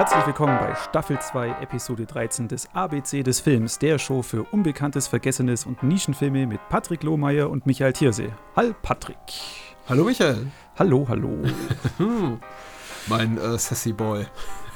Herzlich 0.00 0.28
willkommen 0.28 0.58
bei 0.58 0.74
Staffel 0.76 1.18
2, 1.20 1.60
Episode 1.60 2.06
13 2.06 2.48
des 2.48 2.70
ABC 2.72 3.22
des 3.22 3.38
Films, 3.40 3.78
der 3.78 3.98
Show 3.98 4.22
für 4.22 4.44
Unbekanntes, 4.44 5.06
Vergessenes 5.06 5.66
und 5.66 5.82
Nischenfilme 5.82 6.46
mit 6.46 6.58
Patrick 6.70 7.02
Lohmeier 7.02 7.50
und 7.50 7.66
Michael 7.66 7.92
Thiersee. 7.92 8.30
Hallo 8.56 8.74
Patrick. 8.80 9.18
Hallo 9.90 10.04
Michael. 10.04 10.46
Hallo, 10.78 11.06
hallo. 11.06 11.42
mein 13.08 13.36
äh, 13.36 13.58
Sassy 13.58 13.92
Boy. 13.92 14.24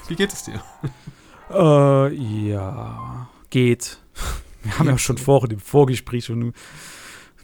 Wie 0.09 0.14
geht 0.14 0.30
es 0.30 0.42
dir? 0.42 0.62
Äh, 1.50 2.12
ja, 2.12 3.27
geht. 3.48 4.00
Wir 4.62 4.79
haben 4.79 4.88
ja 4.88 4.98
schon 4.98 5.16
vorhin 5.16 5.52
im 5.52 5.59
Vorgespräch 5.59 6.27
schon 6.27 6.52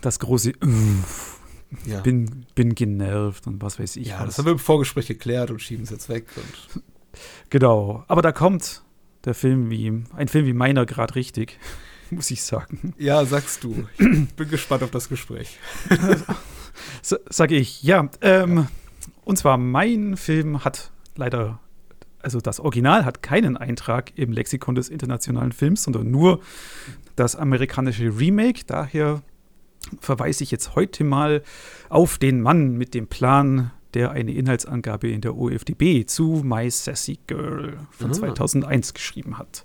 das 0.02 0.18
große 0.18 0.52
ja. 1.86 2.00
bin, 2.00 2.44
bin 2.54 2.74
genervt 2.74 3.46
und 3.46 3.62
was 3.62 3.78
weiß 3.78 3.96
ich. 3.96 4.08
Ja, 4.08 4.20
was. 4.20 4.26
das 4.26 4.38
haben 4.38 4.44
wir 4.44 4.52
im 4.52 4.58
Vorgespräch 4.58 5.06
geklärt 5.06 5.50
und 5.50 5.62
schieben 5.62 5.84
es 5.84 5.90
jetzt 5.90 6.10
weg. 6.10 6.26
Und 6.36 6.82
genau. 7.48 8.04
Aber 8.08 8.22
da 8.22 8.32
kommt 8.32 8.82
der 9.24 9.34
Film 9.34 9.70
wie, 9.70 10.04
ein 10.14 10.28
Film 10.28 10.46
wie 10.46 10.52
meiner 10.52 10.86
gerade 10.86 11.14
richtig, 11.14 11.58
muss 12.10 12.30
ich 12.30 12.42
sagen. 12.42 12.94
Ja, 12.98 13.24
sagst 13.24 13.64
du. 13.64 13.86
Ich 13.98 14.34
bin 14.34 14.48
gespannt 14.48 14.82
auf 14.82 14.90
das 14.90 15.08
Gespräch. 15.08 15.58
Sage 17.02 17.56
ich, 17.56 17.82
ja, 17.82 18.08
ähm, 18.20 18.56
ja. 18.56 18.68
Und 19.24 19.36
zwar 19.36 19.58
mein 19.58 20.16
Film 20.16 20.64
hat 20.64 20.90
leider 21.16 21.60
also 22.22 22.40
das 22.40 22.60
Original 22.60 23.04
hat 23.04 23.22
keinen 23.22 23.56
Eintrag 23.56 24.12
im 24.16 24.32
Lexikon 24.32 24.74
des 24.74 24.88
internationalen 24.88 25.52
Films, 25.52 25.84
sondern 25.84 26.10
nur 26.10 26.40
das 27.16 27.36
amerikanische 27.36 28.18
Remake. 28.18 28.62
Daher 28.66 29.22
verweise 30.00 30.44
ich 30.44 30.50
jetzt 30.50 30.74
heute 30.74 31.04
mal 31.04 31.42
auf 31.88 32.18
den 32.18 32.40
Mann 32.40 32.76
mit 32.76 32.94
dem 32.94 33.06
Plan, 33.06 33.72
der 33.94 34.10
eine 34.12 34.32
Inhaltsangabe 34.32 35.10
in 35.10 35.20
der 35.20 35.36
OFDB 35.36 36.06
zu 36.06 36.42
My 36.44 36.70
Sassy 36.70 37.18
Girl 37.26 37.76
von 37.90 38.10
ah. 38.10 38.14
2001 38.14 38.94
geschrieben 38.94 39.38
hat. 39.38 39.64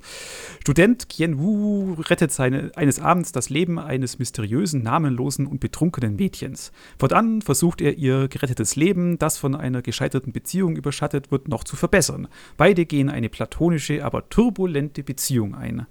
Student 0.62 1.10
Kien 1.10 1.40
Wu 1.40 1.94
rettet 1.94 2.32
seine, 2.32 2.72
eines 2.76 3.00
Abends 3.00 3.32
das 3.32 3.50
Leben 3.50 3.80
eines 3.80 4.20
mysteriösen, 4.20 4.84
namenlosen 4.84 5.48
und 5.48 5.60
betrunkenen 5.60 6.16
Mädchens. 6.16 6.72
Fortan 6.98 7.42
versucht 7.42 7.82
er 7.82 7.98
ihr 7.98 8.28
gerettetes 8.28 8.76
Leben, 8.76 9.18
das 9.18 9.38
von 9.38 9.56
einer 9.56 9.82
gescheiterten 9.82 10.34
Beziehung 10.34 10.76
überschattet 10.76 11.32
wird, 11.32 11.48
noch 11.48 11.64
zu 11.64 11.76
verbessern. 11.76 12.28
Beide 12.58 12.86
gehen 12.86 13.10
eine 13.10 13.30
platonische, 13.30 14.04
aber 14.04 14.30
turbulente 14.30 15.04
Beziehung 15.04 15.56
ein. 15.56 15.86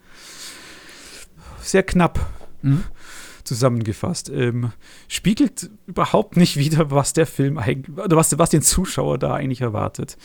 Sehr 1.60 1.82
knapp. 1.82 2.20
Mhm 2.62 2.84
zusammengefasst. 3.44 4.30
Ähm, 4.30 4.72
spiegelt 5.08 5.70
überhaupt 5.86 6.36
nicht 6.36 6.56
wieder, 6.56 6.90
was 6.90 7.12
der 7.12 7.26
Film 7.26 7.58
eigentlich, 7.58 7.96
oder 7.98 8.16
was, 8.16 8.36
was 8.38 8.50
den 8.50 8.62
Zuschauer 8.62 9.18
da 9.18 9.34
eigentlich 9.34 9.60
erwartet. 9.60 10.16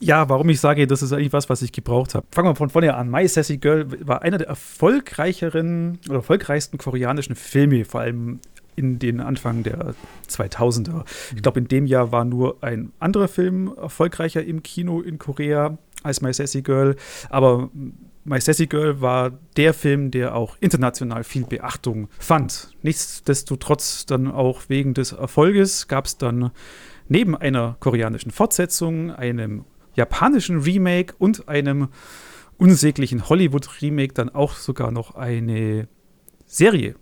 Ja, 0.00 0.28
warum 0.28 0.48
ich 0.48 0.60
sage, 0.60 0.86
das 0.86 1.02
ist 1.02 1.12
eigentlich 1.12 1.32
was, 1.32 1.48
was 1.48 1.62
ich 1.62 1.72
gebraucht 1.72 2.14
habe. 2.14 2.26
Fangen 2.30 2.48
wir 2.48 2.54
von 2.54 2.70
vorne 2.70 2.94
an. 2.94 3.10
My 3.10 3.26
Sassy 3.26 3.56
Girl 3.56 3.86
war 4.06 4.22
einer 4.22 4.38
der 4.38 4.48
erfolgreicheren 4.48 5.98
oder 6.06 6.16
erfolgreichsten 6.16 6.78
koreanischen 6.78 7.34
Filme, 7.34 7.84
vor 7.84 8.02
allem 8.02 8.40
in 8.76 9.00
den 9.00 9.20
Anfang 9.20 9.64
der 9.64 9.94
2000er. 10.28 11.04
Ich 11.34 11.42
glaube, 11.42 11.58
in 11.58 11.66
dem 11.66 11.86
Jahr 11.86 12.12
war 12.12 12.24
nur 12.24 12.58
ein 12.60 12.92
anderer 13.00 13.26
Film 13.26 13.72
erfolgreicher 13.76 14.44
im 14.44 14.62
Kino 14.62 15.00
in 15.00 15.18
Korea 15.18 15.76
als 16.04 16.20
My 16.20 16.32
Sassy 16.32 16.62
Girl. 16.62 16.94
Aber 17.28 17.70
My 18.28 18.40
Sassy 18.40 18.66
Girl 18.66 19.00
war 19.00 19.30
der 19.56 19.72
Film, 19.72 20.10
der 20.10 20.34
auch 20.34 20.56
international 20.60 21.24
viel 21.24 21.44
Beachtung 21.44 22.08
fand. 22.18 22.72
Nichtsdestotrotz 22.82 24.04
dann 24.04 24.30
auch 24.30 24.62
wegen 24.68 24.92
des 24.92 25.12
Erfolges 25.12 25.88
gab 25.88 26.04
es 26.04 26.18
dann 26.18 26.50
neben 27.08 27.34
einer 27.34 27.76
koreanischen 27.80 28.30
Fortsetzung, 28.30 29.10
einem 29.12 29.64
japanischen 29.94 30.60
Remake 30.60 31.14
und 31.18 31.48
einem 31.48 31.88
unsäglichen 32.58 33.28
Hollywood-Remake 33.30 34.12
dann 34.12 34.28
auch 34.28 34.52
sogar 34.52 34.90
noch 34.90 35.14
eine 35.14 35.88
Serie, 36.44 36.96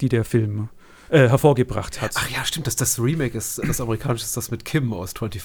die 0.00 0.08
der 0.08 0.24
Film 0.24 0.68
äh, 1.10 1.28
hervorgebracht 1.28 2.00
hat. 2.00 2.12
Ach 2.14 2.30
ja, 2.30 2.44
stimmt, 2.44 2.66
dass 2.66 2.76
das 2.76 3.00
Remake 3.00 3.36
ist, 3.36 3.60
das 3.66 3.80
amerikanische 3.80 4.24
ist 4.24 4.36
das 4.36 4.50
mit 4.50 4.64
Kim 4.64 4.92
aus 4.92 5.12
24. 5.12 5.42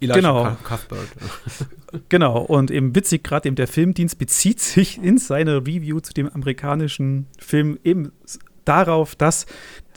Elijah 0.00 0.14
genau. 0.14 0.56
Cuthbert. 0.62 1.08
genau, 2.08 2.38
und 2.42 2.70
eben 2.70 2.94
witzig, 2.94 3.24
gerade 3.24 3.48
eben 3.48 3.56
der 3.56 3.68
Filmdienst 3.68 4.18
bezieht 4.18 4.60
sich 4.60 5.02
in 5.02 5.18
seiner 5.18 5.66
Review 5.66 6.00
zu 6.00 6.12
dem 6.12 6.28
amerikanischen 6.28 7.26
Film 7.38 7.78
eben 7.82 8.12
darauf, 8.64 9.14
dass 9.14 9.46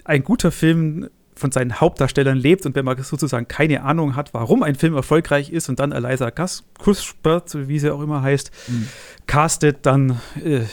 ein 0.06 0.24
guter 0.24 0.52
Film 0.52 1.10
von 1.36 1.52
seinen 1.52 1.80
Hauptdarstellern 1.80 2.38
lebt 2.38 2.66
und 2.66 2.76
wenn 2.76 2.86
man 2.86 3.02
sozusagen 3.02 3.48
keine 3.48 3.84
Ahnung 3.84 4.16
hat, 4.16 4.34
warum 4.34 4.62
ein 4.62 4.76
Film 4.76 4.96
erfolgreich 4.96 5.52
ist 5.52 5.70
und 5.70 5.80
dann 5.80 5.92
Eliza 5.92 6.32
Cuthbert, 6.32 7.68
wie 7.68 7.80
sie 7.80 7.90
auch 7.92 8.02
immer 8.02 8.22
heißt, 8.22 8.52
mhm. 8.68 8.88
castet, 9.26 9.86
dann 9.86 10.20
äh, 10.44 10.66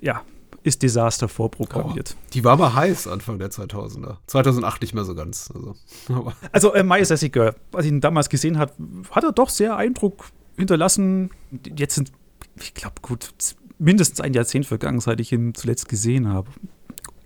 ja, 0.00 0.22
ist 0.64 0.82
Desaster 0.82 1.28
vorprogrammiert. 1.28 2.16
Oh, 2.18 2.28
die 2.32 2.42
war 2.42 2.56
mal 2.56 2.74
heiß 2.74 3.06
Anfang 3.06 3.38
der 3.38 3.50
2000er. 3.50 4.16
2008 4.26 4.80
nicht 4.80 4.94
mehr 4.94 5.04
so 5.04 5.14
ganz. 5.14 5.52
Also, 5.54 6.32
also 6.52 6.72
äh, 6.72 6.82
My 6.82 7.04
Sassy 7.04 7.28
Girl, 7.28 7.54
als 7.72 7.84
ich 7.84 7.92
ihn 7.92 8.00
damals 8.00 8.30
gesehen 8.30 8.58
hat, 8.58 8.72
hat 9.10 9.24
er 9.24 9.32
doch 9.32 9.50
sehr 9.50 9.76
Eindruck 9.76 10.30
hinterlassen. 10.56 11.30
Jetzt 11.76 11.96
sind, 11.96 12.12
ich 12.58 12.72
glaube, 12.72 12.96
gut, 13.02 13.30
mindestens 13.78 14.20
ein 14.22 14.32
Jahrzehnt 14.32 14.64
vergangen, 14.64 15.00
seit 15.00 15.20
ich 15.20 15.32
ihn 15.32 15.54
zuletzt 15.54 15.88
gesehen 15.88 16.28
habe. 16.28 16.50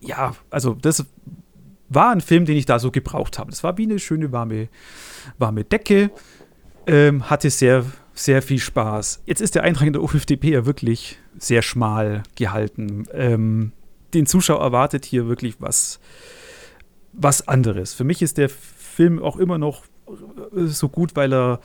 Ja, 0.00 0.34
also 0.50 0.74
das 0.74 1.06
war 1.88 2.10
ein 2.10 2.20
Film, 2.20 2.44
den 2.44 2.56
ich 2.56 2.66
da 2.66 2.80
so 2.80 2.90
gebraucht 2.90 3.38
habe. 3.38 3.50
Das 3.50 3.62
war 3.62 3.78
wie 3.78 3.84
eine 3.84 4.00
schöne 4.00 4.32
warme, 4.32 4.68
warme 5.38 5.62
Decke. 5.62 6.10
Ähm, 6.88 7.30
hatte 7.30 7.50
sehr, 7.50 7.84
sehr 8.14 8.42
viel 8.42 8.58
Spaß. 8.58 9.22
Jetzt 9.26 9.40
ist 9.40 9.54
der 9.54 9.62
Eintrag 9.62 9.86
in 9.86 9.92
der 9.92 10.02
OFDP 10.02 10.50
ja 10.50 10.66
wirklich 10.66 11.18
sehr 11.38 11.62
schmal 11.62 12.22
gehalten. 12.36 13.06
Ähm, 13.12 13.72
den 14.14 14.26
Zuschauer 14.26 14.60
erwartet 14.60 15.04
hier 15.04 15.28
wirklich 15.28 15.60
was, 15.60 16.00
was 17.12 17.46
anderes. 17.46 17.94
Für 17.94 18.04
mich 18.04 18.22
ist 18.22 18.38
der 18.38 18.48
Film 18.48 19.22
auch 19.22 19.36
immer 19.36 19.58
noch 19.58 19.84
äh, 20.08 20.66
so 20.66 20.88
gut, 20.88 21.16
weil 21.16 21.32
er 21.32 21.60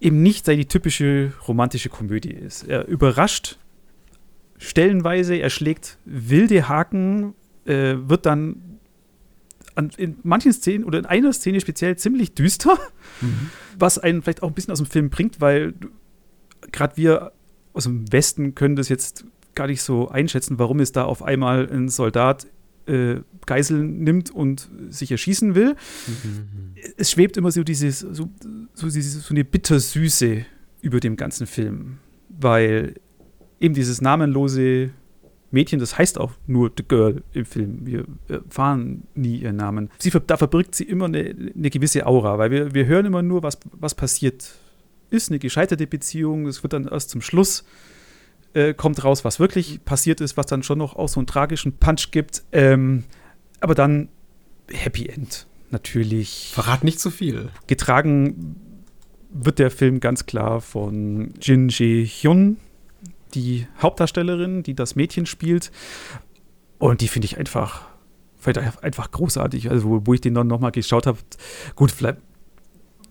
eben 0.00 0.22
nicht 0.22 0.46
seine 0.46 0.66
typische 0.66 1.32
romantische 1.46 1.88
Komödie 1.88 2.32
ist. 2.32 2.64
Er 2.64 2.86
überrascht 2.86 3.58
stellenweise, 4.58 5.36
er 5.36 5.50
schlägt 5.50 5.98
wilde 6.04 6.68
Haken, 6.68 7.34
äh, 7.64 7.94
wird 7.96 8.26
dann 8.26 8.78
an, 9.74 9.90
in 9.96 10.18
manchen 10.24 10.52
Szenen 10.52 10.84
oder 10.84 10.98
in 10.98 11.06
einer 11.06 11.32
Szene 11.32 11.60
speziell 11.60 11.96
ziemlich 11.96 12.34
düster, 12.34 12.76
mhm. 13.20 13.50
was 13.78 13.98
einen 13.98 14.22
vielleicht 14.22 14.42
auch 14.42 14.48
ein 14.48 14.54
bisschen 14.54 14.72
aus 14.72 14.78
dem 14.78 14.86
Film 14.86 15.10
bringt, 15.10 15.40
weil 15.40 15.74
gerade 16.72 16.96
wir 16.96 17.32
aus 17.78 17.84
dem 17.84 18.12
Westen 18.12 18.56
können 18.56 18.74
das 18.74 18.88
jetzt 18.88 19.24
gar 19.54 19.68
nicht 19.68 19.82
so 19.82 20.08
einschätzen, 20.08 20.58
warum 20.58 20.80
es 20.80 20.90
da 20.90 21.04
auf 21.04 21.22
einmal 21.22 21.70
ein 21.70 21.88
Soldat 21.88 22.48
äh, 22.86 23.20
Geiseln 23.46 24.02
nimmt 24.02 24.30
und 24.30 24.68
sich 24.90 25.12
erschießen 25.12 25.54
will. 25.54 25.76
Mhm. 26.06 26.74
Es 26.96 27.12
schwebt 27.12 27.36
immer 27.36 27.52
so 27.52 27.62
dieses, 27.62 28.00
so, 28.00 28.28
so, 28.74 28.88
dieses, 28.88 29.24
so 29.24 29.32
eine 29.32 29.44
Bittersüße 29.44 30.44
über 30.80 30.98
dem 30.98 31.16
ganzen 31.16 31.46
Film, 31.46 31.98
weil 32.28 32.94
eben 33.60 33.74
dieses 33.74 34.00
namenlose 34.00 34.90
Mädchen, 35.52 35.78
das 35.78 35.96
heißt 35.96 36.18
auch 36.18 36.32
nur 36.48 36.72
The 36.76 36.82
Girl 36.82 37.22
im 37.32 37.44
Film. 37.44 37.86
Wir 37.86 38.06
erfahren 38.26 39.04
nie 39.14 39.38
ihren 39.38 39.56
Namen. 39.56 39.88
Sie, 39.98 40.10
da 40.26 40.36
verbirgt 40.36 40.74
sie 40.74 40.84
immer 40.84 41.04
eine, 41.04 41.52
eine 41.54 41.70
gewisse 41.70 42.06
Aura, 42.06 42.38
weil 42.38 42.50
wir, 42.50 42.74
wir 42.74 42.86
hören 42.86 43.06
immer 43.06 43.22
nur, 43.22 43.44
was, 43.44 43.58
was 43.72 43.94
passiert 43.94 44.50
ist, 45.10 45.30
eine 45.30 45.38
gescheiterte 45.38 45.86
Beziehung. 45.86 46.46
Es 46.46 46.62
wird 46.62 46.72
dann 46.72 46.86
erst 46.86 47.10
zum 47.10 47.20
Schluss 47.20 47.64
äh, 48.54 48.74
kommt 48.74 49.04
raus, 49.04 49.24
was 49.24 49.40
wirklich 49.40 49.84
passiert 49.84 50.20
ist, 50.20 50.36
was 50.36 50.46
dann 50.46 50.62
schon 50.62 50.78
noch 50.78 50.96
auch 50.96 51.08
so 51.08 51.20
einen 51.20 51.26
tragischen 51.26 51.72
Punch 51.72 52.10
gibt. 52.10 52.42
Ähm, 52.52 53.04
aber 53.60 53.74
dann 53.74 54.08
Happy 54.70 55.06
End, 55.06 55.46
natürlich. 55.70 56.50
Verrat 56.54 56.84
nicht 56.84 57.00
zu 57.00 57.10
viel. 57.10 57.50
Getragen 57.66 58.56
wird 59.30 59.58
der 59.58 59.70
Film 59.70 60.00
ganz 60.00 60.26
klar 60.26 60.60
von 60.60 61.34
Jin 61.40 61.68
Jae-hyun, 61.68 62.56
die 63.34 63.66
Hauptdarstellerin, 63.80 64.62
die 64.62 64.74
das 64.74 64.96
Mädchen 64.96 65.26
spielt. 65.26 65.70
Und 66.78 67.00
die 67.00 67.08
finde 67.08 67.26
ich 67.26 67.36
einfach, 67.36 67.86
einfach 68.82 69.10
großartig. 69.10 69.70
Also, 69.70 70.06
wo 70.06 70.14
ich 70.14 70.20
den 70.20 70.34
dann 70.34 70.46
nochmal 70.46 70.72
geschaut 70.72 71.06
habe, 71.06 71.18
gut, 71.74 71.90
vielleicht 71.90 72.18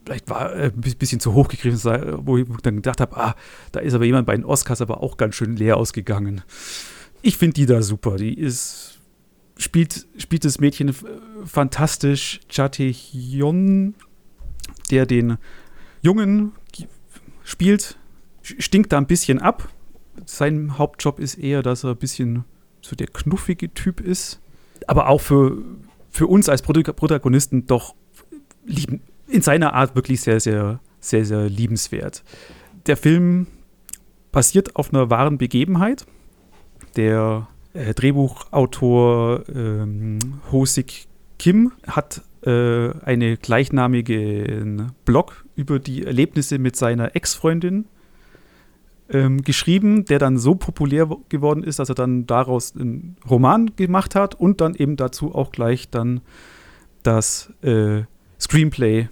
vielleicht 0.07 0.29
war 0.29 0.55
äh, 0.55 0.71
ein 0.73 0.95
bisschen 0.97 1.19
zu 1.19 1.33
hoch 1.33 1.49
gegriffen, 1.49 1.81
wo 2.25 2.37
ich 2.37 2.47
dann 2.63 2.77
gedacht 2.77 3.01
habe, 3.01 3.17
ah, 3.17 3.35
da 3.73 3.81
ist 3.81 3.93
aber 3.93 4.05
jemand 4.05 4.25
bei 4.25 4.35
den 4.35 4.45
Oscars 4.45 4.79
aber 4.79 5.03
auch 5.03 5.17
ganz 5.17 5.35
schön 5.35 5.57
leer 5.57 5.75
ausgegangen. 5.75 6.43
Ich 7.21 7.35
finde 7.35 7.55
die 7.55 7.65
da 7.65 7.81
super. 7.81 8.15
Die 8.15 8.33
ist, 8.33 8.99
spielt, 9.57 10.07
spielt 10.17 10.45
das 10.45 10.59
Mädchen 10.59 10.95
fantastisch. 11.43 12.39
Chate 12.47 12.89
Hyun, 12.89 13.95
der 14.91 15.05
den 15.05 15.37
Jungen 16.01 16.53
spielt, 17.43 17.97
stinkt 18.41 18.93
da 18.93 18.97
ein 18.97 19.07
bisschen 19.07 19.39
ab. 19.39 19.67
Sein 20.25 20.77
Hauptjob 20.77 21.19
ist 21.19 21.35
eher, 21.35 21.63
dass 21.63 21.83
er 21.83 21.91
ein 21.91 21.97
bisschen 21.97 22.45
so 22.81 22.95
der 22.95 23.07
knuffige 23.07 23.73
Typ 23.73 23.99
ist. 23.99 24.39
Aber 24.87 25.09
auch 25.09 25.19
für, 25.19 25.57
für 26.11 26.27
uns 26.27 26.47
als 26.47 26.61
Protagonisten 26.61 27.67
doch 27.67 27.93
lieben, 28.65 29.01
in 29.27 29.41
seiner 29.41 29.73
Art 29.73 29.95
wirklich 29.95 30.21
sehr, 30.21 30.39
sehr, 30.39 30.79
sehr, 30.99 31.25
sehr 31.25 31.49
liebenswert. 31.49 32.23
der 32.85 32.97
Film 32.97 33.47
basiert 34.31 34.75
auf 34.75 34.93
einer 34.93 35.09
wahren 35.09 35.37
Begebenheit. 35.37 36.05
Der 36.95 37.47
äh, 37.73 37.93
Drehbuchautor 37.93 39.43
ähm, 39.53 40.19
Ho-Sik 40.51 41.07
Kim 41.39 41.71
hat 41.85 42.21
äh, 42.43 42.91
eine 43.03 43.37
gleichnamige 43.37 44.91
Blog 45.05 45.45
über 45.55 45.79
die 45.79 46.05
Erlebnisse 46.05 46.59
mit 46.59 46.75
seiner 46.75 47.15
Ex-Freundin 47.15 47.85
ähm, 49.09 49.41
geschrieben, 49.41 50.05
der 50.05 50.19
dann 50.19 50.37
so 50.37 50.55
populär 50.55 51.09
geworden 51.29 51.63
ist, 51.63 51.79
dass 51.79 51.89
er 51.89 51.95
dann 51.95 52.25
daraus 52.25 52.75
einen 52.75 53.17
Roman 53.29 53.75
gemacht 53.75 54.15
hat 54.15 54.35
und 54.35 54.61
dann 54.61 54.75
eben 54.75 54.97
dazu 54.97 55.33
auch 55.33 55.51
gleich 55.51 55.89
dann 55.89 56.21
das 57.03 57.53
äh, 57.61 58.03
Screenplay 58.39 59.09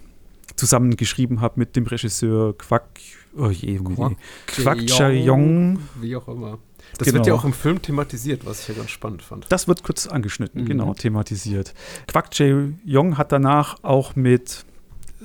zusammengeschrieben 0.56 1.40
hat 1.40 1.56
mit 1.56 1.76
dem 1.76 1.86
Regisseur 1.86 2.56
Quack, 2.56 3.00
oh 3.36 3.48
je, 3.48 3.78
Quack, 3.78 4.16
Quack 4.46 4.86
Chayong. 4.86 5.78
Wie 6.00 6.16
auch 6.16 6.28
immer. 6.28 6.58
Das 6.98 7.06
genau. 7.06 7.18
wird 7.18 7.26
ja 7.26 7.34
auch 7.34 7.44
im 7.44 7.52
Film 7.52 7.82
thematisiert, 7.82 8.46
was 8.46 8.60
ich 8.62 8.68
ja 8.68 8.74
ganz 8.74 8.90
spannend 8.90 9.22
fand. 9.22 9.46
Das 9.48 9.68
wird 9.68 9.82
kurz 9.82 10.06
angeschnitten, 10.06 10.62
mhm. 10.62 10.66
genau, 10.66 10.94
thematisiert. 10.94 11.74
Kwak 12.06 12.36
Jae 12.38 12.74
Yong 12.84 13.18
hat 13.18 13.32
danach 13.32 13.82
auch 13.82 14.16
mit 14.16 14.64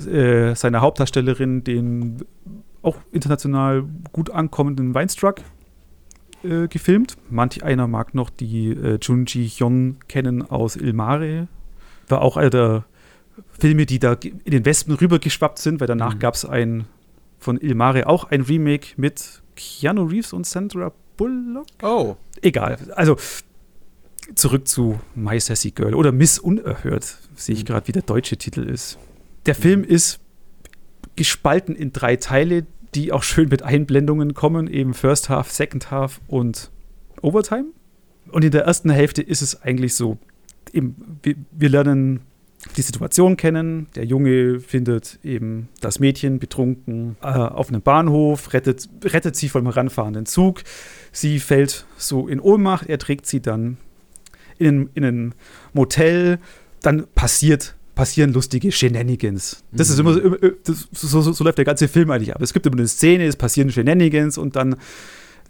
äh, 0.05 0.55
seiner 0.55 0.81
Hauptdarstellerin 0.81 1.63
den 1.63 2.25
auch 2.81 2.97
international 3.11 3.83
gut 4.11 4.31
ankommenden 4.31 4.93
Weinstruck 4.93 5.41
äh, 6.43 6.67
gefilmt. 6.67 7.17
Manch 7.29 7.63
einer 7.63 7.87
mag 7.87 8.15
noch 8.15 8.29
die 8.29 8.69
äh, 8.71 8.97
Junji 9.01 9.47
Hyun 9.49 9.99
kennen 10.07 10.49
aus 10.49 10.75
Ilmare. 10.75 11.47
War 12.07 12.21
auch 12.21 12.37
einer 12.37 12.49
der 12.49 12.85
Filme, 13.59 13.85
die 13.85 13.99
da 13.99 14.13
in 14.13 14.51
den 14.51 14.65
Westen 14.65 14.91
rübergeschwappt 14.93 15.59
sind, 15.59 15.79
weil 15.79 15.87
danach 15.87 16.15
mhm. 16.15 16.19
gab 16.19 16.33
es 16.35 16.45
ein 16.45 16.85
von 17.39 17.59
Ilmare 17.59 18.07
auch 18.07 18.25
ein 18.25 18.41
Remake 18.41 18.89
mit 18.97 19.41
Keanu 19.55 20.03
Reeves 20.03 20.33
und 20.33 20.45
Sandra 20.45 20.91
Bullock? 21.17 21.67
Oh. 21.81 22.15
Egal. 22.41 22.77
Also 22.95 23.17
zurück 24.35 24.67
zu 24.67 24.99
My 25.15 25.39
Sassy 25.39 25.71
Girl 25.71 25.95
oder 25.95 26.11
Miss 26.11 26.39
Unerhört, 26.39 27.17
sehe 27.35 27.55
ich 27.55 27.63
mhm. 27.63 27.67
gerade, 27.67 27.87
wie 27.87 27.91
der 27.91 28.03
deutsche 28.03 28.37
Titel 28.37 28.61
ist. 28.61 28.97
Der 29.45 29.55
Film 29.55 29.83
ist 29.83 30.19
gespalten 31.15 31.75
in 31.75 31.91
drei 31.91 32.15
Teile, 32.15 32.65
die 32.95 33.11
auch 33.11 33.23
schön 33.23 33.49
mit 33.49 33.63
Einblendungen 33.63 34.33
kommen, 34.33 34.67
eben 34.67 34.93
First 34.93 35.29
Half, 35.29 35.51
Second 35.51 35.91
Half 35.91 36.21
und 36.27 36.71
Overtime. 37.21 37.65
Und 38.31 38.43
in 38.43 38.51
der 38.51 38.63
ersten 38.63 38.89
Hälfte 38.89 39.21
ist 39.21 39.41
es 39.41 39.61
eigentlich 39.61 39.95
so, 39.95 40.17
eben, 40.73 41.19
wir, 41.23 41.35
wir 41.51 41.69
lernen 41.69 42.21
die 42.77 42.81
Situation 42.81 43.37
kennen. 43.37 43.87
Der 43.95 44.05
Junge 44.05 44.59
findet 44.59 45.19
eben 45.23 45.69
das 45.81 45.99
Mädchen 45.99 46.39
betrunken 46.39 47.17
äh, 47.21 47.27
auf 47.27 47.69
einem 47.69 47.81
Bahnhof, 47.81 48.53
rettet, 48.53 48.87
rettet 49.03 49.35
sie 49.35 49.49
vom 49.49 49.65
heranfahrenden 49.65 50.25
Zug. 50.25 50.63
Sie 51.11 51.39
fällt 51.39 51.85
so 51.97 52.27
in 52.27 52.39
Ohnmacht. 52.39 52.87
Er 52.87 52.99
trägt 52.99 53.25
sie 53.25 53.41
dann 53.41 53.77
in, 54.57 54.89
in 54.93 55.03
ein 55.03 55.35
Motel. 55.73 56.39
Dann 56.81 57.07
passiert 57.15 57.75
passieren 57.95 58.33
lustige 58.33 58.71
Shenanigans. 58.71 59.63
Das 59.71 59.89
mhm. 59.89 59.93
ist 59.93 59.99
immer, 59.99 60.13
so, 60.13 60.37
das, 60.63 60.87
so, 60.91 61.21
so, 61.21 61.33
so, 61.33 61.43
läuft 61.43 61.57
der 61.57 61.65
ganze 61.65 61.87
Film 61.87 62.09
eigentlich 62.09 62.33
ab. 62.33 62.41
Es 62.41 62.53
gibt 62.53 62.65
immer 62.65 62.77
eine 62.77 62.87
Szene, 62.87 63.25
es 63.25 63.35
passieren 63.35 63.69
Shenanigans 63.71 64.37
und 64.37 64.55
dann 64.55 64.77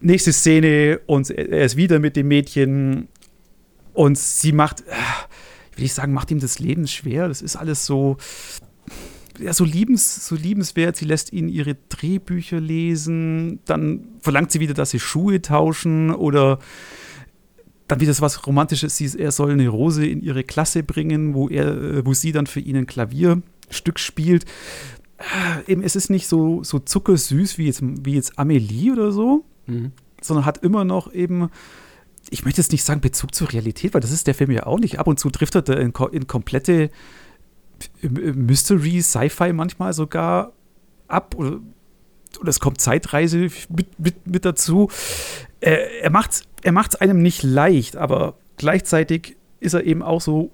nächste 0.01 0.33
Szene 0.33 0.99
und 1.05 1.29
er 1.29 1.65
ist 1.65 1.77
wieder 1.77 1.99
mit 1.99 2.15
dem 2.15 2.27
Mädchen 2.27 3.07
und 3.93 4.17
sie 4.17 4.51
macht, 4.51 4.83
will 5.81 5.87
ich 5.87 5.93
sagen, 5.93 6.13
macht 6.13 6.29
ihm 6.29 6.39
das 6.39 6.59
Leben 6.59 6.87
schwer. 6.87 7.27
Das 7.27 7.41
ist 7.41 7.55
alles 7.55 7.87
so, 7.87 8.17
ja, 9.39 9.51
so, 9.51 9.65
liebens, 9.65 10.27
so 10.27 10.35
liebenswert. 10.35 10.95
Sie 10.95 11.05
lässt 11.05 11.33
ihn 11.33 11.49
ihre 11.49 11.75
Drehbücher 11.89 12.59
lesen, 12.59 13.59
dann 13.65 14.07
verlangt 14.19 14.51
sie 14.51 14.59
wieder, 14.59 14.75
dass 14.75 14.91
sie 14.91 14.99
Schuhe 14.99 15.41
tauschen 15.41 16.11
oder 16.11 16.59
dann 17.87 17.99
wieder 17.99 18.13
so 18.13 18.21
was 18.21 18.45
Romantisches. 18.45 18.95
Sie, 18.95 19.09
er 19.19 19.31
soll 19.31 19.51
eine 19.51 19.67
Rose 19.67 20.05
in 20.05 20.21
ihre 20.21 20.43
Klasse 20.43 20.83
bringen, 20.83 21.33
wo, 21.33 21.49
er, 21.49 22.05
wo 22.05 22.13
sie 22.13 22.31
dann 22.31 22.45
für 22.45 22.59
ihn 22.59 22.77
ein 22.77 22.85
Klavierstück 22.85 23.97
spielt. 23.97 24.45
Äh, 25.17 25.71
eben, 25.71 25.81
es 25.81 25.95
ist 25.95 26.11
nicht 26.11 26.27
so, 26.27 26.63
so 26.63 26.77
zuckersüß 26.77 27.57
wie 27.57 27.65
jetzt, 27.65 27.81
wie 27.81 28.13
jetzt 28.13 28.37
Amelie 28.37 28.91
oder 28.91 29.11
so, 29.11 29.45
mhm. 29.65 29.93
sondern 30.21 30.45
hat 30.45 30.59
immer 30.59 30.83
noch 30.85 31.11
eben 31.11 31.49
ich 32.31 32.45
möchte 32.45 32.61
jetzt 32.61 32.71
nicht 32.71 32.83
sagen 32.83 33.01
Bezug 33.01 33.35
zur 33.35 33.51
Realität, 33.51 33.93
weil 33.93 34.01
das 34.01 34.11
ist 34.11 34.25
der 34.25 34.33
Film 34.33 34.51
ja 34.51 34.65
auch 34.65 34.79
nicht. 34.79 34.99
Ab 34.99 35.07
und 35.07 35.19
zu 35.19 35.29
driftet 35.29 35.67
er 35.69 35.79
in, 35.79 35.93
in 36.11 36.27
komplette 36.27 36.89
Mystery, 38.01 39.01
Sci-Fi 39.01 39.53
manchmal 39.53 39.93
sogar 39.93 40.53
ab 41.07 41.35
oder, 41.35 41.59
oder 42.39 42.49
es 42.49 42.61
kommt 42.61 42.79
Zeitreise 42.79 43.49
mit, 43.69 43.99
mit, 43.99 44.27
mit 44.27 44.45
dazu. 44.45 44.89
Äh, 45.59 45.77
er 46.01 46.09
macht 46.09 46.31
es 46.31 46.43
er 46.63 46.71
macht's 46.71 46.95
einem 46.95 47.21
nicht 47.21 47.43
leicht, 47.43 47.97
aber 47.97 48.35
gleichzeitig 48.57 49.35
ist 49.59 49.73
er 49.73 49.83
eben 49.83 50.01
auch 50.03 50.21
so 50.21 50.51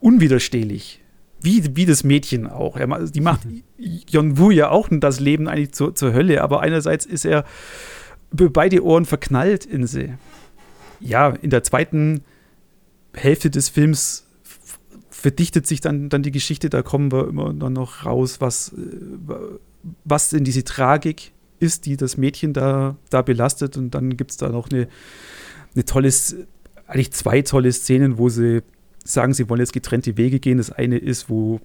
unwiderstehlich. 0.00 1.00
Wie, 1.40 1.74
wie 1.74 1.86
das 1.86 2.04
Mädchen 2.04 2.46
auch. 2.46 2.76
Er, 2.76 2.86
die 3.06 3.20
macht 3.20 3.40
Yon 3.76 4.38
Wu 4.38 4.50
ja 4.50 4.68
auch 4.68 4.88
das 4.90 5.18
Leben 5.18 5.48
eigentlich 5.48 5.72
zur, 5.72 5.94
zur 5.94 6.12
Hölle, 6.12 6.42
aber 6.42 6.60
einerseits 6.60 7.04
ist 7.04 7.24
er 7.24 7.44
beide 8.30 8.84
Ohren 8.84 9.06
verknallt 9.06 9.64
in 9.64 9.86
sie 9.86 10.14
ja, 11.02 11.30
in 11.30 11.50
der 11.50 11.62
zweiten 11.62 12.22
Hälfte 13.14 13.50
des 13.50 13.68
Films 13.68 14.26
verdichtet 15.10 15.66
sich 15.66 15.80
dann, 15.80 16.08
dann 16.08 16.22
die 16.22 16.32
Geschichte, 16.32 16.70
da 16.70 16.82
kommen 16.82 17.12
wir 17.12 17.28
immer 17.28 17.52
dann 17.52 17.74
noch 17.74 18.06
raus, 18.06 18.40
was, 18.40 18.72
äh, 18.72 19.34
was 20.04 20.30
denn 20.30 20.44
diese 20.44 20.64
Tragik 20.64 21.32
ist, 21.60 21.86
die 21.86 21.96
das 21.96 22.16
Mädchen 22.16 22.52
da, 22.52 22.96
da 23.10 23.22
belastet. 23.22 23.76
Und 23.76 23.94
dann 23.94 24.16
gibt 24.16 24.32
es 24.32 24.36
da 24.36 24.48
noch 24.48 24.70
eine, 24.70 24.88
eine 25.74 25.84
tolle, 25.84 26.10
eigentlich 26.86 27.12
zwei 27.12 27.42
tolle 27.42 27.72
Szenen, 27.72 28.18
wo 28.18 28.28
sie 28.28 28.62
sagen, 29.04 29.32
sie 29.32 29.48
wollen 29.48 29.60
jetzt 29.60 29.72
getrennte 29.72 30.16
Wege 30.16 30.40
gehen. 30.40 30.58
Das 30.58 30.70
eine 30.70 30.98
ist, 30.98 31.28
wo, 31.28 31.60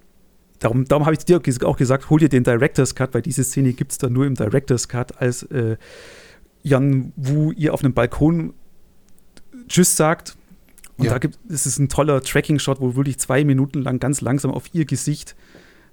darum, 0.59 0.85
darum 0.85 1.05
habe 1.05 1.15
ich 1.15 1.25
dir 1.25 1.41
auch 1.63 1.77
gesagt, 1.77 2.09
hol 2.09 2.19
dir 2.19 2.29
den 2.29 2.43
Director's 2.43 2.95
Cut, 2.95 3.13
weil 3.13 3.21
diese 3.21 3.43
Szene 3.43 3.73
gibt 3.73 3.91
es 3.91 3.97
da 3.97 4.09
nur 4.09 4.25
im 4.25 4.35
Director's 4.35 4.87
Cut, 4.87 5.19
als 5.19 5.43
äh, 5.43 5.77
Jan 6.63 7.11
Wu 7.15 7.51
ihr 7.53 7.73
auf 7.73 7.83
einem 7.83 7.93
Balkon 7.93 8.53
Tschüss 9.67 9.95
sagt. 9.95 10.35
Und 10.97 11.05
ja. 11.05 11.11
da 11.11 11.17
gibt 11.19 11.37
es 11.49 11.65
ist 11.65 11.77
ein 11.79 11.89
toller 11.89 12.21
Tracking-Shot, 12.21 12.81
wo 12.81 12.95
wirklich 12.95 13.19
zwei 13.19 13.43
Minuten 13.43 13.81
lang 13.81 13.99
ganz 13.99 14.21
langsam 14.21 14.51
auf 14.51 14.73
ihr 14.73 14.85
Gesicht 14.85 15.35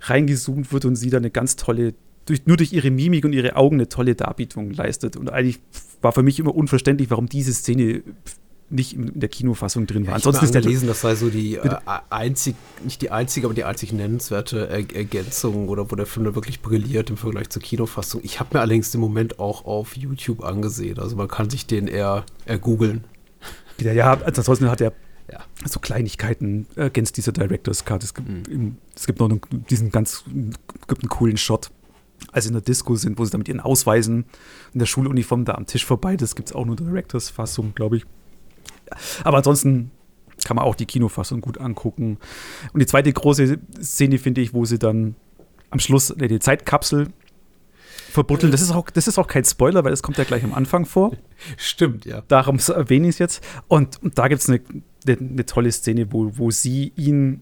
reingezoomt 0.00 0.72
wird 0.72 0.84
und 0.84 0.96
sie 0.96 1.10
dann 1.10 1.22
eine 1.22 1.30
ganz 1.30 1.56
tolle, 1.56 1.94
durch, 2.26 2.46
nur 2.46 2.56
durch 2.56 2.72
ihre 2.72 2.90
Mimik 2.90 3.24
und 3.24 3.32
ihre 3.32 3.56
Augen 3.56 3.76
eine 3.76 3.88
tolle 3.88 4.14
Darbietung 4.14 4.70
leistet. 4.70 5.16
Und 5.16 5.30
eigentlich 5.30 5.60
war 6.00 6.12
für 6.12 6.22
mich 6.22 6.38
immer 6.38 6.54
unverständlich, 6.54 7.10
warum 7.10 7.28
diese 7.28 7.52
Szene 7.52 8.02
nicht 8.70 8.94
in 8.94 9.20
der 9.20 9.28
Kinofassung 9.28 9.86
drin 9.86 10.04
war. 10.04 10.10
Ja, 10.10 10.14
Ansonsten 10.16 10.46
ist 10.46 10.54
der 10.54 10.62
gelesen, 10.62 10.88
das 10.88 11.02
sei 11.02 11.14
so 11.14 11.28
die 11.28 11.56
äh, 11.56 11.76
einzig, 12.10 12.56
nicht 12.82 13.02
die 13.02 13.10
einzige, 13.10 13.46
aber 13.46 13.54
die 13.54 13.64
einzig 13.64 13.92
nennenswerte 13.92 14.68
er 14.68 14.96
Ergänzung 14.96 15.68
oder 15.68 15.90
wo 15.90 15.96
der 15.96 16.06
Film 16.06 16.24
da 16.24 16.34
wirklich 16.34 16.60
brilliert 16.60 17.10
im 17.10 17.16
Vergleich 17.16 17.50
zur 17.50 17.62
Kinofassung. 17.62 18.20
Ich 18.24 18.40
habe 18.40 18.56
mir 18.56 18.60
allerdings 18.60 18.90
den 18.90 19.00
Moment 19.00 19.38
auch 19.38 19.66
auf 19.66 19.96
YouTube 19.96 20.42
angesehen. 20.42 20.98
Also 20.98 21.14
man 21.14 21.28
kann 21.28 21.50
sich 21.50 21.66
den 21.66 21.88
eher, 21.88 22.24
eher 22.46 22.58
googeln. 22.58 23.04
Ja, 23.80 24.12
also 24.12 24.40
ansonsten 24.40 24.70
hat 24.70 24.80
er 24.80 24.92
ja. 25.30 25.40
so 25.64 25.80
Kleinigkeiten 25.80 26.66
ergänzt 26.76 27.16
dieser 27.16 27.32
Director's 27.32 27.84
Cut. 27.84 28.02
Es 28.02 28.14
gibt, 28.14 28.28
mhm. 28.48 28.76
es 28.94 29.06
gibt 29.06 29.20
noch 29.20 29.30
einen, 29.30 29.40
diesen 29.70 29.90
ganz 29.90 30.24
gibt 30.86 31.02
einen 31.02 31.08
coolen 31.08 31.36
Shot, 31.36 31.70
als 32.32 32.44
sie 32.44 32.48
in 32.48 32.54
der 32.54 32.62
Disco 32.62 32.94
sind, 32.96 33.18
wo 33.18 33.24
sie 33.24 33.30
dann 33.30 33.40
mit 33.40 33.48
ihren 33.48 33.60
Ausweisen 33.60 34.26
in 34.72 34.78
der 34.78 34.86
Schuluniform 34.86 35.44
da 35.44 35.54
am 35.54 35.66
Tisch 35.66 35.84
vorbei. 35.84 36.16
Das 36.16 36.36
gibt 36.36 36.50
es 36.50 36.54
auch 36.54 36.64
nur 36.64 36.76
Directors 36.76 37.30
Fassung, 37.30 37.74
glaube 37.74 37.98
ich. 37.98 38.04
Aber 39.24 39.38
ansonsten 39.38 39.90
kann 40.44 40.56
man 40.56 40.64
auch 40.64 40.74
die 40.74 40.86
Kinofassung 40.86 41.40
gut 41.40 41.58
angucken. 41.58 42.18
Und 42.72 42.80
die 42.80 42.86
zweite 42.86 43.12
große 43.12 43.58
Szene 43.82 44.18
finde 44.18 44.40
ich, 44.40 44.52
wo 44.52 44.64
sie 44.64 44.78
dann 44.78 45.16
am 45.70 45.78
Schluss 45.78 46.14
die 46.16 46.38
Zeitkapsel 46.38 47.08
verbuddeln. 48.14 48.52
Das 48.52 48.62
ist, 48.62 48.70
auch, 48.70 48.88
das 48.90 49.08
ist 49.08 49.18
auch 49.18 49.26
kein 49.26 49.44
Spoiler, 49.44 49.84
weil 49.84 49.90
das 49.90 50.02
kommt 50.02 50.16
ja 50.18 50.24
gleich 50.24 50.44
am 50.44 50.54
Anfang 50.54 50.86
vor. 50.86 51.12
Stimmt, 51.56 52.06
ja. 52.06 52.22
Darum 52.28 52.58
erwähne 52.58 53.08
ich 53.08 53.16
es 53.16 53.18
jetzt. 53.18 53.44
Und, 53.68 54.02
und 54.02 54.18
da 54.18 54.28
gibt 54.28 54.40
es 54.40 54.48
eine, 54.48 54.60
eine, 55.06 55.18
eine, 55.18 55.46
tolle 55.46 55.70
Szene, 55.72 56.12
wo, 56.12 56.30
wo 56.38 56.50
sie 56.50 56.92
ihn 56.96 57.40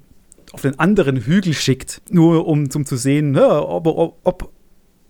auf 0.52 0.64
einen 0.64 0.78
anderen 0.78 1.18
Hügel 1.18 1.54
schickt, 1.54 2.02
nur 2.10 2.46
um, 2.46 2.68
um 2.74 2.86
zu 2.86 2.96
sehen, 2.96 3.34
ja, 3.34 3.60
ob, 3.60 3.86
ob, 3.86 4.52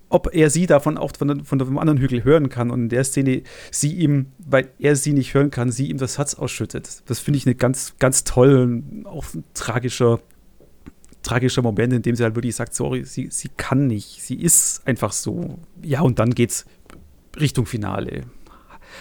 ob 0.09 0.35
er 0.35 0.51
sie 0.51 0.67
davon 0.67 0.99
auch 0.99 1.13
von, 1.17 1.45
von 1.45 1.59
dem 1.59 1.79
anderen 1.79 1.99
Hügel 1.99 2.25
hören 2.25 2.49
kann. 2.49 2.71
Und 2.71 2.83
in 2.83 2.89
der 2.89 3.05
Szene 3.05 3.43
sie 3.71 3.95
ihm, 3.95 4.27
weil 4.39 4.69
er 4.79 4.97
sie 4.97 5.13
nicht 5.13 5.33
hören 5.33 5.51
kann, 5.51 5.71
sie 5.71 5.89
ihm 5.89 5.99
das 5.99 6.19
Herz 6.19 6.35
ausschüttet. 6.35 7.03
Das 7.07 7.21
finde 7.21 7.39
ich 7.39 7.47
eine 7.47 7.55
ganz, 7.55 7.95
ganz 7.99 8.25
toll, 8.25 8.83
auch 9.05 9.25
ein 9.33 9.45
tragischer 9.55 10.21
tragischer 11.23 11.63
Moment, 11.63 11.93
in 11.93 12.03
dem 12.03 12.17
sie 12.17 12.23
halt 12.23 12.35
wirklich 12.35 12.57
sagt, 12.57 12.75
sorry, 12.75 13.05
sie, 13.05 13.29
sie 13.31 13.51
kann 13.57 13.87
nicht, 13.87 14.23
sie 14.23 14.37
ist 14.37 14.87
einfach 14.87 15.13
so. 15.13 15.59
Ja, 15.83 16.01
und 16.03 16.19
dann 16.19 16.35
geht's 16.35 16.67
Richtung 17.39 17.67
Finale. 17.67 18.23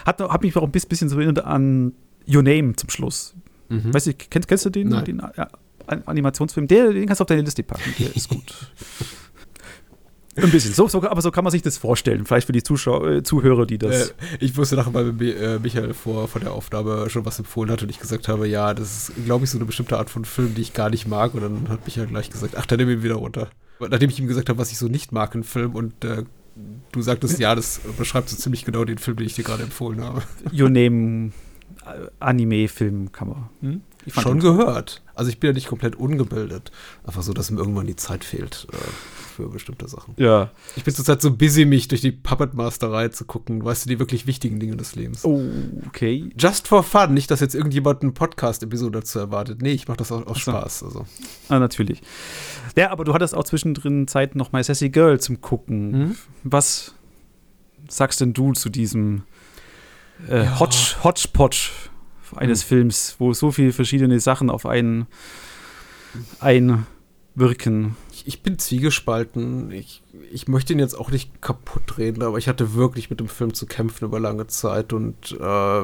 Hat, 0.06 0.20
hat 0.20 0.42
mich 0.42 0.56
auch 0.56 0.64
ein 0.64 0.72
bisschen 0.72 1.10
so 1.10 1.18
erinnert 1.18 1.44
an 1.44 1.94
Your 2.28 2.44
Name 2.44 2.76
zum 2.76 2.90
Schluss. 2.90 3.36
Mhm. 3.70 3.94
Weißt 3.94 4.08
du, 4.08 4.14
kennst, 4.14 4.48
kennst 4.48 4.66
du 4.66 4.70
den, 4.70 4.90
Nein. 4.90 5.06
den 5.06 5.22
ja, 5.38 5.48
Animationsfilm? 6.06 6.68
Der, 6.68 6.94
den 6.94 7.06
kannst 7.06 7.20
du 7.20 7.24
auf 7.24 7.28
deine 7.28 7.42
Liste 7.42 7.64
packen, 7.64 7.94
der 8.00 8.16
ist 8.16 8.30
gut. 8.30 8.54
Ein 10.36 10.50
bisschen. 10.50 10.74
So, 10.74 10.88
so, 10.88 11.04
aber 11.04 11.22
so 11.22 11.32
kann 11.32 11.44
man 11.44 11.52
sich 11.52 11.62
das 11.62 11.78
vorstellen. 11.78 12.26
Vielleicht 12.26 12.48
für 12.48 12.54
die 12.54 12.64
Zuschauer, 12.64 13.08
äh, 13.08 13.24
Zuhörer, 13.24 13.66
die 13.66 13.78
das. 13.78 14.10
Äh, 14.10 14.14
ich 14.40 14.56
wusste 14.56 14.76
nachher, 14.76 14.94
weil 14.94 15.22
äh, 15.22 15.60
Michael 15.60 15.94
vor, 15.94 16.28
vor 16.28 16.40
der 16.40 16.54
Aufnahme 16.54 17.10
schon 17.10 17.26
was 17.26 17.40
empfohlen 17.40 17.70
hat 17.70 17.84
und 17.84 17.90
ich 17.90 18.00
gesagt 18.00 18.28
habe, 18.28 18.48
ja, 18.48 18.74
das 18.74 19.10
ist, 19.10 19.26
glaube 19.26 19.46
ich, 19.46 19.52
so 19.52 19.58
eine 19.58 19.66
bestimmte 19.66 19.98
Art 19.98 20.10
von 20.10 20.24
Film, 20.24 20.56
die 20.56 20.62
ich 20.62 20.74
gar 20.74 20.90
nicht 20.90 21.08
mag. 21.08 21.34
Und 21.34 21.42
dann 21.42 21.70
hat 21.70 21.86
Michael 21.86 22.08
gleich 22.08 22.30
gesagt, 22.30 22.56
ach, 22.58 22.66
dann 22.66 22.80
nimm 22.80 22.90
ihn 22.90 23.04
wieder 23.04 23.16
runter. 23.16 23.50
Nachdem 23.80 24.10
ich 24.10 24.20
ihm 24.20 24.28
gesagt 24.28 24.48
habe, 24.50 24.60
was 24.60 24.72
ich 24.72 24.78
so 24.78 24.88
nicht 24.88 25.12
mag 25.12 25.34
in 25.36 25.44
Film 25.44 25.76
und 25.76 26.06
äh, 26.06 26.24
du 26.92 27.02
sagtest, 27.02 27.40
ja, 27.40 27.56
das 27.56 27.82
beschreibt 27.98 28.30
so 28.30 28.38
ziemlich 28.38 28.64
genau 28.64 28.86
den 28.86 29.00
Film, 29.00 29.18
den 29.18 29.26
ich 29.26 29.34
dir 29.34 29.44
gerade 29.44 29.64
empfohlen 29.64 30.02
habe. 30.02 30.22
You 30.52 30.70
name 30.70 31.32
Anime-Film 32.20 33.12
kann 33.12 33.28
man. 33.30 33.50
Hm? 33.62 33.82
Schon 34.08 34.40
gehört. 34.40 35.02
Also 35.16 35.30
ich 35.30 35.40
bin 35.40 35.50
ja 35.50 35.54
nicht 35.54 35.68
komplett 35.68 35.96
ungebildet. 35.96 36.72
Einfach 37.04 37.24
so, 37.24 37.34
dass 37.34 37.52
mir 37.52 37.60
irgendwann 37.60 37.88
die 37.88 37.96
Zeit 37.96 38.24
fehlt 38.24 38.68
äh, 38.72 38.76
für 39.32 39.50
bestimmte 39.50 39.88
Sachen. 39.88 40.14
Ja. 40.18 40.52
Ich 40.76 40.84
bin 40.84 40.94
zurzeit 40.94 41.22
so 41.22 41.36
busy, 41.36 41.66
mich 41.66 41.88
durch 41.88 42.02
die 42.02 42.12
Puppet 42.12 42.54
Masterei 42.54 43.10
zu 43.10 43.26
gucken. 43.26 43.64
Weißt 43.64 43.86
du, 43.86 43.90
die 43.90 44.00
wirklich 44.00 44.28
wichtigen 44.28 44.60
Dinge 44.60 44.76
des 44.76 44.96
Lebens. 44.96 45.26
Oh, 45.26 45.42
okay. 45.88 46.30
Just 46.38 46.68
for 46.68 46.84
fun. 46.84 47.14
Nicht, 47.14 47.32
dass 47.32 47.40
jetzt 47.40 47.56
irgendjemand 47.56 48.04
eine 48.04 48.12
Podcast-Episode 48.12 49.00
dazu 49.00 49.20
erwartet. 49.20 49.62
Nee, 49.62 49.72
ich 49.72 49.88
mache 49.88 49.98
das 49.98 50.12
auch 50.12 50.28
aus 50.28 50.40
Spaß. 50.40 50.84
Also. 50.84 51.06
Ah, 51.50 51.60
natürlich. 51.60 52.02
Ja, 52.76 52.92
aber 52.92 53.04
du 53.04 53.14
hattest 53.14 53.34
auch 53.34 53.44
zwischendrin 53.44 54.08
Zeit 54.08 54.36
noch 54.36 54.52
My 54.52 54.64
Sassy 54.64 54.90
Girl 54.90 55.20
zum 55.20 55.42
Gucken. 55.42 55.92
Mhm. 55.92 56.16
Was 56.44 56.94
sagst 57.88 58.22
denn 58.22 58.34
du 58.34 58.54
zu 58.54 58.70
diesem 58.70 59.24
äh, 60.28 60.44
ja. 60.46 60.60
Hodge, 60.60 60.96
Hodgepodge 61.04 61.72
eines 62.36 62.64
mhm. 62.64 62.68
Films, 62.68 63.16
wo 63.20 63.34
so 63.34 63.52
viele 63.52 63.74
verschiedene 63.74 64.20
Sachen 64.20 64.50
auf 64.50 64.66
einen 64.66 65.08
einwirken. 67.36 67.96
Ich, 68.12 68.28
ich 68.28 68.44
bin 68.44 68.60
zwiegespalten. 68.60 69.72
Ich, 69.72 70.02
ich 70.32 70.48
möchte 70.48 70.74
ihn 70.74 70.80
jetzt 70.80 70.96
auch 70.96 71.12
nicht 71.12 71.42
kaputt 71.42 71.98
reden, 71.98 72.24
aber 72.24 72.38
ich 72.38 72.48
hatte 72.48 72.74
wirklich 72.74 73.10
mit 73.10 73.20
dem 73.20 73.28
Film 73.28 73.54
zu 73.54 73.66
kämpfen 73.66 74.06
über 74.06 74.20
lange 74.20 74.48
Zeit 74.48 74.94
und 74.94 75.38
äh, 75.40 75.82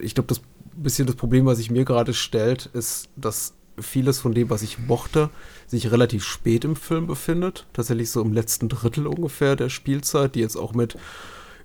ich 0.00 0.14
glaube, 0.14 0.28
das 0.28 0.40
bisschen 0.76 1.06
das 1.06 1.16
Problem, 1.16 1.46
was 1.46 1.58
sich 1.58 1.70
mir 1.70 1.84
gerade 1.84 2.14
stellt, 2.14 2.66
ist, 2.74 3.08
dass 3.16 3.54
vieles 3.78 4.18
von 4.20 4.34
dem, 4.34 4.50
was 4.50 4.62
ich 4.62 4.78
mochte, 4.78 5.30
sich 5.66 5.90
relativ 5.90 6.24
spät 6.24 6.64
im 6.64 6.76
Film 6.76 7.06
befindet. 7.06 7.66
Tatsächlich 7.72 8.10
so 8.10 8.22
im 8.22 8.32
letzten 8.32 8.68
Drittel 8.68 9.06
ungefähr 9.06 9.56
der 9.56 9.68
Spielzeit, 9.68 10.34
die 10.34 10.40
jetzt 10.40 10.56
auch 10.56 10.74
mit 10.74 10.96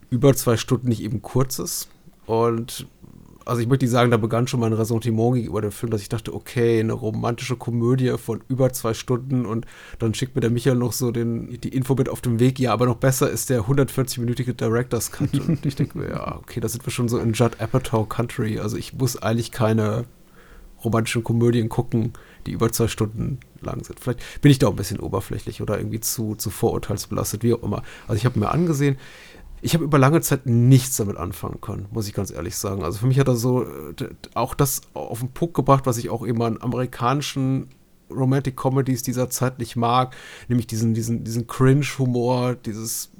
über 0.09 0.33
zwei 0.35 0.57
Stunden 0.57 0.89
nicht 0.89 1.01
eben 1.01 1.21
kurz 1.21 1.59
ist. 1.59 1.89
Und 2.25 2.87
also 3.45 3.61
ich 3.61 3.67
möchte 3.67 3.85
nicht 3.85 3.91
sagen, 3.91 4.11
da 4.11 4.17
begann 4.17 4.47
schon 4.47 4.59
mein 4.59 4.73
Ressentiment 4.73 5.35
gegenüber 5.35 5.61
dem 5.61 5.71
Film, 5.71 5.91
dass 5.91 6.01
ich 6.01 6.09
dachte, 6.09 6.33
okay, 6.33 6.79
eine 6.79 6.93
romantische 6.93 7.55
Komödie 7.55 8.15
von 8.17 8.41
über 8.47 8.71
zwei 8.73 8.93
Stunden 8.93 9.45
und 9.45 9.65
dann 9.99 10.13
schickt 10.13 10.35
mir 10.35 10.41
der 10.41 10.49
Michael 10.49 10.75
noch 10.75 10.93
so 10.93 11.11
den, 11.11 11.59
die 11.61 11.69
Info 11.69 11.95
mit 11.95 12.09
auf 12.09 12.21
dem 12.21 12.39
Weg, 12.39 12.59
ja, 12.59 12.73
aber 12.73 12.85
noch 12.85 12.97
besser 12.97 13.29
ist 13.29 13.49
der 13.49 13.63
140-minütige 13.63 14.53
Director's 14.53 15.11
Cut. 15.11 15.33
und 15.47 15.65
ich 15.65 15.75
denke 15.75 15.97
mir, 15.97 16.09
ja, 16.09 16.37
okay, 16.37 16.59
da 16.59 16.69
sind 16.69 16.85
wir 16.85 16.91
schon 16.91 17.09
so 17.09 17.17
in 17.17 17.33
Judd 17.33 17.59
Apatow 17.59 18.07
Country. 18.07 18.59
Also 18.59 18.77
ich 18.77 18.93
muss 18.93 19.17
eigentlich 19.17 19.51
keine 19.51 20.05
romantischen 20.83 21.23
Komödien 21.23 21.69
gucken, 21.69 22.13
die 22.45 22.51
über 22.51 22.71
zwei 22.71 22.87
Stunden 22.87 23.39
lang 23.61 23.83
sind. 23.83 23.99
Vielleicht 23.99 24.41
bin 24.41 24.51
ich 24.51 24.59
da 24.59 24.67
auch 24.67 24.71
ein 24.71 24.77
bisschen 24.77 24.99
oberflächlich 24.99 25.61
oder 25.61 25.77
irgendwie 25.77 25.99
zu, 25.99 26.35
zu 26.35 26.49
vorurteilsbelastet, 26.49 27.43
wie 27.43 27.53
auch 27.53 27.63
immer. 27.63 27.83
Also 28.07 28.17
ich 28.17 28.25
habe 28.25 28.39
mir 28.39 28.49
angesehen, 28.49 28.97
ich 29.61 29.73
habe 29.73 29.83
über 29.83 29.99
lange 29.99 30.21
Zeit 30.21 30.45
nichts 30.45 30.97
damit 30.97 31.17
anfangen 31.17 31.61
können, 31.61 31.87
muss 31.91 32.07
ich 32.07 32.13
ganz 32.13 32.31
ehrlich 32.31 32.55
sagen. 32.55 32.83
Also 32.83 32.99
für 32.99 33.07
mich 33.07 33.19
hat 33.19 33.27
er 33.27 33.35
so 33.35 33.63
äh, 33.63 33.93
auch 34.33 34.55
das 34.55 34.81
auf 34.93 35.19
den 35.19 35.31
Punkt 35.31 35.53
gebracht, 35.53 35.85
was 35.85 35.97
ich 35.97 36.09
auch 36.09 36.23
immer 36.23 36.45
an 36.45 36.61
amerikanischen 36.61 37.69
Romantic 38.09 38.57
Comedies 38.57 39.03
dieser 39.03 39.29
Zeit 39.29 39.59
nicht 39.59 39.75
mag, 39.75 40.15
nämlich 40.47 40.67
diesen, 40.67 40.93
diesen, 40.93 41.23
diesen 41.23 41.47
Cringe-Humor, 41.47 42.55
dieses 42.55 43.10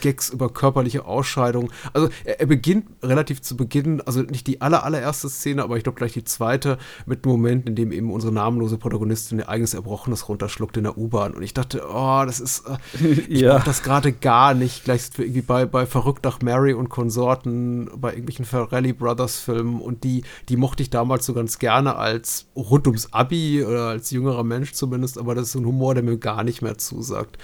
Gags 0.00 0.30
über 0.30 0.48
körperliche 0.48 1.04
Ausscheidung. 1.04 1.70
Also 1.92 2.08
er, 2.24 2.40
er, 2.40 2.46
beginnt 2.46 2.86
relativ 3.02 3.42
zu 3.42 3.56
Beginn, 3.56 4.00
also 4.02 4.22
nicht 4.22 4.46
die 4.46 4.60
aller, 4.60 4.84
allererste 4.84 5.28
Szene, 5.28 5.62
aber 5.62 5.76
ich 5.76 5.82
glaube 5.82 5.98
gleich 5.98 6.12
die 6.12 6.24
zweite, 6.24 6.78
mit 7.06 7.24
einem 7.24 7.32
Moment, 7.32 7.68
in 7.68 7.74
dem 7.74 7.92
eben 7.92 8.10
unsere 8.10 8.32
namenlose 8.32 8.78
Protagonistin 8.78 9.38
ihr 9.38 9.48
eigenes 9.48 9.74
Erbrochenes 9.74 10.28
runterschluckt 10.28 10.76
in 10.76 10.84
der 10.84 10.98
U-Bahn. 10.98 11.34
Und 11.34 11.42
ich 11.42 11.54
dachte, 11.54 11.82
oh, 11.88 12.22
das 12.24 12.40
ist, 12.40 12.64
äh, 12.66 13.06
ich 13.28 13.40
ja. 13.40 13.58
das 13.58 13.82
gerade 13.82 14.12
gar 14.12 14.54
nicht. 14.54 14.84
Gleich 14.84 15.02
sind 15.02 15.18
wir 15.18 15.24
irgendwie 15.24 15.42
bei, 15.42 15.66
bei 15.66 15.86
Verrückt 15.86 16.24
nach 16.24 16.40
Mary 16.40 16.72
und 16.72 16.88
Konsorten, 16.88 17.90
bei 17.96 18.10
irgendwelchen 18.10 18.44
Ferrelli 18.44 18.92
Brothers 18.92 19.38
Filmen 19.38 19.80
und 19.80 20.04
die, 20.04 20.24
die 20.48 20.56
mochte 20.56 20.82
ich 20.82 20.90
damals 20.90 21.26
so 21.26 21.34
ganz 21.34 21.58
gerne 21.58 21.96
als 21.96 22.46
rund 22.54 22.86
ums 22.86 23.12
Abi 23.12 23.64
oder 23.64 23.88
als 23.88 24.10
jüngerer 24.10 24.44
Mensch 24.44 24.72
zumindest, 24.72 25.18
aber 25.18 25.34
das 25.34 25.46
ist 25.46 25.52
so 25.52 25.60
ein 25.60 25.66
Humor, 25.66 25.94
der 25.94 26.02
mir 26.02 26.18
gar 26.18 26.44
nicht 26.44 26.62
mehr 26.62 26.78
zusagt 26.78 27.38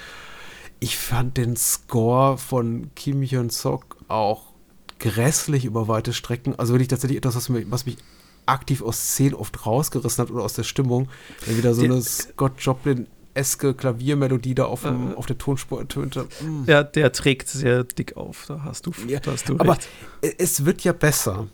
ich 0.82 0.96
fand 0.96 1.36
den 1.36 1.54
Score 1.54 2.36
von 2.36 2.90
Kim 2.96 3.22
Hyun-sok 3.22 3.98
auch 4.08 4.52
grässlich 4.98 5.64
über 5.64 5.86
weite 5.86 6.12
Strecken. 6.12 6.58
Also 6.58 6.74
wirklich 6.74 6.88
tatsächlich 6.88 7.18
etwas, 7.18 7.36
was 7.36 7.48
mich, 7.48 7.66
was 7.70 7.86
mich 7.86 7.98
aktiv 8.46 8.82
aus 8.82 8.98
Szenen 8.98 9.34
oft 9.34 9.64
rausgerissen 9.64 10.24
hat 10.24 10.32
oder 10.32 10.42
aus 10.42 10.54
der 10.54 10.64
Stimmung. 10.64 11.08
Wenn 11.46 11.56
wieder 11.56 11.72
so 11.74 11.84
eine 11.84 12.02
Scott 12.02 12.54
Joplin 12.58 13.06
eske 13.34 13.74
Klaviermelodie 13.74 14.56
da 14.56 14.64
auf, 14.64 14.82
dem, 14.82 15.12
äh, 15.12 15.14
auf 15.14 15.26
der 15.26 15.38
Tonspur 15.38 15.78
ertönte. 15.78 16.26
Mm. 16.40 16.64
Ja, 16.66 16.82
der 16.82 17.12
trägt 17.12 17.48
sehr 17.48 17.84
dick 17.84 18.16
auf, 18.16 18.46
da 18.48 18.64
hast 18.64 18.86
du, 18.86 18.92
ja, 19.06 19.20
da 19.20 19.30
hast 19.30 19.48
du 19.48 19.58
Aber 19.58 19.78
es 20.20 20.64
wird 20.64 20.82
ja 20.82 20.92
besser. 20.92 21.46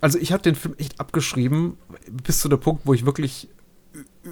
Also 0.00 0.18
ich 0.18 0.32
habe 0.32 0.42
den 0.42 0.56
Film 0.56 0.74
echt 0.78 0.98
abgeschrieben, 0.98 1.78
bis 2.10 2.40
zu 2.40 2.48
dem 2.48 2.58
Punkt, 2.58 2.82
wo 2.84 2.92
ich 2.92 3.06
wirklich 3.06 3.48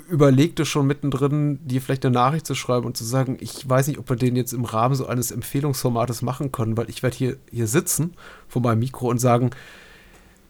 überlegte 0.09 0.64
schon 0.64 0.87
mittendrin, 0.87 1.59
dir 1.66 1.80
vielleicht 1.80 2.04
eine 2.04 2.14
Nachricht 2.14 2.47
zu 2.47 2.54
schreiben 2.54 2.87
und 2.87 2.97
zu 2.97 3.04
sagen, 3.04 3.37
ich 3.40 3.68
weiß 3.68 3.88
nicht, 3.88 3.99
ob 3.99 4.09
wir 4.09 4.16
den 4.16 4.37
jetzt 4.37 4.52
im 4.52 4.64
Rahmen 4.64 4.94
so 4.94 5.06
eines 5.06 5.30
Empfehlungsformates 5.30 6.23
machen 6.23 6.52
können, 6.52 6.76
weil 6.76 6.88
ich 6.88 7.02
werde 7.02 7.16
hier, 7.16 7.37
hier 7.50 7.66
sitzen 7.66 8.14
vor 8.49 8.62
meinem 8.62 8.80
Mikro 8.80 9.09
und 9.09 9.18
sagen, 9.18 9.50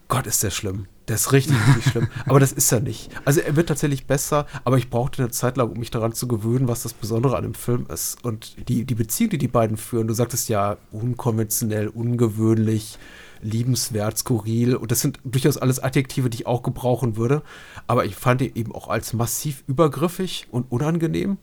Gott, 0.09 0.27
ist 0.27 0.43
der 0.43 0.51
schlimm. 0.51 0.87
Der 1.07 1.15
ist 1.15 1.33
richtig, 1.33 1.57
richtig 1.69 1.93
schlimm. 1.93 2.09
Aber 2.27 2.41
das 2.41 2.53
ist 2.53 2.71
er 2.73 2.81
nicht. 2.81 3.11
Also 3.25 3.41
er 3.41 3.57
wird 3.57 3.69
tatsächlich 3.69 4.07
besser, 4.07 4.47
aber 4.65 4.77
ich 4.77 4.91
brauchte 4.91 5.23
eine 5.23 5.31
Zeit 5.31 5.57
lang, 5.57 5.71
um 5.71 5.79
mich 5.79 5.91
daran 5.91 6.13
zu 6.13 6.29
gewöhnen, 6.29 6.69
was 6.69 6.83
das 6.83 6.93
Besondere 6.93 7.37
an 7.37 7.45
dem 7.45 7.55
Film 7.55 7.87
ist. 7.93 8.25
Und 8.25 8.69
die, 8.69 8.85
die 8.85 8.95
Beziehung, 8.95 9.31
die 9.31 9.39
die 9.39 9.49
beiden 9.49 9.77
führen, 9.77 10.09
du 10.09 10.15
sagtest 10.15 10.49
ja, 10.49 10.77
unkonventionell, 10.91 11.89
ungewöhnlich, 11.89 12.99
liebenswert, 13.43 14.19
skurril. 14.19 14.77
Und 14.77 14.91
das 14.91 15.01
sind 15.01 15.19
durchaus 15.25 15.57
alles 15.57 15.81
Adjektive, 15.81 16.31
die 16.31 16.39
ich 16.39 16.47
auch 16.47 16.63
gebrauchen 16.63 17.17
würde. 17.17 17.43
Aber 17.87 18.05
ich 18.05 18.17
fand 18.17 18.43
ihn 18.43 18.53
eben 18.55 18.75
auch 18.75 18.89
als 18.89 19.13
massiv 19.13 19.65
übergriffig 19.67 20.47
und 20.51 20.71
unangenehm, 20.71 21.39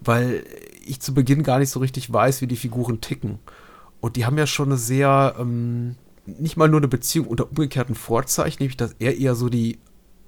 weil 0.00 0.44
ich 0.84 1.00
zu 1.00 1.14
Beginn 1.14 1.42
gar 1.42 1.58
nicht 1.58 1.70
so 1.70 1.80
richtig 1.80 2.12
weiß, 2.12 2.40
wie 2.40 2.46
die 2.46 2.56
Figuren 2.56 3.00
ticken. 3.00 3.38
Und 4.00 4.16
die 4.16 4.24
haben 4.26 4.38
ja 4.38 4.46
schon 4.46 4.68
eine 4.68 4.76
sehr, 4.76 5.34
ähm, 5.38 5.96
nicht 6.26 6.56
mal 6.56 6.68
nur 6.68 6.80
eine 6.80 6.88
Beziehung 6.88 7.26
unter 7.26 7.48
umgekehrten 7.48 7.94
Vorzeichen, 7.94 8.58
nämlich 8.60 8.76
dass 8.76 8.94
er 8.98 9.16
eher 9.16 9.34
so 9.34 9.48
die 9.48 9.78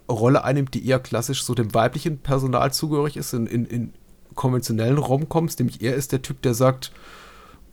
Rolle 0.08 0.44
einnimmt, 0.44 0.74
die 0.74 0.86
eher 0.86 0.98
klassisch 0.98 1.44
so 1.44 1.54
dem 1.54 1.72
weiblichen 1.72 2.18
Personal 2.18 2.72
zugehörig 2.72 3.16
ist, 3.16 3.32
in, 3.32 3.46
in, 3.46 3.64
in 3.66 3.92
konventionellen 4.34 4.98
Romcoms, 4.98 5.58
nämlich 5.58 5.82
er 5.82 5.94
ist 5.94 6.12
der 6.12 6.22
Typ, 6.22 6.42
der 6.42 6.54
sagt, 6.54 6.92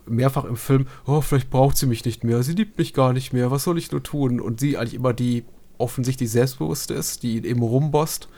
mehrfach 0.07 0.45
im 0.45 0.55
Film, 0.55 0.87
oh, 1.05 1.21
vielleicht 1.21 1.49
braucht 1.49 1.77
sie 1.77 1.85
mich 1.85 2.05
nicht 2.05 2.23
mehr, 2.23 2.43
sie 2.43 2.53
liebt 2.53 2.77
mich 2.77 2.93
gar 2.93 3.13
nicht 3.13 3.33
mehr, 3.33 3.51
was 3.51 3.63
soll 3.63 3.77
ich 3.77 3.91
nur 3.91 4.03
tun? 4.03 4.39
Und 4.39 4.59
sie 4.59 4.77
eigentlich 4.77 4.95
immer 4.95 5.13
die 5.13 5.45
offensichtlich 5.77 6.31
selbstbewusste 6.31 6.93
ist, 6.93 7.23
die 7.23 7.45
eben 7.45 7.61
rumbosst, 7.61 8.29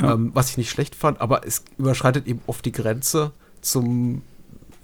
ja. 0.00 0.14
ähm, 0.14 0.30
was 0.34 0.50
ich 0.50 0.58
nicht 0.58 0.70
schlecht 0.70 0.94
fand, 0.94 1.20
aber 1.20 1.46
es 1.46 1.64
überschreitet 1.76 2.26
eben 2.26 2.40
oft 2.46 2.64
die 2.64 2.72
Grenze 2.72 3.32
zum, 3.60 4.22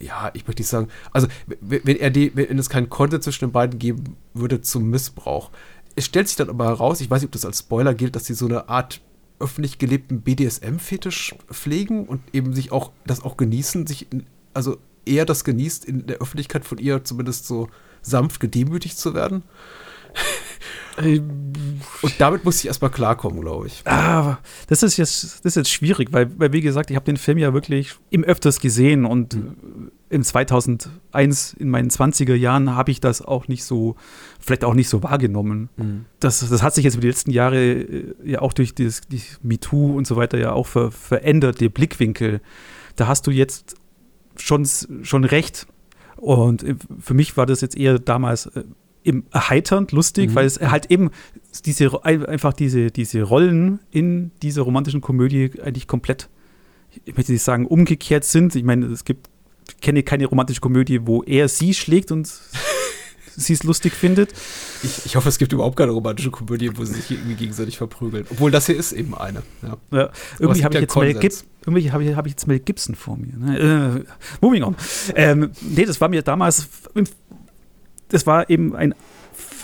ja, 0.01 0.31
ich 0.35 0.47
möchte 0.47 0.63
nicht 0.63 0.69
sagen, 0.69 0.89
also 1.13 1.29
wenn 1.61 1.97
er 1.97 2.11
die, 2.11 2.35
wenn 2.35 2.59
es 2.59 2.69
keinen 2.69 2.91
Konter 2.91 3.21
zwischen 3.21 3.47
den 3.47 3.53
beiden 3.53 3.79
geben 3.79 4.17
würde 4.33 4.61
zum 4.61 4.91
Missbrauch. 4.91 5.51
Es 5.97 6.07
stellt 6.07 6.27
sich 6.27 6.37
dann 6.37 6.51
aber 6.51 6.67
heraus, 6.67 7.01
ich 7.01 7.09
weiß 7.09 7.23
nicht, 7.23 7.29
ob 7.29 7.33
das 7.33 7.45
als 7.45 7.61
Spoiler 7.61 7.95
gilt, 7.95 8.17
dass 8.17 8.27
sie 8.27 8.35
so 8.35 8.47
eine 8.47 8.69
Art 8.69 9.01
öffentlich 9.39 9.79
gelebten 9.79 10.23
BDSM-Fetisch 10.23 11.35
pflegen 11.51 12.07
und 12.07 12.23
eben 12.33 12.55
sich 12.55 12.73
auch 12.73 12.93
das 13.07 13.23
auch 13.23 13.37
genießen, 13.37 13.87
sich 13.87 14.07
also 14.55 14.79
eher 15.07 15.25
das 15.25 15.45
genießt, 15.45 15.85
in 15.85 16.07
der 16.07 16.19
Öffentlichkeit 16.19 16.65
von 16.65 16.79
ihr 16.79 17.05
zumindest 17.05 17.47
so 17.47 17.69
sanft 18.03 18.41
gedemütigt 18.41 18.99
zu 18.99 19.15
werden. 19.15 19.43
Und 22.03 22.15
damit 22.19 22.45
muss 22.45 22.61
ich 22.61 22.67
erstmal 22.67 22.91
klarkommen, 22.91 23.41
glaube 23.41 23.67
ich. 23.67 23.83
Aber 23.85 24.39
das 24.69 24.83
ist 24.83 24.97
jetzt, 24.97 25.45
das 25.45 25.53
ist 25.53 25.57
jetzt 25.57 25.71
schwierig, 25.71 26.13
weil, 26.13 26.39
weil 26.39 26.53
wie 26.53 26.61
gesagt, 26.61 26.91
ich 26.91 26.97
habe 26.97 27.07
den 27.07 27.17
Film 27.17 27.39
ja 27.39 27.53
wirklich 27.53 27.95
im 28.11 28.23
öfters 28.23 28.61
gesehen 28.61 29.05
und 29.05 29.35
mhm. 29.35 29.91
in 30.09 30.23
2001, 30.23 31.55
in 31.55 31.69
meinen 31.69 31.91
20er 31.91 32.35
Jahren, 32.35 32.77
habe 32.77 32.93
ich 32.93 33.01
das 33.01 33.23
auch 33.23 33.49
nicht 33.49 33.65
so, 33.65 33.97
vielleicht 34.39 34.65
auch 34.65 34.75
nicht 34.75 34.89
so 34.89 35.03
wahrgenommen. 35.03 35.69
Mhm. 35.77 36.05
Das, 36.21 36.49
das 36.49 36.63
hat 36.63 36.75
sich 36.75 36.85
jetzt 36.85 36.95
über 36.95 37.03
die 37.03 37.09
letzten 37.09 37.33
Jahre 37.33 37.73
äh, 37.73 38.15
ja 38.25 38.41
auch 38.41 38.53
durch 38.53 38.75
das, 38.75 39.01
die 39.01 39.23
MeToo 39.43 39.97
und 39.97 40.07
so 40.07 40.15
weiter 40.15 40.39
ja 40.39 40.53
auch 40.53 40.69
ver, 40.69 40.93
verändert, 40.93 41.61
der 41.61 41.71
Blickwinkel. 41.71 42.41
Da 42.95 43.09
hast 43.09 43.27
du 43.27 43.33
jetzt 43.33 43.75
schon, 44.37 44.67
schon 45.03 45.25
recht. 45.25 45.67
Und 46.17 46.63
äh, 46.63 46.77
für 47.01 47.15
mich 47.15 47.37
war 47.37 47.47
das 47.47 47.61
jetzt 47.61 47.77
eher 47.77 47.99
damals 47.99 48.47
äh, 48.47 48.65
erheiternd, 49.31 49.93
lustig, 49.93 50.31
mhm. 50.31 50.35
weil 50.35 50.47
es 50.47 50.61
halt 50.61 50.91
eben 50.91 51.11
diese, 51.65 52.05
einfach 52.05 52.53
diese, 52.53 52.91
diese 52.91 53.23
Rollen 53.23 53.81
in 53.91 54.31
dieser 54.43 54.63
romantischen 54.63 55.01
Komödie 55.01 55.51
eigentlich 55.63 55.87
komplett, 55.87 56.29
ich 57.05 57.17
möchte 57.17 57.33
nicht 57.33 57.43
sagen, 57.43 57.67
umgekehrt 57.67 58.25
sind. 58.25 58.55
Ich 58.57 58.65
meine, 58.65 58.87
es 58.87 59.05
gibt 59.05 59.29
kenne 59.81 60.03
keine 60.03 60.27
romantische 60.27 60.61
Komödie, 60.61 61.07
wo 61.07 61.23
er 61.23 61.49
sie 61.49 61.75
schlägt 61.75 62.13
und 62.13 62.33
sie 63.37 63.53
es 63.53 63.63
lustig 63.63 63.95
findet. 63.95 64.33
Ich, 64.83 65.07
ich, 65.07 65.17
hoffe, 65.17 65.29
es 65.29 65.39
gibt 65.39 65.53
überhaupt 65.53 65.77
keine 65.77 65.93
romantische 65.93 66.31
Komödie, 66.31 66.77
wo 66.77 66.85
sie 66.85 66.95
sich 66.95 67.11
irgendwie 67.11 67.35
gegenseitig 67.35 67.79
verprügeln. 67.79 68.27
Obwohl 68.31 68.51
das 68.51 68.67
hier 68.67 68.77
ist 68.77 68.93
eben 68.93 69.15
eine. 69.15 69.43
Ja. 69.63 69.77
ja 69.91 70.11
irgendwie 70.39 70.65
habe 70.65 70.75
ich, 70.75 70.81
jetzt 70.83 70.97
Mel 70.97 71.31
irgendwie 71.67 71.91
hab 71.91 72.01
ich, 72.01 72.17
hab 72.17 72.27
ich 72.27 72.33
jetzt 72.33 72.47
Mel 72.47 72.61
Gibson 72.61 72.95
vor 72.95 73.17
mir. 73.17 73.37
Ne? 73.37 74.05
Äh, 74.05 74.05
moving 74.41 74.63
on. 74.63 74.77
Ähm, 75.15 75.51
nee, 75.61 75.85
das 75.85 76.01
war 76.01 76.09
mir 76.09 76.23
damals, 76.23 76.69
das 78.09 78.27
war 78.27 78.49
eben 78.51 78.77
ein 78.77 78.95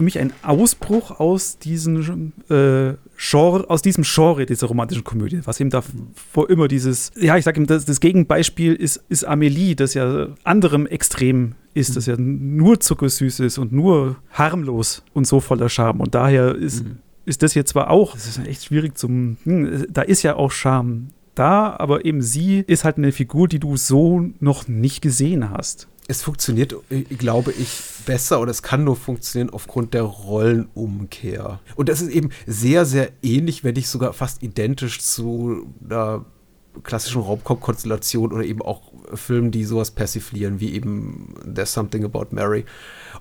für 0.01 0.05
mich 0.05 0.19
ein 0.19 0.33
Ausbruch 0.43 1.21
aus 1.21 1.59
diesem 1.59 2.33
äh, 2.49 2.95
Genre, 3.19 3.69
aus 3.69 3.83
diesem 3.83 4.03
Genre 4.03 4.47
dieser 4.47 4.67
romantischen 4.67 5.05
Komödie, 5.05 5.41
was 5.45 5.61
eben 5.61 5.69
davor 5.69 6.49
immer 6.49 6.69
dieses, 6.69 7.13
ja, 7.17 7.37
ich 7.37 7.45
sage 7.45 7.61
ihm, 7.61 7.67
das, 7.67 7.85
das, 7.85 8.01
Gegenbeispiel 8.01 8.75
ist, 8.75 9.05
ist 9.11 9.25
Amelie, 9.25 9.77
das 9.77 9.93
ja 9.93 10.29
anderem 10.43 10.87
Extrem 10.87 11.55
ist, 11.75 11.97
das 11.97 12.07
ja 12.07 12.17
nur 12.17 12.81
zuckersüß 12.81 13.41
ist 13.41 13.59
und 13.59 13.73
nur 13.73 14.17
harmlos 14.33 15.03
und 15.15 15.27
so 15.27 15.41
voller 15.41 15.69
Charme. 15.69 16.01
Und 16.01 16.15
daher 16.15 16.55
ist, 16.55 16.85
mhm. 16.85 16.99
ist 17.27 17.43
das 17.43 17.55
jetzt 17.55 17.71
zwar 17.71 17.91
auch, 17.91 18.15
das 18.15 18.27
ist 18.27 18.47
echt 18.47 18.65
schwierig 18.65 18.99
zum, 18.99 19.37
hm, 19.45 19.87
da 19.89 20.03
ist 20.03 20.23
ja 20.23 20.37
auch 20.37 20.51
Charme 20.51 21.09
da, 21.35 21.77
aber 21.77 22.05
eben 22.05 22.23
sie 22.23 22.65
ist 22.67 22.85
halt 22.85 22.99
eine 22.99 23.13
Figur, 23.13 23.49
die 23.49 23.61
du 23.61 23.77
so 23.77 24.31
noch 24.41 24.69
nicht 24.69 25.01
gesehen 25.01 25.51
hast 25.51 25.89
es 26.11 26.23
funktioniert, 26.23 26.75
äh, 26.91 27.03
glaube 27.03 27.53
ich, 27.53 27.81
besser 28.05 28.41
oder 28.41 28.51
es 28.51 28.63
kann 28.63 28.83
nur 28.83 28.97
funktionieren 28.97 29.51
aufgrund 29.51 29.95
der 29.95 30.03
Rollenumkehr. 30.03 31.61
Und 31.77 31.89
das 31.89 32.01
ist 32.01 32.11
eben 32.11 32.31
sehr, 32.47 32.85
sehr 32.85 33.11
ähnlich, 33.23 33.63
wenn 33.63 33.75
nicht 33.75 33.89
sogar 33.89 34.13
fast 34.13 34.43
identisch 34.43 35.01
zu 35.01 35.73
einer 35.85 36.25
klassischen 36.83 37.23
Raubkopf-Konstellation 37.23 38.33
oder 38.33 38.45
eben 38.45 38.61
auch 38.61 38.93
Filmen, 39.15 39.51
die 39.51 39.65
sowas 39.65 39.91
persiflieren, 39.91 40.61
wie 40.61 40.73
eben 40.75 41.35
There's 41.45 41.73
Something 41.73 42.05
About 42.05 42.29
Mary. 42.31 42.65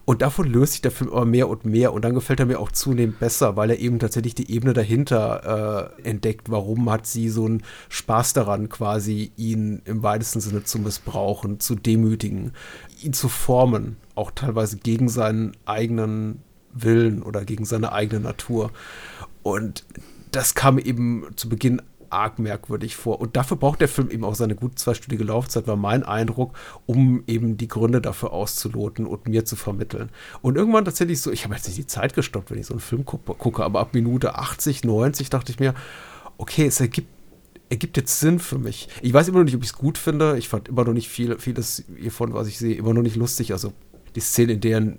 Und 0.05 0.21
davon 0.21 0.47
löst 0.47 0.73
sich 0.73 0.81
der 0.81 0.91
Film 0.91 1.11
aber 1.11 1.25
mehr 1.25 1.49
und 1.49 1.65
mehr 1.65 1.93
und 1.93 2.03
dann 2.03 2.13
gefällt 2.13 2.39
er 2.39 2.45
mir 2.45 2.59
auch 2.59 2.71
zunehmend 2.71 3.19
besser, 3.19 3.55
weil 3.55 3.69
er 3.69 3.79
eben 3.79 3.99
tatsächlich 3.99 4.35
die 4.35 4.51
Ebene 4.51 4.73
dahinter 4.73 5.93
äh, 6.03 6.07
entdeckt. 6.07 6.49
Warum 6.49 6.89
hat 6.89 7.07
sie 7.07 7.29
so 7.29 7.45
einen 7.45 7.63
Spaß 7.89 8.33
daran, 8.33 8.69
quasi 8.69 9.31
ihn 9.37 9.81
im 9.85 10.03
weitesten 10.03 10.41
Sinne 10.41 10.63
zu 10.63 10.79
missbrauchen, 10.79 11.59
zu 11.59 11.75
demütigen, 11.75 12.53
ihn 13.01 13.13
zu 13.13 13.29
formen, 13.29 13.97
auch 14.15 14.31
teilweise 14.31 14.77
gegen 14.77 15.09
seinen 15.09 15.53
eigenen 15.65 16.41
Willen 16.73 17.23
oder 17.23 17.45
gegen 17.45 17.65
seine 17.65 17.91
eigene 17.91 18.21
Natur. 18.21 18.71
Und 19.43 19.85
das 20.31 20.53
kam 20.53 20.77
eben 20.77 21.25
zu 21.35 21.49
Beginn 21.49 21.81
arg 22.11 22.39
merkwürdig 22.39 22.95
vor. 22.95 23.19
Und 23.19 23.35
dafür 23.35 23.57
braucht 23.57 23.81
der 23.81 23.87
Film 23.87 24.09
eben 24.09 24.23
auch 24.23 24.35
seine 24.35 24.55
gut 24.55 24.79
zweistündige 24.79 25.23
Laufzeit, 25.23 25.67
war 25.67 25.75
mein 25.75 26.03
Eindruck, 26.03 26.57
um 26.85 27.23
eben 27.27 27.57
die 27.57 27.67
Gründe 27.67 28.01
dafür 28.01 28.31
auszuloten 28.31 29.05
und 29.05 29.27
mir 29.27 29.45
zu 29.45 29.55
vermitteln. 29.55 30.09
Und 30.41 30.57
irgendwann 30.57 30.85
tatsächlich 30.85 31.21
so, 31.21 31.31
ich 31.31 31.43
habe 31.43 31.55
jetzt 31.55 31.67
nicht 31.67 31.77
die 31.77 31.87
Zeit 31.87 32.13
gestoppt, 32.13 32.51
wenn 32.51 32.59
ich 32.59 32.67
so 32.67 32.73
einen 32.73 32.81
Film 32.81 33.05
gucke, 33.05 33.63
aber 33.63 33.79
ab 33.79 33.93
Minute 33.93 34.35
80, 34.35 34.83
90 34.83 35.29
dachte 35.29 35.51
ich 35.51 35.59
mir, 35.59 35.73
okay, 36.37 36.65
es 36.65 36.79
ergibt 36.79 37.07
ergibt 37.71 37.97
jetzt 37.97 38.19
Sinn 38.19 38.39
für 38.39 38.57
mich. 38.57 38.89
Ich 39.01 39.13
weiß 39.13 39.27
immer 39.27 39.39
noch 39.39 39.45
nicht, 39.45 39.55
ob 39.55 39.61
ich 39.61 39.69
es 39.69 39.75
gut 39.75 39.99
finde. 39.99 40.39
Ich 40.39 40.49
fand 40.49 40.69
immer 40.69 40.83
noch 40.85 40.93
nicht 40.93 41.07
viel, 41.07 41.37
vieles 41.37 41.83
hiervon, 41.95 42.33
was 42.33 42.47
ich 42.47 42.57
sehe, 42.57 42.75
immer 42.75 42.95
noch 42.95 43.03
nicht 43.03 43.15
lustig. 43.15 43.53
Also 43.53 43.73
die 44.15 44.21
Szene, 44.21 44.53
in 44.53 44.61
der 44.61 44.97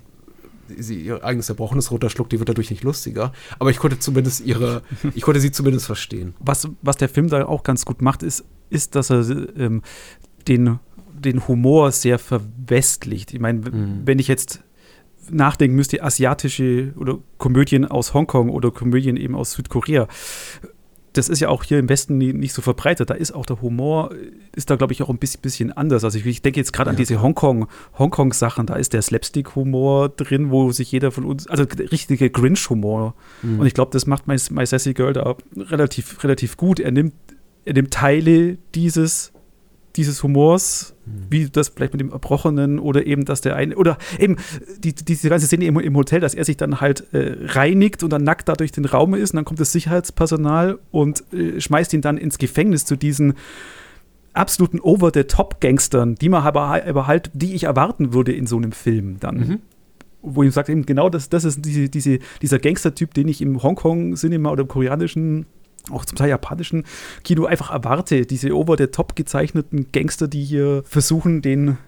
sie 0.78 1.00
ihr 1.02 1.24
eigenes 1.24 1.48
Erbrochenes 1.48 1.90
runterschluckt, 1.90 2.32
die 2.32 2.38
wird 2.38 2.48
dadurch 2.48 2.70
nicht 2.70 2.82
lustiger. 2.82 3.32
Aber 3.58 3.70
ich 3.70 3.78
konnte 3.78 3.98
zumindest 3.98 4.40
ihre, 4.44 4.82
ich 5.14 5.22
konnte 5.22 5.40
sie 5.40 5.52
zumindest 5.52 5.86
verstehen. 5.86 6.34
Was, 6.40 6.68
was 6.82 6.96
der 6.96 7.08
Film 7.08 7.28
da 7.28 7.46
auch 7.46 7.62
ganz 7.62 7.84
gut 7.84 8.02
macht, 8.02 8.22
ist, 8.22 8.44
ist 8.70 8.94
dass 8.94 9.10
er 9.10 9.24
ähm, 9.56 9.82
den, 10.48 10.78
den 11.12 11.46
Humor 11.48 11.92
sehr 11.92 12.18
verwestlicht. 12.18 13.34
Ich 13.34 13.40
meine, 13.40 13.60
mhm. 13.60 14.02
wenn 14.04 14.18
ich 14.18 14.28
jetzt 14.28 14.62
nachdenken 15.30 15.76
müsste, 15.76 16.02
asiatische 16.02 16.92
oder 16.96 17.18
Komödien 17.38 17.84
aus 17.84 18.14
Hongkong 18.14 18.50
oder 18.50 18.70
Komödien 18.70 19.16
eben 19.16 19.34
aus 19.34 19.52
Südkorea 19.52 20.08
das 21.12 21.28
ist 21.28 21.40
ja 21.40 21.48
auch 21.48 21.64
hier 21.64 21.78
im 21.78 21.88
Westen 21.88 22.18
nicht 22.18 22.52
so 22.52 22.62
verbreitet. 22.62 23.10
Da 23.10 23.14
ist 23.14 23.32
auch 23.32 23.44
der 23.44 23.60
Humor, 23.60 24.14
ist 24.54 24.70
da, 24.70 24.76
glaube 24.76 24.92
ich, 24.92 25.02
auch 25.02 25.08
ein 25.08 25.18
bisschen, 25.18 25.40
bisschen 25.40 25.72
anders. 25.72 26.04
Also 26.04 26.18
ich, 26.18 26.26
ich 26.26 26.42
denke 26.42 26.60
jetzt 26.60 26.72
gerade 26.72 26.88
ja. 26.88 26.92
an 26.92 26.96
diese 26.96 27.20
Hongkong, 27.20 27.66
Hongkong-Sachen, 27.98 28.66
da 28.66 28.74
ist 28.74 28.92
der 28.92 29.02
Slapstick-Humor 29.02 30.10
drin, 30.10 30.50
wo 30.50 30.70
sich 30.70 30.92
jeder 30.92 31.10
von 31.10 31.24
uns, 31.24 31.46
also 31.48 31.64
richtige 31.64 32.30
Grinch-Humor. 32.30 33.14
Mhm. 33.42 33.60
Und 33.60 33.66
ich 33.66 33.74
glaube, 33.74 33.90
das 33.92 34.06
macht 34.06 34.28
My, 34.28 34.36
My 34.50 34.64
Sassy 34.64 34.94
Girl 34.94 35.12
da 35.12 35.34
relativ, 35.56 36.22
relativ 36.22 36.56
gut. 36.56 36.78
Er 36.78 36.92
nimmt, 36.92 37.14
er 37.64 37.74
nimmt 37.74 37.92
Teile 37.92 38.58
dieses 38.74 39.32
dieses 40.00 40.22
Humors, 40.22 40.94
mhm. 41.04 41.26
wie 41.28 41.48
das 41.50 41.68
vielleicht 41.68 41.92
mit 41.92 42.00
dem 42.00 42.10
Erbrochenen 42.10 42.78
oder 42.78 43.06
eben, 43.06 43.26
dass 43.26 43.42
der 43.42 43.54
eine, 43.54 43.76
oder 43.76 43.98
eben 44.18 44.36
die, 44.78 44.94
diese 44.94 45.28
ganze 45.28 45.46
Szene 45.46 45.66
im, 45.66 45.78
im 45.78 45.94
Hotel, 45.94 46.20
dass 46.20 46.34
er 46.34 46.46
sich 46.46 46.56
dann 46.56 46.80
halt 46.80 47.12
äh, 47.12 47.36
reinigt 47.44 48.02
und 48.02 48.10
dann 48.10 48.24
nackt 48.24 48.48
da 48.48 48.54
durch 48.54 48.72
den 48.72 48.86
Raum 48.86 49.14
ist 49.14 49.32
und 49.32 49.36
dann 49.36 49.44
kommt 49.44 49.60
das 49.60 49.72
Sicherheitspersonal 49.72 50.78
und 50.90 51.22
äh, 51.34 51.60
schmeißt 51.60 51.92
ihn 51.92 52.00
dann 52.00 52.16
ins 52.16 52.38
Gefängnis 52.38 52.86
zu 52.86 52.96
diesen 52.96 53.34
absoluten 54.32 54.80
Over-the-Top-Gangstern, 54.80 56.14
die 56.14 56.30
man 56.30 56.44
aber, 56.44 56.82
aber 56.86 57.06
halt, 57.06 57.30
die 57.34 57.54
ich 57.54 57.64
erwarten 57.64 58.14
würde 58.14 58.32
in 58.32 58.46
so 58.46 58.56
einem 58.56 58.72
Film 58.72 59.18
dann. 59.20 59.36
Mhm 59.36 59.58
wo 60.22 60.42
ich 60.42 60.52
sage, 60.52 60.70
eben 60.70 60.84
genau 60.84 61.08
das, 61.08 61.30
das 61.30 61.44
ist 61.44 61.64
diese, 61.64 61.88
diese, 61.88 62.18
dieser 62.42 62.58
Gangster-Typ, 62.58 63.14
den 63.14 63.26
ich 63.26 63.40
im 63.40 63.62
Hongkong-Cinema 63.62 64.50
oder 64.50 64.62
im 64.64 64.68
koreanischen 64.68 65.46
auch 65.90 66.04
zum 66.04 66.16
Teil 66.16 66.28
japanischen 66.28 66.84
Kino 67.24 67.46
einfach 67.46 67.70
erwarte. 67.70 68.26
Diese 68.26 68.54
over 68.54 68.76
the 68.76 68.88
top 68.88 69.16
gezeichneten 69.16 69.86
Gangster, 69.92 70.28
die 70.28 70.44
hier 70.44 70.82
versuchen, 70.84 71.42
den 71.42 71.78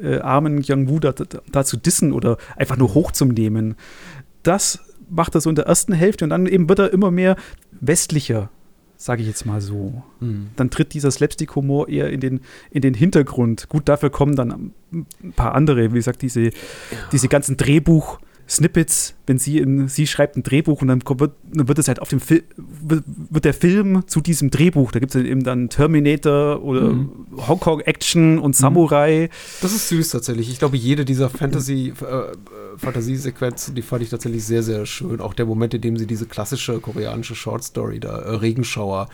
äh, 0.00 0.18
armen 0.18 0.62
Young 0.66 0.88
Woo 0.88 0.98
da, 0.98 1.12
da, 1.12 1.64
zu 1.64 1.76
dissen 1.76 2.12
oder 2.12 2.38
einfach 2.56 2.76
nur 2.76 2.94
hochzunehmen. 2.94 3.76
Das 4.42 4.80
macht 5.08 5.34
er 5.34 5.40
so 5.40 5.50
in 5.50 5.56
der 5.56 5.66
ersten 5.66 5.92
Hälfte 5.92 6.24
und 6.24 6.30
dann 6.30 6.46
eben 6.46 6.68
wird 6.68 6.78
er 6.78 6.92
immer 6.92 7.10
mehr 7.10 7.36
westlicher, 7.80 8.50
sage 8.96 9.22
ich 9.22 9.28
jetzt 9.28 9.46
mal 9.46 9.60
so. 9.60 10.02
Mhm. 10.20 10.48
Dann 10.56 10.70
tritt 10.70 10.94
dieser 10.94 11.10
Slapstick-Humor 11.10 11.88
eher 11.88 12.10
in 12.10 12.20
den, 12.20 12.40
in 12.70 12.82
den 12.82 12.94
Hintergrund. 12.94 13.68
Gut, 13.68 13.88
dafür 13.88 14.10
kommen 14.10 14.36
dann 14.36 14.72
ein 14.92 15.32
paar 15.36 15.54
andere, 15.54 15.90
wie 15.92 15.96
gesagt, 15.96 16.22
diese, 16.22 16.44
ja. 16.44 16.50
diese 17.12 17.28
ganzen 17.28 17.56
Drehbuch- 17.56 18.18
Snippets, 18.48 19.14
wenn 19.26 19.38
sie 19.38 19.58
in, 19.58 19.88
sie 19.88 20.06
schreibt 20.06 20.36
ein 20.36 20.42
Drehbuch 20.42 20.82
und 20.82 20.88
dann 20.88 21.02
wird, 21.06 21.32
dann 21.52 21.68
wird 21.68 21.78
es 21.78 21.88
halt 21.88 22.00
auf 22.00 22.08
dem 22.08 22.20
Film, 22.20 22.42
wird 22.82 23.44
der 23.44 23.54
Film 23.54 24.06
zu 24.06 24.20
diesem 24.20 24.50
Drehbuch. 24.50 24.92
Da 24.92 24.98
gibt 24.98 25.14
es 25.14 25.22
eben 25.22 25.42
dann 25.42 25.70
Terminator 25.70 26.62
oder 26.62 26.90
mhm. 26.90 27.26
Hongkong 27.36 27.80
Action 27.80 28.38
und 28.38 28.50
mhm. 28.50 28.60
Samurai. 28.60 29.30
Das 29.62 29.74
ist 29.74 29.88
süß 29.88 30.10
tatsächlich. 30.10 30.50
Ich 30.50 30.58
glaube, 30.58 30.76
jede 30.76 31.04
dieser 31.04 31.30
Fantasy, 31.30 31.94
äh, 32.00 32.76
Fantasiesequenzen, 32.76 33.74
die 33.74 33.82
fand 33.82 34.02
ich 34.02 34.10
tatsächlich 34.10 34.44
sehr, 34.44 34.62
sehr 34.62 34.84
schön. 34.84 35.20
Auch 35.20 35.34
der 35.34 35.46
Moment, 35.46 35.72
in 35.74 35.80
dem 35.80 35.96
sie 35.96 36.06
diese 36.06 36.26
klassische 36.26 36.80
koreanische 36.80 37.34
Short 37.34 37.64
Story, 37.64 38.00
da 38.00 38.18
äh, 38.18 38.36
Regenschauer, 38.36 39.08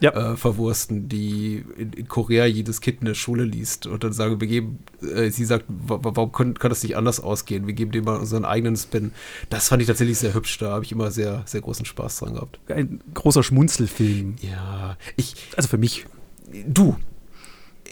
ja. 0.00 0.32
äh, 0.32 0.36
verwursten, 0.36 1.08
die 1.08 1.64
in, 1.76 1.92
in, 1.92 2.08
Korea 2.08 2.46
jedes 2.46 2.80
Kind 2.80 3.00
in 3.00 3.06
der 3.06 3.14
Schule 3.14 3.44
liest 3.44 3.86
und 3.86 4.04
dann 4.04 4.12
sagen, 4.12 4.40
wir 4.40 4.48
geben, 4.48 4.78
äh, 5.02 5.30
sie 5.30 5.44
sagt, 5.44 5.64
warum 5.68 6.32
kann, 6.32 6.54
kann, 6.54 6.70
das 6.70 6.82
nicht 6.82 6.96
anders 6.96 7.20
ausgehen? 7.20 7.66
Wir 7.66 7.74
geben 7.74 7.90
dem 7.90 8.04
mal 8.04 8.16
unseren 8.16 8.44
eigenen 8.44 8.76
Spin. 8.76 9.12
Das 9.50 9.68
fand 9.68 9.82
ich 9.82 9.88
tatsächlich 9.88 10.18
sehr 10.18 10.34
hübsch, 10.34 10.58
da 10.58 10.70
habe 10.70 10.84
ich 10.84 10.92
immer 10.92 11.10
sehr, 11.10 11.42
sehr 11.46 11.60
großen 11.60 11.84
Spaß 11.84 12.18
dran 12.20 12.34
gehabt. 12.34 12.60
Ein 12.68 13.00
großer 13.14 13.42
Schmunzelfilm. 13.42 14.36
Ja, 14.40 14.96
ich. 15.16 15.34
Also 15.56 15.68
für 15.68 15.78
mich. 15.78 16.06
Du. 16.66 16.96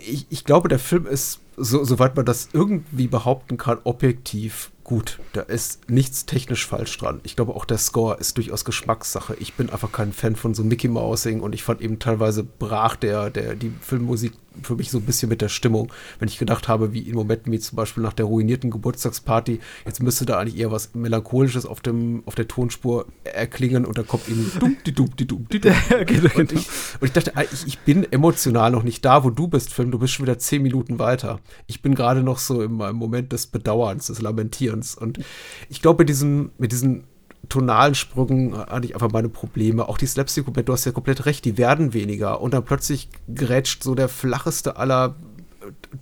Ich, 0.09 0.27
ich 0.31 0.45
glaube, 0.45 0.69
der 0.69 0.79
Film 0.79 1.07
ist, 1.07 1.41
so, 1.57 1.83
soweit 1.85 2.15
man 2.15 2.25
das 2.25 2.51
irgendwie 2.53 3.09
behaupten 3.09 3.57
kann, 3.57 3.79
objektiv 3.85 4.71
gut, 4.87 5.19
da 5.33 5.41
ist 5.41 5.91
nichts 5.91 6.27
technisch 6.27 6.65
falsch 6.65 6.97
dran. 6.97 7.21
Ich 7.25 7.35
glaube 7.35 7.57
auch 7.57 7.65
der 7.65 7.77
Score 7.77 8.19
ist 8.19 8.37
durchaus 8.37 8.65
Geschmackssache. 8.65 9.35
Ich 9.41 9.55
bin 9.55 9.69
einfach 9.69 9.91
kein 9.91 10.13
Fan 10.13 10.37
von 10.37 10.55
so 10.55 10.63
Mickey 10.63 10.87
Mousing 10.87 11.41
und 11.41 11.57
ich 11.57 11.65
fand 11.65 11.81
eben 11.81 11.99
teilweise 11.99 12.45
brach 12.45 12.95
der, 12.95 13.31
der, 13.31 13.57
die 13.57 13.73
Filmmusik 13.81 14.35
für 14.63 14.77
mich 14.77 14.91
so 14.91 14.99
ein 14.99 15.05
bisschen 15.05 15.29
mit 15.29 15.43
der 15.43 15.49
Stimmung. 15.49 15.93
Wenn 16.19 16.29
ich 16.29 16.39
gedacht 16.39 16.69
habe, 16.69 16.93
wie 16.93 17.01
in 17.01 17.15
Momenten 17.15 17.53
wie 17.53 17.59
zum 17.59 17.77
Beispiel 17.77 18.03
nach 18.03 18.13
der 18.13 18.27
ruinierten 18.27 18.71
Geburtstagsparty, 18.71 19.61
jetzt 19.85 20.03
müsste 20.03 20.27
da 20.27 20.39
eigentlich 20.39 20.59
eher 20.59 20.71
was 20.71 20.95
Melancholisches 20.95 21.67
auf, 21.67 21.81
dem, 21.81 22.23
auf 22.27 22.35
der 22.35 22.49
Tonspur 22.49 23.07
erklingen 23.25 23.85
und 23.85 23.99
da 23.99 24.03
kommt 24.03 24.29
irgendwie 24.29 24.59
dumm, 24.59 24.77
die 24.85 24.93
dumm, 24.93 25.11
die 25.19 25.27
dumm, 25.27 25.47
die 25.51 25.61
dumm. 25.61 25.75
Genau, 26.07 26.31
und, 26.37 26.53
ich, 26.53 26.69
und 27.01 27.07
ich 27.07 27.13
dachte, 27.13 27.37
ah, 27.37 27.43
ich, 27.43 27.67
ich 27.67 27.79
bin 27.81 28.11
emotional 28.13 28.71
noch 28.71 28.83
nicht 28.83 29.05
da, 29.05 29.25
wo 29.25 29.31
du 29.31 29.49
bist, 29.49 29.73
Film. 29.73 29.91
Du 29.91 29.99
bist 29.99 30.15
schon 30.15 30.27
wieder 30.27 30.39
zehn 30.39 30.63
Minuten 30.63 30.99
weiter. 30.99 31.41
Ich 31.67 31.83
bin 31.83 31.95
gerade 31.95 32.23
noch 32.23 32.39
so 32.39 32.63
im, 32.63 32.81
im 32.81 32.97
Moment 32.97 33.33
des 33.33 33.47
Bedauerns, 33.47 34.07
des 34.07 34.23
Lamentierens. 34.23 34.76
Und 34.81 35.21
ich 35.69 35.83
glaube, 35.83 36.03
mit 36.03 36.09
diesen, 36.09 36.51
mit 36.59 36.73
diesen 36.73 37.05
tonalen 37.49 37.95
Sprüngen 37.95 38.57
hatte 38.57 38.87
ich 38.87 38.95
einfach 38.95 39.11
meine 39.13 39.29
Probleme. 39.29 39.89
Auch 39.89 39.99
die 39.99 40.07
slapstick 40.07 40.47
du 40.47 40.73
hast 40.73 40.85
ja 40.85 40.93
komplett 40.93 41.27
recht, 41.27 41.45
die 41.45 41.59
werden 41.59 41.93
weniger. 41.93 42.41
Und 42.41 42.55
dann 42.55 42.65
plötzlich 42.65 43.09
grätscht 43.33 43.83
so 43.83 43.95
der 43.95 44.09
flacheste 44.09 44.77
aller 44.77 45.15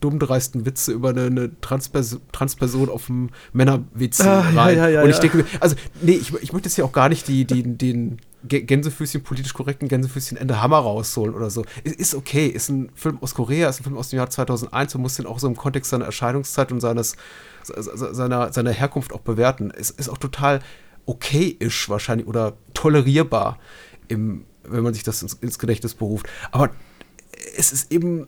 dummdreisten 0.00 0.66
Witze 0.66 0.92
über 0.92 1.10
eine, 1.10 1.24
eine 1.24 1.60
Transpers 1.60 2.18
Transperson 2.32 2.88
auf 2.88 3.06
dem 3.06 3.30
Männerwitz 3.52 4.20
ah, 4.20 4.40
rein. 4.40 4.76
Ja, 4.76 4.84
ja, 4.84 4.88
ja, 4.88 5.02
und 5.02 5.10
ich 5.10 5.18
denke 5.18 5.38
mir, 5.38 5.44
also, 5.60 5.76
nee, 6.02 6.12
ich, 6.12 6.34
ich 6.34 6.52
möchte 6.52 6.68
jetzt 6.68 6.76
ja 6.76 6.84
auch 6.84 6.92
gar 6.92 7.08
nicht 7.08 7.28
die, 7.28 7.44
die, 7.44 7.62
den 7.62 8.18
Gänsefüßchen, 8.46 9.22
politisch 9.22 9.54
korrekten 9.54 9.88
Gänsefüßchen 9.88 10.36
Ende 10.36 10.60
Hammer 10.60 10.78
rausholen 10.78 11.34
oder 11.34 11.48
so. 11.48 11.64
Ist, 11.82 12.14
okay, 12.14 12.46
ist 12.46 12.68
ein 12.68 12.90
Film 12.94 13.18
aus 13.22 13.34
Korea, 13.34 13.68
ist 13.68 13.80
ein 13.80 13.84
Film 13.84 13.96
aus 13.96 14.10
dem 14.10 14.18
Jahr 14.18 14.28
2001 14.28 14.94
und 14.94 15.02
muss 15.02 15.16
den 15.16 15.26
auch 15.26 15.38
so 15.38 15.46
im 15.46 15.56
Kontext 15.56 15.90
seiner 15.90 16.04
Erscheinungszeit 16.04 16.70
und 16.70 16.80
seines, 16.80 17.16
seiner, 17.66 18.52
seiner 18.52 18.70
Herkunft 18.70 19.12
auch 19.12 19.20
bewerten. 19.20 19.70
Es 19.70 19.90
ist 19.90 20.08
auch 20.08 20.18
total 20.18 20.60
okay-isch 21.06 21.88
wahrscheinlich 21.88 22.26
oder 22.26 22.54
tolerierbar, 22.72 23.58
im, 24.08 24.44
wenn 24.62 24.82
man 24.82 24.94
sich 24.94 25.02
das 25.02 25.22
ins, 25.22 25.34
ins 25.34 25.58
Gedächtnis 25.58 25.94
beruft. 25.94 26.26
Aber 26.50 26.70
es 27.56 27.72
ist 27.72 27.92
eben 27.92 28.26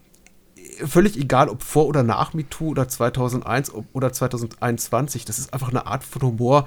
völlig 0.84 1.16
egal, 1.16 1.48
ob 1.48 1.62
vor 1.62 1.86
oder 1.86 2.02
nach 2.02 2.34
MeToo 2.34 2.70
oder 2.70 2.88
2001 2.88 3.72
oder 3.92 4.12
2021. 4.12 5.24
Das 5.24 5.38
ist 5.38 5.52
einfach 5.52 5.70
eine 5.70 5.86
Art 5.86 6.04
von 6.04 6.22
Humor, 6.22 6.66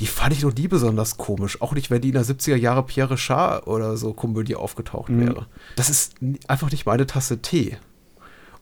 die 0.00 0.06
fand 0.06 0.32
ich 0.32 0.42
noch 0.42 0.54
nie 0.54 0.68
besonders 0.68 1.16
komisch. 1.16 1.60
Auch 1.62 1.72
nicht, 1.72 1.90
wenn 1.90 2.00
die 2.00 2.08
in 2.08 2.14
der 2.14 2.24
70er 2.24 2.56
Jahre 2.56 2.82
Pierre 2.82 3.12
Richard 3.12 3.66
oder 3.66 3.96
so 3.96 4.12
Komödie 4.12 4.56
aufgetaucht 4.56 5.10
mhm. 5.10 5.20
wäre. 5.20 5.46
Das 5.76 5.90
ist 5.90 6.14
einfach 6.48 6.70
nicht 6.70 6.86
meine 6.86 7.06
Tasse 7.06 7.40
Tee. 7.40 7.76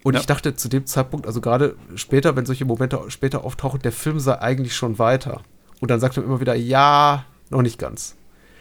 Und 0.05 0.14
ja. 0.14 0.21
ich 0.21 0.27
dachte 0.27 0.55
zu 0.55 0.69
dem 0.69 0.85
Zeitpunkt, 0.85 1.27
also 1.27 1.40
gerade 1.40 1.77
später, 1.97 2.37
wenn 2.37 2.45
solche 2.45 2.67
Momente 2.67 3.01
später 3.09 3.43
auftauchen, 3.43 3.81
der 3.81 3.90
Film 3.90 4.21
sei 4.21 4.38
eigentlich 4.38 4.77
schon 4.77 4.99
weiter. 4.99 5.40
Und 5.81 5.90
dann 5.90 5.99
sagt 5.99 6.19
er 6.19 6.23
immer 6.23 6.40
wieder, 6.40 6.55
ja, 6.55 7.25
noch 7.49 7.62
nicht 7.62 7.79
ganz. 7.79 8.14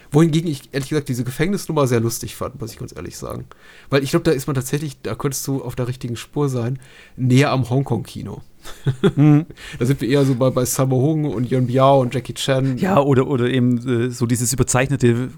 Wohingegen 0.09 0.49
ich 0.49 0.69
ehrlich 0.71 0.89
gesagt 0.89 1.09
diese 1.09 1.25
Gefängnisnummer 1.25 1.85
sehr 1.85 1.99
lustig 1.99 2.35
fand, 2.35 2.61
muss 2.61 2.71
ich 2.71 2.79
ganz 2.79 2.95
ehrlich 2.95 3.17
sagen. 3.17 3.45
Weil 3.89 4.03
ich 4.03 4.11
glaube, 4.11 4.23
da 4.23 4.31
ist 4.31 4.47
man 4.47 4.55
tatsächlich, 4.55 5.01
da 5.01 5.15
könntest 5.15 5.45
du 5.47 5.61
auf 5.61 5.75
der 5.75 5.87
richtigen 5.89 6.15
Spur 6.15 6.47
sein, 6.47 6.79
näher 7.17 7.51
am 7.51 7.69
Hongkong-Kino. 7.69 8.41
mhm. 9.15 9.45
Da 9.79 9.85
sind 9.85 9.99
wir 9.99 10.07
eher 10.07 10.23
so 10.23 10.35
bei, 10.35 10.49
bei 10.49 10.63
Sammo 10.63 10.95
Hung 10.95 11.25
und 11.25 11.49
Yun 11.49 11.67
Biao 11.67 11.99
und 11.99 12.13
Jackie 12.13 12.35
Chan. 12.35 12.77
Ja, 12.77 13.01
oder, 13.01 13.27
oder 13.27 13.49
eben 13.49 14.05
äh, 14.05 14.11
so 14.11 14.27
dieses 14.27 14.53
überzeichnete, 14.53 15.29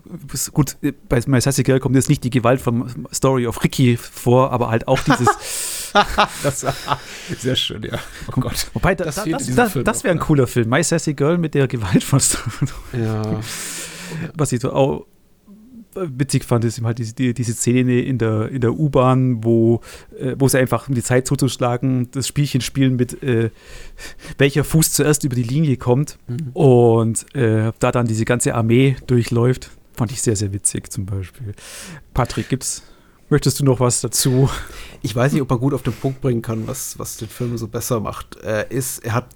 gut, 0.54 0.78
bei 1.10 1.20
My 1.26 1.42
Sassy 1.42 1.64
Girl 1.64 1.80
kommt 1.80 1.96
jetzt 1.96 2.10
nicht 2.10 2.24
die 2.24 2.30
Gewalt 2.30 2.62
vom 2.62 3.08
Story 3.12 3.48
of 3.48 3.64
Ricky 3.64 3.98
vor, 3.98 4.52
aber 4.52 4.70
halt 4.70 4.88
auch 4.88 5.00
dieses. 5.00 5.30
das, 6.44 6.66
sehr 7.38 7.56
schön, 7.56 7.84
ja. 7.84 8.00
Oh 8.28 8.40
Gott. 8.40 8.68
Wobei, 8.74 8.96
da, 8.96 9.06
das, 9.06 9.16
das, 9.24 9.56
das, 9.56 9.74
das 9.84 10.04
wäre 10.04 10.14
ein 10.14 10.20
cooler 10.20 10.48
Film. 10.48 10.70
My 10.70 10.84
Sassy 10.84 11.14
Girl 11.14 11.38
mit 11.38 11.54
der 11.54 11.68
Gewalt 11.68 12.04
von. 12.04 12.20
Ja. 12.94 13.40
Was 14.36 14.52
ich 14.52 14.62
so 14.62 14.72
auch 14.72 15.06
witzig 15.96 16.44
fand, 16.44 16.66
ist 16.66 16.82
halt 16.82 17.00
diese, 17.00 17.14
diese 17.14 17.54
Szene 17.54 18.02
in 18.02 18.18
der, 18.18 18.50
in 18.50 18.62
der 18.62 18.74
U-Bahn, 18.78 19.44
wo, 19.44 19.82
äh, 20.20 20.36
wo 20.38 20.48
sie 20.48 20.60
einfach, 20.60 20.90
um 20.90 20.96
die 20.96 21.04
Zeit 21.04 21.28
zuzuschlagen, 21.28 22.10
das 22.12 22.28
Spielchen 22.28 22.62
spielen 22.62 22.96
mit 22.96 23.22
äh, 23.24 23.50
welcher 24.38 24.64
Fuß 24.64 24.92
zuerst 24.92 25.24
über 25.24 25.36
die 25.36 25.44
Linie 25.44 25.78
kommt 25.78 26.18
mhm. 26.28 26.50
und 26.54 27.36
äh, 27.36 27.72
da 27.80 27.92
dann 27.92 28.08
diese 28.08 28.26
ganze 28.26 28.56
Armee 28.56 28.96
durchläuft. 29.08 29.72
Fand 29.94 30.12
ich 30.12 30.22
sehr, 30.22 30.36
sehr 30.36 30.52
witzig 30.52 30.92
zum 30.92 31.06
Beispiel. 31.06 31.54
Patrick, 32.14 32.50
gibt's 32.50 32.84
Möchtest 33.30 33.60
du 33.60 33.66
noch 33.66 33.80
was 33.80 34.02
dazu? 34.02 34.50
Ich 35.02 35.16
weiß 35.16 35.34
nicht, 35.34 35.42
ob 35.42 35.50
er 35.50 35.58
gut 35.58 35.74
auf 35.74 35.82
den 35.82 35.94
Punkt 35.94 36.22
bringen 36.22 36.42
kann, 36.42 36.68
was, 36.68 37.00
was 37.00 37.18
den 37.18 37.28
Film 37.28 37.58
so 37.58 37.68
besser 37.68 38.00
macht. 38.00 38.36
Er, 38.38 38.70
ist, 38.70 39.04
er 39.04 39.14
hat 39.14 39.28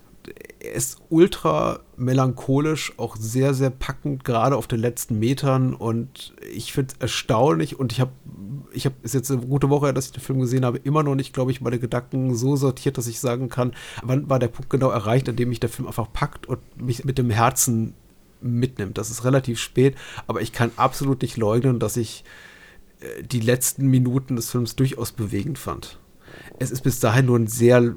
er 0.60 0.74
ist 0.74 1.00
ultra 1.10 1.80
melancholisch, 1.98 2.94
auch 2.98 3.16
sehr, 3.16 3.54
sehr 3.54 3.70
packend, 3.70 4.24
gerade 4.24 4.58
auf 4.58 4.68
den 4.68 4.80
letzten 4.80 5.18
Metern. 5.18 5.74
Und 5.74 6.34
ich 6.54 6.74
finde 6.74 6.94
es 6.94 7.02
erstaunlich. 7.02 7.80
Und 7.80 7.92
ich 7.92 8.02
habe, 8.02 8.12
ich 8.74 8.86
habe, 8.86 8.96
ist 9.02 9.14
jetzt 9.14 9.32
eine 9.32 9.42
gute 9.42 9.70
Woche, 9.70 9.94
dass 9.94 10.08
ich 10.08 10.12
den 10.12 10.22
Film 10.22 10.40
gesehen 10.40 10.66
habe, 10.66 10.78
immer 10.80 11.04
noch 11.04 11.16
nicht, 11.16 11.34
glaube 11.34 11.52
ich, 11.52 11.62
meine 11.62 11.80
Gedanken 11.80 12.36
so 12.36 12.56
sortiert, 12.56 12.98
dass 12.98 13.08
ich 13.08 13.20
sagen 13.20 13.50
kann, 13.50 13.74
wann 14.04 14.30
war 14.30 14.40
der 14.40 14.50
Punkt 14.50 14.70
genau 14.70 14.90
erreicht, 14.90 15.30
an 15.30 15.36
dem 15.36 15.50
mich 15.50 15.60
der 15.60 15.70
Film 15.70 15.88
einfach 15.88 16.12
packt 16.12 16.48
und 16.48 16.60
mich 16.82 17.06
mit 17.06 17.18
dem 17.18 17.30
Herzen 17.30 17.94
mitnimmt. 18.42 18.98
Das 18.98 19.10
ist 19.10 19.24
relativ 19.24 19.60
spät, 19.60 19.96
aber 20.28 20.42
ich 20.42 20.52
kann 20.52 20.72
absolut 20.76 21.22
nicht 21.22 21.38
leugnen, 21.38 21.80
dass 21.80 21.98
ich 21.98 22.24
die 23.22 23.40
letzten 23.40 23.88
Minuten 23.88 24.36
des 24.36 24.52
Films 24.52 24.76
durchaus 24.76 25.12
bewegend 25.12 25.58
fand. 25.58 26.00
Es 26.60 26.72
ist 26.72 26.82
bis 26.82 27.00
dahin 27.00 27.28
nur 27.28 27.40
ein 27.40 27.48
sehr 27.48 27.96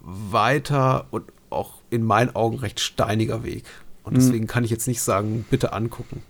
weiter 0.00 1.06
und 1.10 1.24
auch 1.50 1.82
in 1.90 2.02
meinen 2.02 2.34
Augen 2.34 2.58
recht 2.58 2.80
steiniger 2.80 3.44
Weg. 3.44 3.64
Und 4.02 4.14
mhm. 4.14 4.18
deswegen 4.18 4.46
kann 4.46 4.64
ich 4.64 4.70
jetzt 4.70 4.88
nicht 4.88 5.02
sagen, 5.02 5.44
bitte 5.50 5.72
angucken. 5.72 6.22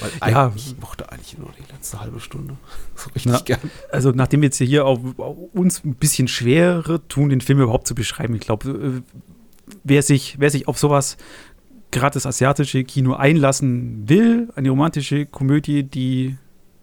Weil 0.00 0.32
ja. 0.32 0.52
ich 0.56 0.76
mochte 0.80 1.12
eigentlich 1.12 1.36
nur 1.36 1.50
die 1.58 1.72
letzte 1.72 2.00
halbe 2.00 2.20
Stunde. 2.20 2.56
So 2.96 3.10
richtig 3.10 3.32
Na, 3.32 3.40
gern. 3.40 3.60
Also, 3.90 4.10
nachdem 4.10 4.40
wir 4.40 4.46
jetzt 4.46 4.58
hier 4.58 4.84
auch, 4.84 4.98
auch 5.18 5.36
uns 5.52 5.84
ein 5.84 5.94
bisschen 5.94 6.28
schwerer 6.28 7.06
tun, 7.08 7.30
den 7.30 7.40
Film 7.40 7.60
überhaupt 7.60 7.86
zu 7.86 7.94
beschreiben, 7.94 8.34
ich 8.34 8.40
glaube, 8.40 8.70
äh, 8.70 9.18
wer 9.84 10.02
sich, 10.02 10.36
wer 10.38 10.50
sich 10.50 10.68
auf 10.68 10.78
sowas, 10.78 11.16
gerade 11.90 12.14
das 12.14 12.26
asiatische 12.26 12.84
Kino 12.84 13.14
einlassen 13.14 14.08
will, 14.08 14.48
eine 14.54 14.70
romantische 14.70 15.26
Komödie, 15.26 15.82
die 15.82 16.36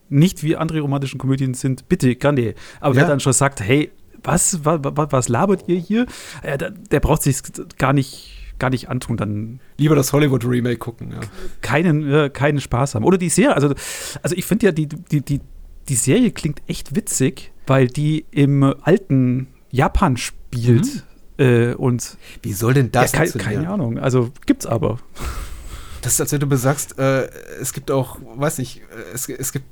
nicht 0.09 0.43
wie 0.43 0.55
andere 0.55 0.79
romantischen 0.81 1.19
Komödien 1.19 1.53
sind, 1.53 1.89
bitte, 1.89 2.15
gerne. 2.15 2.53
Aber 2.79 2.95
ja. 2.95 3.01
wer 3.01 3.07
dann 3.07 3.19
schon 3.19 3.33
sagt, 3.33 3.61
hey, 3.61 3.91
was, 4.23 4.59
was, 4.63 4.79
was 4.83 5.29
labert 5.29 5.63
ihr 5.67 5.77
hier? 5.77 6.05
Äh, 6.41 6.57
der, 6.57 6.71
der, 6.71 6.99
braucht 6.99 7.23
sich 7.23 7.37
gar 7.77 7.93
nicht, 7.93 8.55
gar 8.59 8.69
nicht 8.69 8.89
antun. 8.89 9.17
Dann 9.17 9.59
Lieber 9.77 9.95
das 9.95 10.13
Hollywood-Remake 10.13 10.77
gucken, 10.77 11.11
ja. 11.11 11.19
Keinen, 11.61 12.11
äh, 12.11 12.29
keinen 12.29 12.59
Spaß 12.59 12.95
haben. 12.95 13.05
Oder 13.05 13.17
die 13.17 13.29
Serie, 13.29 13.55
also, 13.55 13.73
also 14.21 14.35
ich 14.35 14.45
finde 14.45 14.67
ja, 14.67 14.71
die, 14.71 14.87
die, 14.87 15.21
die, 15.21 15.41
die 15.87 15.95
Serie 15.95 16.31
klingt 16.31 16.61
echt 16.67 16.95
witzig, 16.95 17.51
weil 17.65 17.87
die 17.87 18.25
im 18.31 18.63
alten 18.63 19.47
Japan 19.71 20.17
spielt. 20.17 20.85
Mhm. 20.85 21.01
Äh, 21.37 21.73
und 21.75 22.17
Wie 22.41 22.53
soll 22.53 22.73
denn 22.73 22.91
das 22.91 23.11
ja, 23.11 23.25
ke 23.25 23.37
Keine 23.37 23.69
Ahnung, 23.69 23.99
also 23.99 24.31
gibt's 24.45 24.65
aber. 24.65 24.97
Das 26.01 26.13
ist, 26.13 26.21
als 26.21 26.31
wenn 26.31 26.39
du 26.39 26.47
besagst, 26.47 26.97
äh, 26.97 27.27
es 27.59 27.73
gibt 27.73 27.91
auch, 27.91 28.17
weiß 28.35 28.57
nicht, 28.57 28.81
es, 29.13 29.29
es 29.29 29.51
gibt 29.51 29.65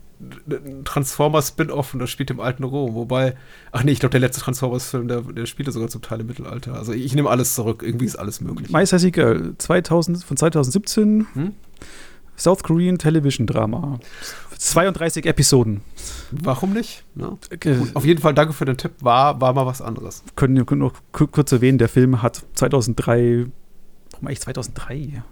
Transformers-Spin-Off 0.84 1.94
und 1.94 2.00
das 2.00 2.10
spielt 2.10 2.32
im 2.32 2.40
alten 2.40 2.64
Rom. 2.64 2.96
Wobei, 2.96 3.36
ach 3.72 3.84
nee, 3.84 3.92
ich 3.92 4.00
glaube, 4.00 4.12
der 4.12 4.22
letzte 4.22 4.42
Transformers-Film, 4.42 5.08
der, 5.08 5.22
der 5.22 5.46
spielte 5.46 5.72
sogar 5.72 5.90
zum 5.90 6.02
Teil 6.02 6.22
im 6.22 6.28
Mittelalter. 6.28 6.76
Also 6.76 6.94
ich 6.94 7.14
nehme 7.16 7.30
alles 7.30 7.56
zurück. 7.56 7.84
Irgendwie 7.86 8.06
ist 8.06 8.16
alles 8.16 8.42
möglich. 8.42 8.70
Meister 8.70 9.00
Sieger 9.00 9.58
2000, 9.58 10.24
von 10.24 10.38
2017. 10.38 11.28
Hm? 11.34 11.54
South 12.38 12.64
Korean 12.64 12.98
Television 12.98 13.48
Drama. 13.48 14.00
32 14.58 15.26
Episoden. 15.26 15.82
Warum 16.32 16.74
nicht? 16.74 17.04
Ne? 17.16 17.38
Okay. 17.54 17.78
Auf 17.94 18.06
jeden 18.06 18.22
Fall 18.22 18.34
danke 18.34 18.54
für 18.54 18.66
den 18.66 18.78
Tipp. 18.78 18.92
War, 19.00 19.40
war 19.42 19.54
mal 19.54 19.66
was 19.66 19.82
anderes. 19.82 20.24
Können 20.36 20.58
wir 20.58 20.76
noch 20.76 20.94
kurz 21.12 21.52
erwähnen, 21.52 21.78
der 21.78 21.90
Film 21.90 22.22
hat 22.22 22.44
2003, 22.56 23.48
warum 24.12 24.28
eigentlich 24.28 24.42
2003? 24.42 25.24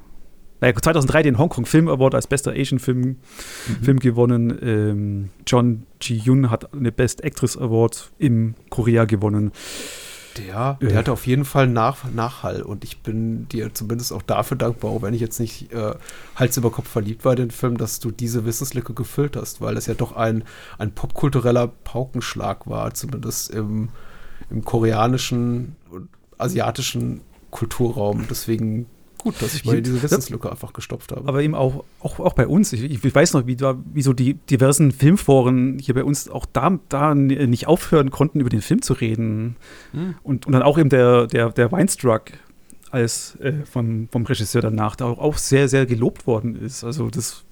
Naja, 0.64 0.76
2003 0.82 1.24
den 1.24 1.38
Hongkong 1.38 1.66
Film 1.66 1.90
Award 1.90 2.16
als 2.16 2.28
bester 2.28 2.52
Asian 2.52 2.80
Film, 2.80 3.02
mhm. 3.68 3.84
Film 3.84 4.00
gewonnen. 4.00 4.58
Ähm, 4.62 5.30
John 5.46 5.84
Ji-Yun 6.00 6.50
hat 6.50 6.74
eine 6.74 6.94
Best 6.94 7.22
Actress 7.22 7.58
Award 7.58 8.14
in 8.18 8.56
Korea 8.70 9.04
gewonnen. 9.04 9.52
Der, 10.38 10.78
der 10.82 10.92
äh. 10.92 10.96
hatte 10.96 11.12
auf 11.12 11.28
jeden 11.28 11.44
Fall 11.44 11.68
Nach 11.68 12.06
Nachhall 12.10 12.62
und 12.62 12.86
ich 12.86 13.00
bin 13.02 13.50
dir 13.50 13.74
zumindest 13.74 14.14
auch 14.14 14.22
dafür 14.22 14.56
dankbar, 14.56 14.92
auch 14.92 15.02
wenn 15.02 15.14
ich 15.14 15.20
jetzt 15.20 15.42
nicht 15.42 15.74
äh, 15.74 15.96
Hals 16.38 16.56
über 16.56 16.72
Kopf 16.72 16.88
verliebt 16.88 17.26
war 17.26 17.34
in 17.34 17.40
den 17.40 17.52
Film, 17.52 17.76
dass 17.76 18.00
du 18.00 18.12
diese 18.12 18.46
Wissenslücke 18.46 18.94
gefüllt 18.94 19.36
hast, 19.36 19.60
weil 19.60 19.76
es 19.76 19.88
ja 19.88 19.96
doch 19.96 20.16
ein, 20.16 20.46
ein 20.78 20.94
popkultureller 20.94 21.68
Paukenschlag 21.84 22.68
war, 22.68 22.94
zumindest 22.94 23.52
im, 23.52 23.90
im 24.50 24.64
koreanischen 24.64 25.76
und 25.92 26.08
asiatischen 26.38 27.20
Kulturraum. 27.52 28.28
Deswegen 28.30 28.86
gut, 29.24 29.42
dass 29.42 29.56
ich 29.56 29.66
mal 29.66 29.82
diese 29.82 30.04
Wissenslücke 30.04 30.52
einfach 30.52 30.74
gestopft 30.74 31.12
habe. 31.12 31.28
Aber 31.28 31.42
eben 31.42 31.56
auch, 31.56 31.84
auch, 32.02 32.20
auch 32.20 32.34
bei 32.34 32.48
uns. 32.48 32.74
Ich, 32.74 32.84
ich 32.84 33.16
weiß 33.16 33.34
noch, 33.34 33.48
wie, 33.48 33.58
wie 33.60 34.02
so 34.02 34.14
die 34.14 34.36
diversen 34.36 34.92
Filmforen 34.92 35.80
hier 35.80 35.96
bei 35.96 36.04
uns 36.04 36.30
auch 36.30 36.46
da, 36.46 36.78
da 36.90 37.16
nicht 37.16 37.68
aufhören 37.68 38.12
konnten, 38.12 38.42
über 38.42 38.50
den 38.50 38.62
Film 38.62 38.82
zu 38.82 38.94
reden. 38.94 39.56
Hm. 39.94 40.16
Und, 40.24 40.46
und 40.46 40.54
dann 40.54 40.62
auch 40.62 40.78
eben 40.78 40.90
der, 40.90 41.28
der, 41.28 41.50
der 41.52 41.72
Weinstruck 41.72 42.32
als 42.92 43.36
äh, 43.40 43.54
vom, 43.66 44.10
vom 44.12 44.26
Regisseur 44.26 44.62
danach, 44.62 44.96
da 44.96 45.06
auch, 45.06 45.18
auch 45.18 45.38
sehr, 45.38 45.68
sehr 45.68 45.86
gelobt 45.86 46.28
worden 46.28 46.56
ist. 46.56 46.84
Also 46.84 47.10
das 47.10 47.44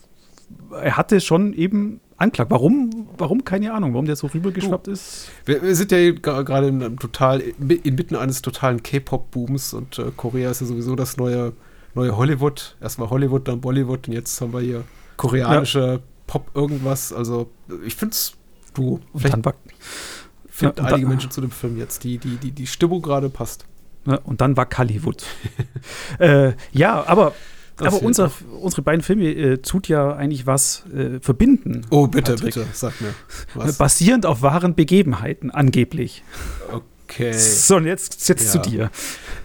er 0.82 0.98
hatte 0.98 1.22
schon 1.22 1.54
eben 1.54 2.02
Anklang. 2.22 2.50
Warum? 2.50 3.08
Warum? 3.18 3.44
Keine 3.44 3.74
Ahnung. 3.74 3.94
Warum 3.94 4.06
der 4.06 4.16
so 4.16 4.28
rübergeschwappt 4.28 4.88
ist? 4.88 5.30
Wir, 5.46 5.62
wir, 5.62 5.76
sind 5.76 5.92
ja 5.92 6.12
gerade 6.12 6.68
in 6.68 6.98
total 6.98 7.42
inmitten 7.42 8.16
eines 8.16 8.42
totalen 8.42 8.84
K-Pop-Booms 8.84 9.74
und 9.74 10.00
äh, 10.00 10.12
Korea 10.16 10.52
ist 10.52 10.62
ja 10.62 10.68
sowieso 10.68 10.96
das 10.96 11.18
neue, 11.18 11.54
neue 11.96 12.16
Hollywood. 12.16 12.78
Erstmal 12.80 13.10
Hollywood, 13.10 13.48
dann 13.48 13.60
Bollywood 13.60 14.08
und 14.08 14.14
jetzt 14.14 14.40
haben 14.40 14.54
wir 14.54 14.62
hier 14.62 14.84
koreanische 15.18 15.80
ja. 15.80 16.00
Pop 16.28 16.52
irgendwas. 16.54 17.12
Also 17.12 17.50
ich 17.86 17.96
finde 17.96 18.14
es 18.14 18.34
du. 18.74 19.00
Vielleicht 19.16 19.38
finden 20.48 20.78
ja, 20.78 20.84
einige 20.84 21.08
Menschen 21.08 21.32
zu 21.32 21.42
dem 21.42 21.52
Film 21.52 21.78
jetzt, 21.78 22.04
die 22.04 22.20
die 22.20 22.38
die 22.38 22.52
die 22.52 22.68
Stimmung 22.68 23.02
gerade 23.02 23.30
passt. 23.30 23.66
Ja, 24.06 24.16
und 24.24 24.42
dann 24.42 24.58
war 24.58 24.68
Hollywood. 24.78 25.24
äh, 26.20 26.54
ja, 26.72 27.04
aber 27.08 27.34
aber 27.88 28.04
unser, 28.04 28.32
unsere 28.60 28.82
beiden 28.82 29.02
Filme 29.02 29.30
äh, 29.30 29.58
tut 29.58 29.88
ja 29.88 30.16
eigentlich 30.16 30.46
was 30.46 30.84
äh, 30.94 31.20
verbinden. 31.20 31.86
Oh, 31.90 32.08
bitte, 32.08 32.34
Patrick. 32.34 32.56
bitte, 32.56 32.68
sag 32.74 33.00
mir. 33.02 33.14
Was? 33.54 33.78
Basierend 33.78 34.26
auf 34.26 34.42
wahren 34.42 34.76
Begebenheiten, 34.76 35.52
angeblich. 35.52 36.24
Okay. 37.08 37.34
So, 37.34 37.76
und 37.76 37.86
jetzt, 37.86 38.30
jetzt 38.30 38.46
ja. 38.46 38.62
zu 38.62 38.70
dir. 38.70 38.92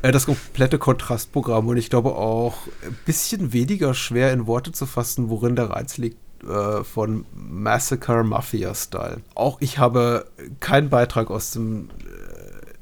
Äh, 0.03 0.13
das 0.13 0.27
komplette 0.27 0.79
Kontrastprogramm 0.79 1.67
und 1.69 1.77
ich 1.77 1.91
glaube 1.91 2.15
auch 2.15 2.55
ein 2.87 2.97
bisschen 3.05 3.53
weniger 3.53 3.93
schwer 3.95 4.33
in 4.33 4.47
Worte 4.47 4.73
zu 4.73 4.87
fassen, 4.87 5.31
worin 5.31 5.57
der 5.57 5.71
Reiz 5.71 5.97
liegt 5.97 6.19
äh, 6.49 6.85
von 6.85 7.25
Massacre 7.35 8.23
Mafia 8.23 8.75
Style. 8.75 9.21
Auch 9.35 9.61
ich 9.61 9.79
habe 9.79 10.27
keinen 10.61 10.91
Beitrag 10.91 11.31
aus 11.31 11.51
dem 11.51 11.91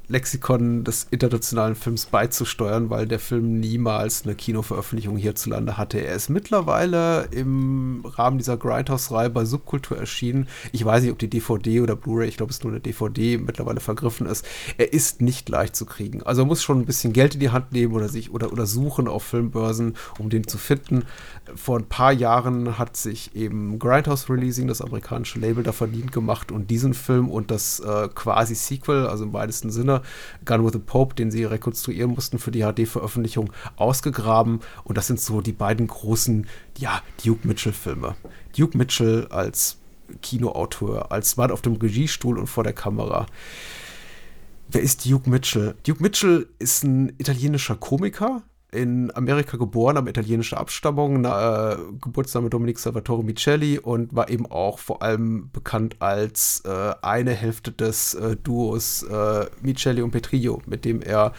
Lexikon 0.07 0.83
des 0.83 1.07
internationalen 1.11 1.75
Films 1.75 2.05
beizusteuern, 2.05 2.89
weil 2.89 3.07
der 3.07 3.19
Film 3.19 3.59
niemals 3.59 4.23
eine 4.23 4.35
Kinoveröffentlichung 4.35 5.17
hierzulande 5.17 5.77
hatte. 5.77 5.99
Er 5.99 6.15
ist 6.15 6.29
mittlerweile 6.29 7.27
im 7.31 8.03
Rahmen 8.05 8.37
dieser 8.37 8.57
Grindhouse-Reihe 8.57 9.29
bei 9.29 9.45
Subkultur 9.45 9.97
erschienen. 9.97 10.47
Ich 10.71 10.85
weiß 10.85 11.03
nicht, 11.03 11.11
ob 11.11 11.19
die 11.19 11.29
DVD 11.29 11.81
oder 11.81 11.95
Blu-ray, 11.95 12.27
ich 12.27 12.37
glaube, 12.37 12.51
es 12.51 12.57
ist 12.57 12.63
nur 12.63 12.73
eine 12.73 12.81
DVD, 12.81 13.37
mittlerweile 13.37 13.79
vergriffen 13.79 14.27
ist. 14.27 14.45
Er 14.77 14.93
ist 14.93 15.21
nicht 15.21 15.49
leicht 15.49 15.75
zu 15.75 15.85
kriegen. 15.85 16.23
Also 16.23 16.41
man 16.41 16.49
muss 16.49 16.63
schon 16.63 16.79
ein 16.79 16.85
bisschen 16.85 17.13
Geld 17.13 17.33
in 17.33 17.39
die 17.39 17.49
Hand 17.49 17.71
nehmen 17.71 17.93
oder 17.93 18.09
sich 18.09 18.31
oder, 18.31 18.51
oder 18.51 18.65
suchen 18.65 19.07
auf 19.07 19.23
Filmbörsen, 19.23 19.95
um 20.19 20.29
den 20.29 20.47
zu 20.47 20.57
finden. 20.57 21.03
Vor 21.55 21.79
ein 21.79 21.85
paar 21.85 22.11
Jahren 22.11 22.77
hat 22.77 22.97
sich 22.97 23.35
eben 23.35 23.79
Grindhouse 23.79 24.29
Releasing, 24.29 24.67
das 24.67 24.81
amerikanische 24.81 25.39
Label, 25.39 25.63
da 25.63 25.71
verdient 25.71 26.11
gemacht 26.11 26.51
und 26.51 26.69
diesen 26.69 26.93
Film 26.93 27.29
und 27.29 27.51
das 27.51 27.79
äh, 27.79 28.09
quasi 28.13 28.55
Sequel, 28.55 29.07
also 29.07 29.23
im 29.23 29.33
weitesten 29.33 29.71
Sinne, 29.71 29.94
Gun 30.45 30.65
with 30.65 30.73
the 30.73 30.79
Pope, 30.79 31.15
den 31.15 31.31
sie 31.31 31.43
rekonstruieren 31.45 32.11
mussten 32.11 32.39
für 32.39 32.51
die 32.51 32.61
HD-Veröffentlichung, 32.61 33.51
ausgegraben. 33.75 34.61
Und 34.83 34.97
das 34.97 35.07
sind 35.07 35.19
so 35.19 35.41
die 35.41 35.53
beiden 35.53 35.87
großen, 35.87 36.47
ja, 36.77 37.01
Duke 37.23 37.47
Mitchell-Filme. 37.47 38.15
Duke 38.57 38.77
Mitchell 38.77 39.27
als 39.29 39.77
Kinoautor, 40.21 41.11
als 41.11 41.37
Mann 41.37 41.51
auf 41.51 41.61
dem 41.61 41.73
Regiestuhl 41.73 42.37
und 42.37 42.47
vor 42.47 42.63
der 42.63 42.73
Kamera. 42.73 43.25
Wer 44.67 44.81
ist 44.81 45.05
Duke 45.05 45.29
Mitchell? 45.29 45.75
Duke 45.85 46.01
Mitchell 46.01 46.47
ist 46.59 46.83
ein 46.83 47.13
italienischer 47.17 47.75
Komiker, 47.75 48.43
in 48.75 49.15
Amerika 49.15 49.57
geboren, 49.57 49.97
aber 49.97 50.09
italienischer 50.09 50.59
Abstammung, 50.59 51.21
na, 51.21 51.73
äh, 51.73 51.77
Geburtsname 52.01 52.49
Dominic 52.49 52.77
Salvatore 52.79 53.23
Micheli 53.23 53.79
und 53.79 54.15
war 54.15 54.29
eben 54.29 54.45
auch 54.45 54.79
vor 54.79 55.01
allem 55.01 55.49
bekannt 55.51 55.95
als 55.99 56.61
äh, 56.65 56.93
eine 57.01 57.31
Hälfte 57.31 57.71
des 57.71 58.13
äh, 58.13 58.35
Duos 58.35 59.03
äh, 59.03 59.45
Micheli 59.61 60.01
und 60.01 60.11
Petrillo, 60.11 60.61
mit 60.65 60.85
dem 60.85 61.01
er 61.01 61.33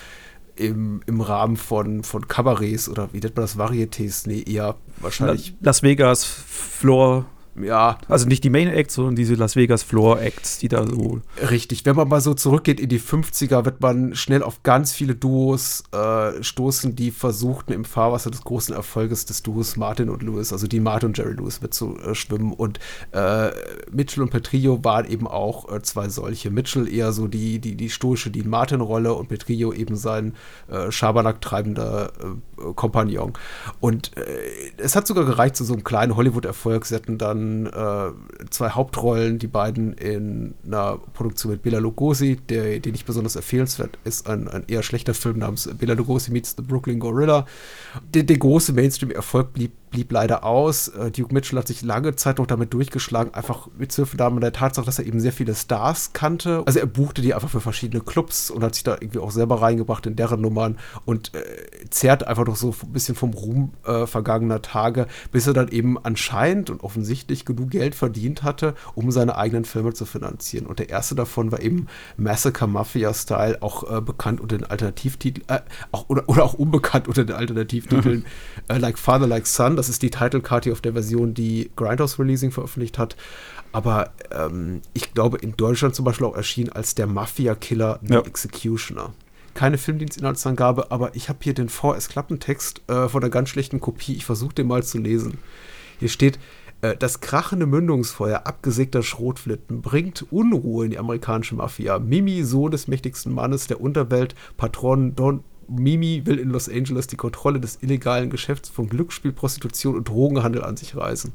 im, 0.56 1.02
im 1.06 1.20
Rahmen 1.20 1.56
von, 1.56 2.02
von 2.02 2.26
Kabarets 2.26 2.88
oder 2.88 3.10
wie 3.12 3.20
nennt 3.20 3.36
man 3.36 3.44
das, 3.44 3.58
Varietés, 3.58 4.26
nee, 4.26 4.42
eher 4.42 4.76
wahrscheinlich. 5.00 5.54
Las 5.60 5.82
Vegas, 5.82 6.24
Floor, 6.24 7.26
ja. 7.62 7.98
Also 8.08 8.26
nicht 8.26 8.44
die 8.44 8.50
Main 8.50 8.68
Acts, 8.68 8.94
sondern 8.94 9.16
diese 9.16 9.34
Las 9.34 9.56
Vegas 9.56 9.82
Floor 9.82 10.20
Acts, 10.20 10.58
die 10.58 10.68
da 10.68 10.86
so. 10.86 11.20
Richtig. 11.50 11.86
Wenn 11.86 11.96
man 11.96 12.08
mal 12.08 12.20
so 12.20 12.34
zurückgeht 12.34 12.80
in 12.80 12.88
die 12.88 13.00
50er, 13.00 13.64
wird 13.64 13.80
man 13.80 14.14
schnell 14.14 14.42
auf 14.42 14.62
ganz 14.62 14.92
viele 14.92 15.14
Duos 15.14 15.84
äh, 15.92 16.42
stoßen, 16.42 16.96
die 16.96 17.10
versuchten, 17.10 17.72
im 17.72 17.84
Fahrwasser 17.84 18.30
des 18.30 18.42
großen 18.42 18.74
Erfolges 18.74 19.24
des 19.24 19.42
Duos 19.42 19.76
Martin 19.76 20.10
und 20.10 20.22
Lewis, 20.22 20.52
also 20.52 20.66
die 20.66 20.80
Martin 20.80 21.08
und 21.08 21.18
Jerry 21.18 21.34
Lewis, 21.34 21.60
mitzuschwimmen. 21.60 22.52
Und 22.52 22.78
äh, 23.12 23.50
Mitchell 23.90 24.22
und 24.22 24.30
Petrillo 24.30 24.84
waren 24.84 25.06
eben 25.06 25.26
auch 25.26 25.72
äh, 25.72 25.82
zwei 25.82 26.08
solche. 26.08 26.50
Mitchell 26.50 26.92
eher 26.92 27.12
so 27.12 27.28
die, 27.28 27.58
die, 27.58 27.74
die 27.74 27.90
stoische 27.90 28.30
Dean 28.30 28.48
Martin-Rolle 28.48 29.14
und 29.14 29.28
Petrillo 29.28 29.72
eben 29.72 29.96
sein 29.96 30.34
äh, 30.68 30.90
Schabernack 30.90 31.40
treibender 31.40 32.12
äh, 32.20 32.72
Kompagnon. 32.74 33.32
Und 33.80 34.16
äh, 34.16 34.22
es 34.76 34.96
hat 34.96 35.06
sogar 35.06 35.24
gereicht 35.24 35.56
zu 35.56 35.64
so 35.64 35.72
einem 35.72 35.84
kleinen 35.84 36.16
Hollywood-Erfolg. 36.16 36.86
Sie 36.86 36.94
hatten 36.94 37.18
dann 37.18 37.45
äh, 37.66 38.10
zwei 38.50 38.70
Hauptrollen, 38.70 39.38
die 39.38 39.46
beiden 39.46 39.92
in 39.94 40.54
einer 40.66 40.98
Produktion 41.14 41.52
mit 41.52 41.62
Bela 41.62 41.78
Lugosi, 41.78 42.36
der, 42.48 42.80
die 42.80 42.92
nicht 42.92 43.06
besonders 43.06 43.36
empfehlenswert 43.36 43.98
ist, 44.04 44.28
ein, 44.28 44.48
ein 44.48 44.64
eher 44.66 44.82
schlechter 44.82 45.14
Film 45.14 45.38
namens 45.38 45.68
Bela 45.78 45.94
Lugosi 45.94 46.30
meets 46.30 46.54
the 46.56 46.62
Brooklyn 46.62 46.98
Gorilla. 46.98 47.46
Der, 48.14 48.24
der 48.24 48.38
große 48.38 48.72
Mainstream-Erfolg 48.72 49.52
blieb 49.52 49.72
blieb 49.90 50.12
leider 50.12 50.44
aus. 50.44 50.88
Äh, 50.88 51.10
Duke 51.10 51.32
Mitchell 51.32 51.58
hat 51.58 51.68
sich 51.68 51.82
lange 51.82 52.16
Zeit 52.16 52.38
noch 52.38 52.46
damit 52.46 52.72
durchgeschlagen, 52.72 53.34
einfach 53.34 53.68
mit 53.78 53.92
Hilfe 53.92 54.16
der 54.16 54.52
Tatsache, 54.52 54.86
dass 54.86 54.98
er 54.98 55.06
eben 55.06 55.20
sehr 55.20 55.32
viele 55.32 55.54
Stars 55.54 56.12
kannte. 56.12 56.62
Also 56.66 56.78
er 56.78 56.86
buchte 56.86 57.22
die 57.22 57.34
einfach 57.34 57.48
für 57.48 57.60
verschiedene 57.60 58.02
Clubs 58.02 58.50
und 58.50 58.62
hat 58.62 58.74
sich 58.74 58.84
da 58.84 58.96
irgendwie 59.00 59.18
auch 59.18 59.30
selber 59.30 59.62
reingebracht 59.62 60.06
in 60.06 60.16
deren 60.16 60.40
Nummern 60.40 60.78
und 61.04 61.34
äh, 61.34 61.40
zehrt 61.90 62.26
einfach 62.26 62.46
noch 62.46 62.56
so 62.56 62.74
ein 62.82 62.92
bisschen 62.92 63.14
vom 63.14 63.32
Ruhm 63.32 63.72
äh, 63.84 64.06
vergangener 64.06 64.62
Tage, 64.62 65.06
bis 65.32 65.46
er 65.46 65.52
dann 65.52 65.68
eben 65.68 65.98
anscheinend 65.98 66.70
und 66.70 66.82
offensichtlich 66.82 67.44
genug 67.44 67.70
Geld 67.70 67.94
verdient 67.94 68.42
hatte, 68.42 68.74
um 68.94 69.10
seine 69.10 69.36
eigenen 69.36 69.64
Filme 69.64 69.92
zu 69.92 70.04
finanzieren. 70.04 70.66
Und 70.66 70.78
der 70.78 70.90
erste 70.90 71.14
davon 71.14 71.52
war 71.52 71.60
eben 71.60 71.86
Massacre 72.16 72.66
Mafia 72.66 73.14
Style, 73.14 73.62
auch 73.62 73.90
äh, 73.90 74.00
bekannt 74.00 74.40
unter 74.40 74.58
den 74.58 74.66
Alternativtiteln, 74.66 75.44
äh, 75.48 75.60
auch, 75.92 76.08
oder, 76.08 76.28
oder 76.28 76.44
auch 76.44 76.54
unbekannt 76.54 77.08
unter 77.08 77.24
den 77.24 77.36
Alternativtiteln 77.36 78.24
äh, 78.68 78.78
Like 78.78 78.98
Father, 78.98 79.26
Like 79.26 79.46
Son. 79.46 79.75
Das 79.76 79.86
das 79.86 79.94
ist 79.94 80.02
die 80.02 80.10
Title 80.10 80.40
Card 80.40 80.64
hier 80.64 80.72
auf 80.72 80.80
der 80.80 80.94
Version, 80.94 81.32
die 81.32 81.70
Grindhouse 81.76 82.18
Releasing 82.18 82.50
veröffentlicht 82.50 82.98
hat. 82.98 83.16
Aber 83.70 84.10
ähm, 84.32 84.82
ich 84.94 85.14
glaube, 85.14 85.38
in 85.38 85.56
Deutschland 85.56 85.94
zum 85.94 86.04
Beispiel 86.04 86.26
auch 86.26 86.34
erschien 86.34 86.72
als 86.72 86.96
der 86.96 87.06
Mafia-Killer 87.06 88.00
The 88.02 88.14
ja. 88.14 88.20
Executioner. 88.20 89.12
Keine 89.54 89.78
Filmdienstinhaltsangabe, 89.78 90.90
aber 90.90 91.14
ich 91.14 91.28
habe 91.28 91.38
hier 91.42 91.54
den 91.54 91.68
VS-Klappentext 91.68 92.82
äh, 92.88 93.08
von 93.08 93.22
einer 93.22 93.30
ganz 93.30 93.48
schlechten 93.50 93.78
Kopie. 93.78 94.14
Ich 94.14 94.24
versuche 94.24 94.56
den 94.56 94.66
mal 94.66 94.82
zu 94.82 94.98
lesen. 94.98 95.38
Hier 96.00 96.08
steht, 96.08 96.40
äh, 96.80 96.96
das 96.96 97.20
krachende 97.20 97.66
Mündungsfeuer 97.66 98.44
abgesägter 98.44 99.04
Schrotflitten 99.04 99.82
bringt 99.82 100.26
Unruhe 100.32 100.84
in 100.84 100.90
die 100.90 100.98
amerikanische 100.98 101.54
Mafia. 101.54 102.00
Mimi, 102.00 102.42
Sohn 102.42 102.72
des 102.72 102.88
mächtigsten 102.88 103.32
Mannes 103.32 103.68
der 103.68 103.80
Unterwelt, 103.80 104.34
Patron 104.56 105.14
Don 105.14 105.44
Mimi 105.68 106.22
will 106.24 106.38
in 106.38 106.50
Los 106.50 106.68
Angeles 106.68 107.06
die 107.06 107.16
Kontrolle 107.16 107.60
des 107.60 107.78
illegalen 107.82 108.30
Geschäfts 108.30 108.68
von 108.68 108.88
Glücksspiel, 108.88 109.32
Prostitution 109.32 109.96
und 109.96 110.08
Drogenhandel 110.08 110.62
an 110.62 110.76
sich 110.76 110.96
reißen. 110.96 111.32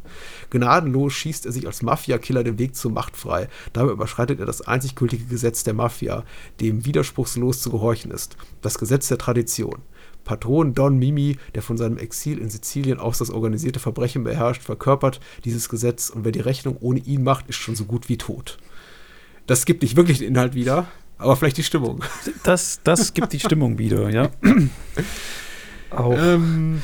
Gnadenlos 0.50 1.14
schießt 1.14 1.46
er 1.46 1.52
sich 1.52 1.68
als 1.68 1.82
Mafia-Killer 1.82 2.44
den 2.44 2.58
Weg 2.58 2.76
zur 2.76 2.92
Macht 2.92 3.18
frei. 3.18 3.50
Dabei 3.74 3.92
überschreitet 3.92 4.40
er 4.40 4.46
das 4.46 4.62
einzig 4.62 4.96
gültige 4.96 5.26
Gesetz 5.26 5.64
der 5.64 5.74
Mafia, 5.74 6.24
dem 6.60 6.86
widerspruchslos 6.86 7.62
zu 7.62 7.72
gehorchen 7.72 8.12
ist. 8.12 8.38
Das 8.62 8.78
Gesetz 8.78 9.08
der 9.10 9.18
Tradition. 9.18 9.80
Patron 10.24 10.74
Don 10.74 10.98
Mimi, 10.98 11.38
der 11.56 11.62
von 11.62 11.78
seinem 11.78 11.98
Exil 11.98 12.38
in 12.38 12.50
Sizilien 12.50 13.00
aus 13.00 13.18
das 13.18 13.32
organisierte 13.32 13.80
Verbrechen 13.80 14.24
beherrscht, 14.24 14.62
verkörpert 14.62 15.20
dieses 15.44 15.68
Gesetz 15.68 16.10
und 16.10 16.26
wer 16.26 16.32
die 16.32 16.40
Rechnung 16.40 16.78
ohne 16.80 17.00
ihn 17.00 17.24
macht, 17.24 17.48
ist 17.48 17.58
schon 17.58 17.76
so 17.76 17.86
gut 17.86 18.08
wie 18.08 18.18
tot. 18.18 18.58
Das 19.48 19.66
gibt 19.66 19.82
nicht 19.82 19.98
wirklich 19.98 20.20
den 20.20 20.30
Inhalt 20.30 20.54
wieder, 20.54 20.88
aber 21.22 21.36
vielleicht 21.36 21.58
die 21.58 21.64
Stimmung. 21.64 22.04
Das, 22.44 22.82
das 22.84 23.14
gibt 23.14 23.34
die 23.34 23.40
Stimmung 23.40 23.78
wieder, 23.78 24.10
ja. 24.10 24.30
Auch. 25.92 26.18
Ähm, 26.18 26.82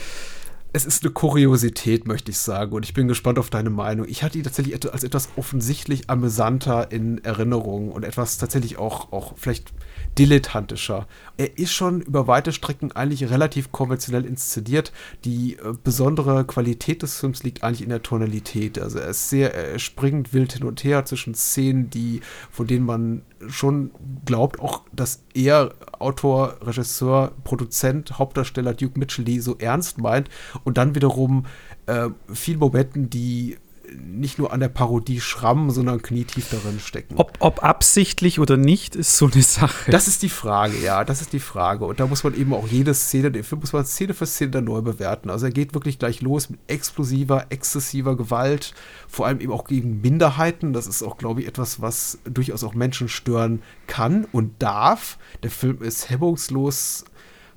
es 0.73 0.86
ist 0.86 1.04
eine 1.04 1.12
Kuriosität, 1.12 2.08
möchte 2.08 2.32
ich 2.32 2.38
sagen. 2.38 2.73
Und 2.73 2.84
ich 2.84 2.93
bin 2.93 3.08
gespannt 3.08 3.39
auf 3.39 3.50
deine 3.50 3.69
Meinung. 3.69 4.06
Ich 4.08 4.21
hatte 4.21 4.38
ihn 4.38 4.43
tatsächlich 4.43 4.76
als 4.91 5.04
etwas 5.04 5.30
offensichtlich 5.36 6.10
amüsanter 6.10 6.91
in 6.91 7.23
Erinnerung 7.23 7.91
und 7.91 8.06
etwas 8.06 8.38
tatsächlich 8.38 8.78
auch, 8.78 9.12
auch 9.12 9.34
vielleicht 9.38 9.73
dilettantischer. 10.18 11.08
Er 11.38 11.58
ist 11.58 11.74
schon 11.74 12.02
über 12.02 12.28
weite 12.28 12.52
Strecken 12.52 12.92
eigentlich 12.92 13.30
relativ 13.30 13.72
konventionell 13.72 14.26
inszeniert. 14.26 14.92
Die 15.26 15.58
äh, 15.58 15.74
besondere 15.84 16.46
Qualität 16.46 17.04
des 17.04 17.20
Films 17.20 17.44
liegt 17.44 17.64
eigentlich 17.64 17.84
in 17.84 17.90
der 17.90 18.02
Tonalität. 18.02 18.80
Also 18.80 19.00
er 19.00 19.10
ist 19.10 19.30
sehr, 19.30 19.54
er 19.54 19.80
springt 19.80 20.34
wild 20.34 20.54
hin 20.54 20.64
und 20.64 20.84
her 20.84 21.06
zwischen 21.06 21.36
Szenen, 21.36 21.90
die, 21.90 22.22
von 22.52 22.68
denen 22.68 22.86
man 22.86 23.22
schon 23.48 23.92
glaubt, 24.26 24.60
auch 24.60 24.84
dass 24.92 25.24
er 25.34 25.74
Autor, 26.00 26.58
Regisseur, 26.62 27.34
Produzent, 27.44 28.18
Hauptdarsteller 28.18 28.74
Duke 28.74 28.98
Mitchell 28.98 29.26
die 29.26 29.40
so 29.40 29.56
ernst 29.58 30.00
meint 30.00 30.30
und 30.64 30.78
dann 30.78 30.96
wiederum 30.96 31.46
äh, 31.86 32.10
viel 32.34 32.58
Momenten, 32.58 33.10
die 33.10 33.58
nicht 33.95 34.38
nur 34.38 34.52
an 34.52 34.60
der 34.60 34.69
Parodie 34.69 35.21
schrammen, 35.21 35.69
sondern 35.69 36.02
knietief 36.02 36.50
darin 36.50 36.80
stecken. 36.80 37.15
Ob, 37.17 37.34
ob, 37.39 37.63
absichtlich 37.63 38.39
oder 38.39 38.58
nicht, 38.58 38.95
ist 38.95 39.17
so 39.17 39.30
eine 39.32 39.41
Sache. 39.41 39.91
Das 39.91 40.08
ist 40.08 40.23
die 40.23 40.30
Frage, 40.30 40.78
ja, 40.80 41.04
das 41.04 41.21
ist 41.21 41.34
die 41.34 41.39
Frage. 41.39 41.86
Und 41.86 42.00
da 42.00 42.08
muss 42.08 42.23
man 42.23 42.36
eben 42.36 42.54
auch 42.54 42.67
jede 42.67 42.93
Szene, 42.93 43.32
den 43.32 43.43
Film 43.43 43.62
muss 43.62 43.73
man 43.73 43.86
Szene 43.86 44.13
für 44.13 44.26
Szene 44.26 44.52
dann 44.52 44.65
neu 44.65 44.82
bewerten. 44.82 45.30
Also 45.30 45.45
er 45.45 45.52
geht 45.52 45.73
wirklich 45.73 46.00
gleich 46.00 46.21
los 46.21 46.50
mit 46.50 46.60
explosiver, 46.67 47.45
exzessiver 47.50 48.17
Gewalt, 48.17 48.73
vor 49.08 49.26
allem 49.26 49.39
eben 49.39 49.52
auch 49.52 49.65
gegen 49.65 50.02
Minderheiten. 50.02 50.73
Das 50.73 50.88
ist 50.88 51.04
auch, 51.04 51.17
glaube 51.17 51.41
ich, 51.41 51.47
etwas, 51.47 51.82
was 51.82 52.19
durchaus 52.26 52.63
auch 52.63 52.73
Menschen 52.73 53.10
stören 53.10 53.62
kann 53.88 54.26
und 54.32 54.62
darf. 54.62 55.17
Der 55.43 55.52
Film 55.52 55.82
ist 55.82 56.10
hemmungslos 56.10 57.06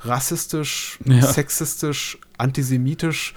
rassistisch, 0.03 0.99
ja. 1.05 1.23
sexistisch, 1.23 2.19
antisemitisch. 2.39 3.35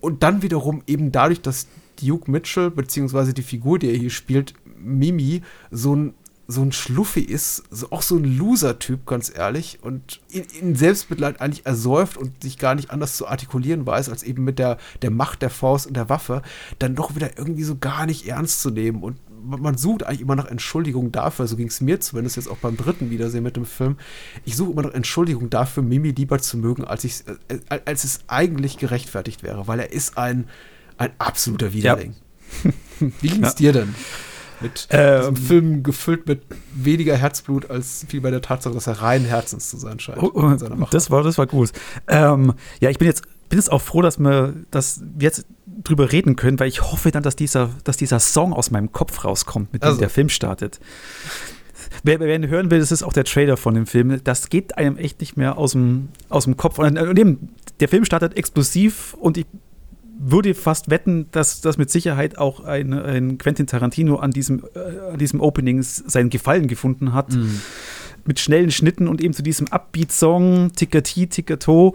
Und 0.00 0.22
dann 0.22 0.42
wiederum 0.42 0.82
eben 0.86 1.12
dadurch, 1.12 1.40
dass 1.40 1.66
Duke 2.00 2.30
Mitchell, 2.30 2.70
beziehungsweise 2.70 3.34
die 3.34 3.42
Figur, 3.42 3.78
die 3.78 3.90
er 3.90 3.96
hier 3.96 4.10
spielt, 4.10 4.54
Mimi, 4.78 5.42
so 5.70 5.94
ein 5.94 6.14
so 6.50 6.62
ein 6.62 6.72
Schluffi 6.72 7.20
ist, 7.20 7.64
so, 7.70 7.90
auch 7.90 8.00
so 8.00 8.16
ein 8.16 8.24
Loser-Typ, 8.24 9.04
ganz 9.04 9.30
ehrlich, 9.32 9.80
und 9.82 10.20
in, 10.30 10.44
in, 10.58 10.74
Selbstmitleid 10.74 11.42
eigentlich 11.42 11.66
ersäuft 11.66 12.16
und 12.16 12.42
sich 12.42 12.56
gar 12.56 12.74
nicht 12.74 12.90
anders 12.90 13.18
zu 13.18 13.28
artikulieren 13.28 13.84
weiß, 13.84 14.08
als 14.08 14.22
eben 14.22 14.44
mit 14.44 14.58
der, 14.58 14.78
der 15.02 15.10
Macht 15.10 15.42
der 15.42 15.50
Faust 15.50 15.86
und 15.86 15.94
der 15.94 16.08
Waffe, 16.08 16.40
dann 16.78 16.94
doch 16.94 17.14
wieder 17.14 17.36
irgendwie 17.36 17.64
so 17.64 17.76
gar 17.76 18.06
nicht 18.06 18.26
ernst 18.26 18.62
zu 18.62 18.70
nehmen 18.70 19.02
und 19.02 19.18
man 19.44 19.76
sucht 19.76 20.04
eigentlich 20.04 20.22
immer 20.22 20.36
nach 20.36 20.46
Entschuldigung 20.46 21.12
dafür, 21.12 21.46
so 21.46 21.56
ging 21.56 21.68
es 21.68 21.80
mir 21.80 22.00
zumindest 22.00 22.36
jetzt 22.36 22.48
auch 22.48 22.56
beim 22.56 22.76
dritten 22.76 23.10
Wiedersehen 23.10 23.44
mit 23.44 23.56
dem 23.56 23.66
Film. 23.66 23.96
Ich 24.44 24.56
suche 24.56 24.72
immer 24.72 24.82
noch 24.82 24.94
Entschuldigung 24.94 25.50
dafür, 25.50 25.82
Mimi 25.82 26.10
lieber 26.10 26.38
zu 26.40 26.56
mögen, 26.56 26.84
als, 26.84 27.04
ich, 27.04 27.24
äh, 27.48 27.80
als 27.84 28.04
es 28.04 28.20
eigentlich 28.26 28.78
gerechtfertigt 28.78 29.42
wäre, 29.42 29.68
weil 29.68 29.80
er 29.80 29.92
ist 29.92 30.18
ein, 30.18 30.48
ein 30.98 31.10
absoluter 31.18 31.72
Widerling. 31.72 32.14
Ja. 32.64 32.72
Wie 33.20 33.28
ging 33.28 33.44
es 33.44 33.54
dir 33.54 33.72
denn? 33.72 33.94
Mit 34.60 34.88
ähm, 34.90 35.36
Film 35.36 35.82
gefüllt 35.82 36.26
mit 36.26 36.42
weniger 36.74 37.16
Herzblut 37.16 37.70
als 37.70 38.04
viel 38.08 38.20
bei 38.20 38.30
der 38.30 38.42
Tatsache, 38.42 38.74
dass 38.74 38.86
er 38.86 39.02
rein 39.02 39.24
Herzens 39.24 39.70
zu 39.70 39.76
sein 39.76 40.00
scheint. 40.00 40.20
Oh, 40.20 40.32
oh, 40.34 40.86
das 40.90 41.10
war, 41.10 41.22
das 41.22 41.38
war 41.38 41.46
gut. 41.46 41.70
Ähm, 42.08 42.54
ja, 42.80 42.90
ich 42.90 42.98
bin 42.98 43.06
jetzt, 43.06 43.22
bin 43.48 43.58
jetzt 43.58 43.70
auch 43.70 43.82
froh, 43.82 44.02
dass 44.02 44.18
wir, 44.18 44.54
dass 44.70 45.00
wir 45.00 45.26
jetzt 45.26 45.46
drüber 45.84 46.10
reden 46.10 46.34
können, 46.34 46.58
weil 46.58 46.68
ich 46.68 46.82
hoffe 46.82 47.12
dann, 47.12 47.22
dass 47.22 47.36
dieser, 47.36 47.70
dass 47.84 47.96
dieser 47.96 48.18
Song 48.18 48.52
aus 48.52 48.70
meinem 48.70 48.90
Kopf 48.90 49.24
rauskommt, 49.24 49.72
mit 49.72 49.82
dem 49.82 49.88
also. 49.88 50.00
der 50.00 50.10
Film 50.10 50.28
startet. 50.28 50.80
Wer, 52.02 52.18
wer 52.18 52.34
ihn 52.34 52.48
hören 52.48 52.70
will, 52.70 52.80
das 52.80 52.90
ist 52.90 53.02
auch 53.02 53.12
der 53.12 53.24
Trailer 53.24 53.56
von 53.56 53.74
dem 53.74 53.86
Film. 53.86 54.20
Das 54.24 54.48
geht 54.48 54.76
einem 54.76 54.96
echt 54.96 55.20
nicht 55.20 55.36
mehr 55.36 55.56
aus 55.56 55.72
dem, 55.72 56.08
aus 56.28 56.44
dem 56.44 56.56
Kopf. 56.56 56.78
Und, 56.78 56.98
und 56.98 57.18
eben, 57.18 57.54
der 57.80 57.88
Film 57.88 58.04
startet 58.04 58.36
explosiv 58.36 59.14
und 59.14 59.36
ich 59.36 59.46
würde 60.18 60.54
fast 60.54 60.90
wetten, 60.90 61.28
dass 61.30 61.60
das 61.60 61.78
mit 61.78 61.90
Sicherheit 61.90 62.38
auch 62.38 62.60
ein, 62.60 62.92
ein 62.92 63.38
Quentin 63.38 63.66
Tarantino 63.66 64.16
an 64.16 64.32
diesem, 64.32 64.64
äh, 64.74 65.12
an 65.12 65.18
diesem 65.18 65.40
Opening 65.40 65.82
seinen 65.82 66.28
Gefallen 66.28 66.66
gefunden 66.66 67.12
hat. 67.12 67.32
Mhm. 67.32 67.60
Mit 68.24 68.40
schnellen 68.40 68.70
Schnitten 68.70 69.08
und 69.08 69.22
eben 69.22 69.32
zu 69.32 69.42
diesem 69.42 69.68
Upbeat-Song, 69.68 70.72
Tickati, 70.74 71.28
Tickato, 71.28 71.94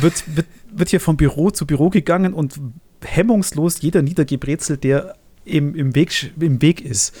wird, 0.00 0.24
wird, 0.36 0.46
wird 0.72 0.88
hier 0.88 1.00
von 1.00 1.16
Büro 1.16 1.50
zu 1.50 1.66
Büro 1.66 1.90
gegangen 1.90 2.32
und 2.32 2.60
hemmungslos 3.04 3.82
jeder 3.82 4.00
niedergebrezelt, 4.00 4.84
der 4.84 5.16
im, 5.44 5.74
im, 5.74 5.94
Weg, 5.94 6.32
im 6.40 6.62
Weg 6.62 6.80
ist. 6.80 7.14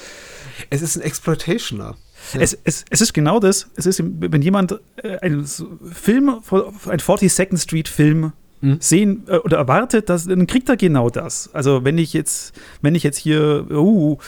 Es 0.70 0.80
ist 0.80 0.96
ein 0.96 1.02
Exploitationer. 1.02 1.96
Ja. 2.32 2.40
Es, 2.40 2.56
es, 2.64 2.84
es 2.88 3.00
ist 3.00 3.12
genau 3.12 3.40
das. 3.40 3.68
Es 3.76 3.84
ist, 3.84 4.02
wenn 4.02 4.40
jemand 4.40 4.80
äh, 5.02 5.18
einen 5.18 5.44
Film, 5.46 6.28
ein 6.28 6.40
42nd 6.40 7.58
Street 7.58 7.88
Film 7.88 8.32
mhm. 8.64 8.76
sehen 8.80 9.24
äh, 9.28 9.36
oder 9.38 9.58
erwartet, 9.58 10.08
dass, 10.08 10.26
dann 10.26 10.46
kriegt 10.46 10.68
er 10.68 10.76
genau 10.76 11.10
das. 11.10 11.50
Also 11.52 11.84
wenn 11.84 11.98
ich 11.98 12.12
jetzt, 12.12 12.54
wenn 12.82 12.94
ich 12.94 13.02
jetzt 13.02 13.18
hier 13.18 13.66
uh, 13.70 14.18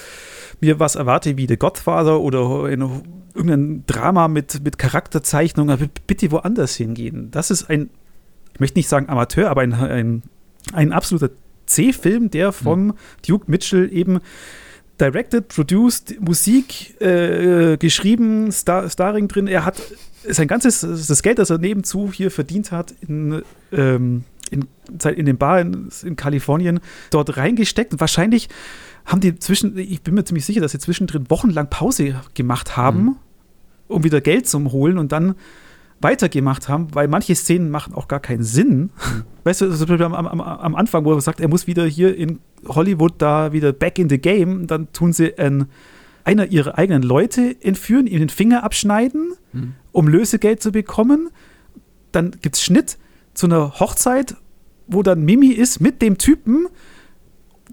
mir 0.61 0.79
was 0.79 0.95
erwarte 0.95 1.37
wie 1.37 1.47
The 1.47 1.57
Godfather 1.57 2.21
oder 2.21 2.65
eine, 2.65 3.03
irgendein 3.35 3.85
Drama 3.87 4.29
mit, 4.29 4.63
mit 4.65 4.79
Charakterzeichnung, 4.79 5.73
bitte 6.07 6.31
woanders 6.31 6.77
hingehen. 6.77 7.31
Das 7.31 7.51
ist 7.51 7.69
ein, 7.69 7.91
ich 8.55 8.61
möchte 8.61 8.79
nicht 8.79 8.89
sagen 8.89 9.09
Amateur, 9.09 9.51
aber 9.51 9.63
ein, 9.63 9.73
ein, 9.75 10.23
ein 10.73 10.93
absoluter 10.93 11.31
C-Film, 11.67 12.31
der 12.31 12.53
von 12.53 12.87
mhm. 12.87 12.95
Duke 13.27 13.51
Mitchell 13.51 13.93
eben 13.93 14.21
directed, 15.01 15.49
produced, 15.49 16.21
Musik 16.21 17.01
äh, 17.01 17.77
geschrieben, 17.77 18.51
Star 18.53 18.89
Starring 18.89 19.29
drin. 19.29 19.47
Er 19.47 19.65
hat 19.65 19.81
sein 20.29 20.49
ganzes, 20.49 20.81
das 20.81 21.23
Geld, 21.23 21.39
das 21.39 21.51
er 21.51 21.59
nebenzu 21.59 22.11
hier 22.13 22.31
verdient 22.31 22.73
hat, 22.73 22.95
in, 23.07 23.43
ähm, 23.73 24.25
in, 24.51 24.67
in 24.89 25.27
den 25.27 25.39
Bar 25.39 25.61
in, 25.61 25.89
in, 26.03 26.17
Kalifornien 26.17 26.81
dort 27.11 27.37
reingesteckt. 27.37 27.93
Und 27.93 28.01
wahrscheinlich 28.01 28.49
haben 29.05 29.21
die 29.21 29.39
zwischen, 29.39 29.77
ich 29.79 30.03
bin 30.03 30.15
mir 30.15 30.25
ziemlich 30.25 30.45
sicher, 30.45 30.61
dass 30.61 30.73
sie 30.73 30.79
zwischendrin 30.79 31.31
wochenlang 31.31 31.69
Pause 31.71 32.21
gemacht 32.35 32.77
haben, 32.77 33.03
mhm. 33.03 33.17
um 33.89 34.05
wieder 34.05 34.21
Geld 34.21 34.49
zu 34.49 34.73
holen 34.73 34.99
und 34.99 35.13
dann 35.13 35.35
weitergemacht 36.01 36.69
haben, 36.69 36.95
weil 36.95 37.09
manche 37.09 37.35
Szenen 37.35 37.71
machen 37.71 37.95
auch 37.95 38.09
gar 38.09 38.21
keinen 38.21 38.43
Sinn. 38.43 38.79
Mhm. 38.79 38.91
Weißt 39.45 39.61
du, 39.63 39.67
also 39.67 39.87
am, 39.87 40.15
am, 40.15 40.41
am, 40.41 40.75
Anfang, 40.75 41.05
wo 41.05 41.15
er 41.15 41.21
sagt, 41.21 41.41
er 41.41 41.49
muss 41.49 41.67
wieder 41.67 41.87
hier 41.87 42.17
in 42.17 42.41
Hollywood 42.69 43.15
da 43.19 43.53
wieder 43.53 43.73
back 43.73 43.99
in 43.99 44.09
the 44.09 44.19
game, 44.19 44.67
dann 44.67 44.93
tun 44.93 45.13
sie 45.13 45.37
ein, 45.39 45.67
einer 46.25 46.47
ihrer 46.47 46.79
eigenen 46.79 47.03
Leute 47.03 47.57
entführen, 47.61 48.07
ihm 48.07 48.19
den 48.19 48.29
Finger 48.29 48.65
abschneiden, 48.65 49.35
mhm. 49.53 49.75
um 49.93 50.09
Lösegeld 50.09 50.63
zu 50.63 50.73
bekommen. 50.73 51.31
Dann 52.13 52.33
gibt 52.43 52.57
es 52.57 52.63
Schnitt 52.63 52.99
zu 53.35 53.47
einer 53.47 53.79
Hochzeit, 53.79 54.37
wo 54.87 55.03
dann 55.03 55.25
Mimi 55.25 55.49
ist 55.49 55.81
mit 55.81 56.03
dem 56.03 56.19
Typen, 56.19 56.69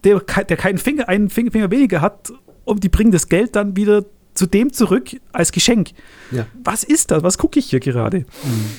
der, 0.04 0.20
der 0.20 0.58
keinen 0.58 0.78
Finger, 0.78 1.10
einen 1.10 1.30
Finger 1.30 1.72
weniger 1.72 2.02
hat, 2.02 2.34
und 2.66 2.84
die 2.84 2.90
bringen 2.90 3.12
das 3.12 3.28
Geld 3.28 3.56
dann 3.56 3.76
wieder 3.76 4.06
zu 4.34 4.46
dem 4.46 4.72
zurück 4.74 5.10
als 5.32 5.52
Geschenk. 5.52 5.92
Ja. 6.32 6.48
Was 6.64 6.84
ist 6.84 7.12
das? 7.12 7.24
Was 7.24 7.38
gucke 7.38 7.60
ich 7.60 7.70
hier 7.70 7.80
gerade? 7.80 8.20
Mhm. 8.20 8.70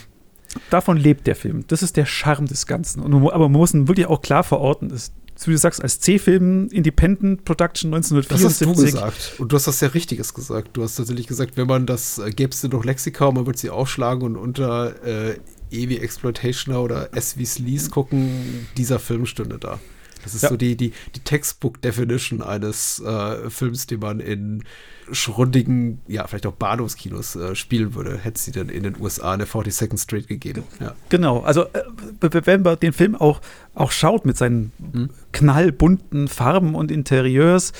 Davon 0.71 0.97
lebt 0.97 1.27
der 1.27 1.37
Film. 1.37 1.65
Das 1.69 1.83
ist 1.83 1.97
der 1.97 2.07
Charme 2.07 2.47
des 2.47 2.67
Ganzen. 2.67 3.03
Und, 3.03 3.15
aber 3.15 3.49
man 3.49 3.61
muss 3.61 3.75
ihn 3.75 3.89
wirklich 3.89 4.07
auch 4.07 4.23
klar 4.23 4.45
verorten. 4.45 4.89
Das, 4.89 5.13
wie 5.37 5.51
du 5.51 5.59
sagst, 5.59 5.83
als 5.83 6.01
C-Film, 6.01 6.69
Independent 6.69 7.45
Production 7.45 7.93
1974. 7.93 8.29
Das 8.29 8.45
hast 8.45 8.61
du 8.61 8.83
gesagt. 8.83 9.41
Und 9.41 9.53
du 9.53 9.57
hast 9.57 9.67
das 9.67 9.79
sehr 9.81 9.95
Richtiges 9.95 10.33
gesagt. 10.33 10.71
Du 10.77 10.83
hast 10.83 10.95
tatsächlich 10.95 11.27
gesagt, 11.27 11.57
wenn 11.57 11.67
man 11.67 11.87
das, 11.87 12.19
äh, 12.19 12.31
gäbe 12.31 12.53
es 12.53 12.63
noch 12.63 12.85
Lexika 12.85 13.27
und 13.27 13.35
man 13.35 13.47
würde 13.47 13.59
sie 13.59 13.71
aufschlagen 13.71 14.23
und 14.23 14.37
unter 14.37 15.05
äh, 15.05 15.39
E 15.71 15.89
wie 15.89 15.99
Exploitationer 15.99 16.81
oder 16.83 17.15
S 17.17 17.37
wie 17.37 17.45
Sleaze 17.45 17.91
gucken, 17.91 18.67
dieser 18.77 18.99
Film 18.99 19.27
stünde 19.27 19.59
da. 19.59 19.81
Das 20.25 20.35
ist 20.35 20.43
ja. 20.43 20.49
so 20.49 20.57
die, 20.57 20.77
die, 20.77 20.93
die 21.15 21.21
Textbook-Definition 21.21 22.43
eines 22.43 23.01
äh, 23.01 23.51
Films, 23.51 23.87
den 23.87 24.01
man 24.01 24.21
in 24.21 24.65
schrundigen, 25.13 26.01
ja, 26.09 26.27
vielleicht 26.27 26.47
auch 26.47 26.55
Bahnhofskinos 26.55 27.37
äh, 27.37 27.55
spielen 27.55 27.95
würde, 27.95 28.19
hätte 28.19 28.41
sie 28.41 28.53
dann 28.53 28.69
in 28.69 28.85
den 28.85 29.01
USA 29.01 29.35
in 29.35 29.41
der 29.41 29.49
42nd 29.49 30.01
Street 30.01 30.29
gegeben. 30.29 30.65
Ja. 30.81 30.95
Genau, 31.11 31.41
also 31.41 31.65
äh, 31.65 31.83
wenn 32.21 32.63
man 32.63 32.79
den 32.79 32.93
Film 32.93 33.15
auch, 33.15 33.41
auch 33.75 33.91
schaut 33.91 34.25
mit 34.25 34.37
seinen 34.37 34.73
hm. 34.93 35.11
knallbunten 35.33 36.29
Farben 36.29 36.75
und 36.75 36.91
Interieurs, 36.91 37.73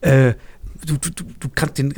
äh, 0.00 0.34
du, 0.86 0.96
du, 0.96 1.10
du 1.38 1.48
kannst 1.54 1.78
den, 1.78 1.94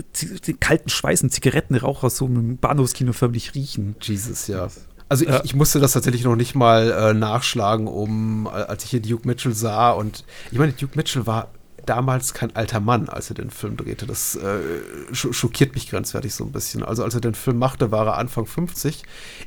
den 0.47 0.61
kalten 0.61 0.89
Schweißen 0.89 1.31
Zigarettenrauch 1.31 2.03
aus 2.03 2.17
so 2.17 2.27
einem 2.27 2.57
Bahnhofskino 2.57 3.13
förmlich 3.13 3.55
riechen. 3.55 3.97
Jesus, 4.01 4.49
ja. 4.49 4.69
Also 5.09 5.25
ich, 5.25 5.31
ja. 5.31 5.43
ich, 5.45 5.55
musste 5.55 5.81
das 5.81 5.93
tatsächlich 5.93 6.25
noch 6.25 6.37
nicht 6.37 6.55
mal 6.55 6.91
äh, 6.91 7.15
nachschlagen, 7.15 7.87
um, 7.87 8.47
als 8.47 8.85
ich 8.85 8.91
hier 8.91 9.03
Duke 9.03 9.27
Mitchell 9.27 9.55
sah. 9.55 9.91
Und 9.91 10.25
ich 10.51 10.59
meine, 10.59 10.73
Duke 10.73 10.97
Mitchell 10.97 11.27
war 11.27 11.49
damals 11.87 12.35
kein 12.35 12.55
alter 12.57 12.81
Mann, 12.81 13.09
als 13.09 13.31
er 13.31 13.35
den 13.35 13.51
Film 13.51 13.77
drehte. 13.77 14.07
Das 14.07 14.37
äh, 14.37 14.61
schockiert 15.13 15.75
mich 15.75 15.91
grenzwertig 15.91 16.35
so 16.35 16.45
ein 16.45 16.53
bisschen. 16.53 16.83
Also 16.83 17.05
als 17.05 17.15
er 17.15 17.21
den 17.21 17.35
Film 17.35 17.59
machte, 17.59 17.91
war 17.91 18.07
er 18.07 18.17
Anfang 18.17 18.47
50. 18.47 19.03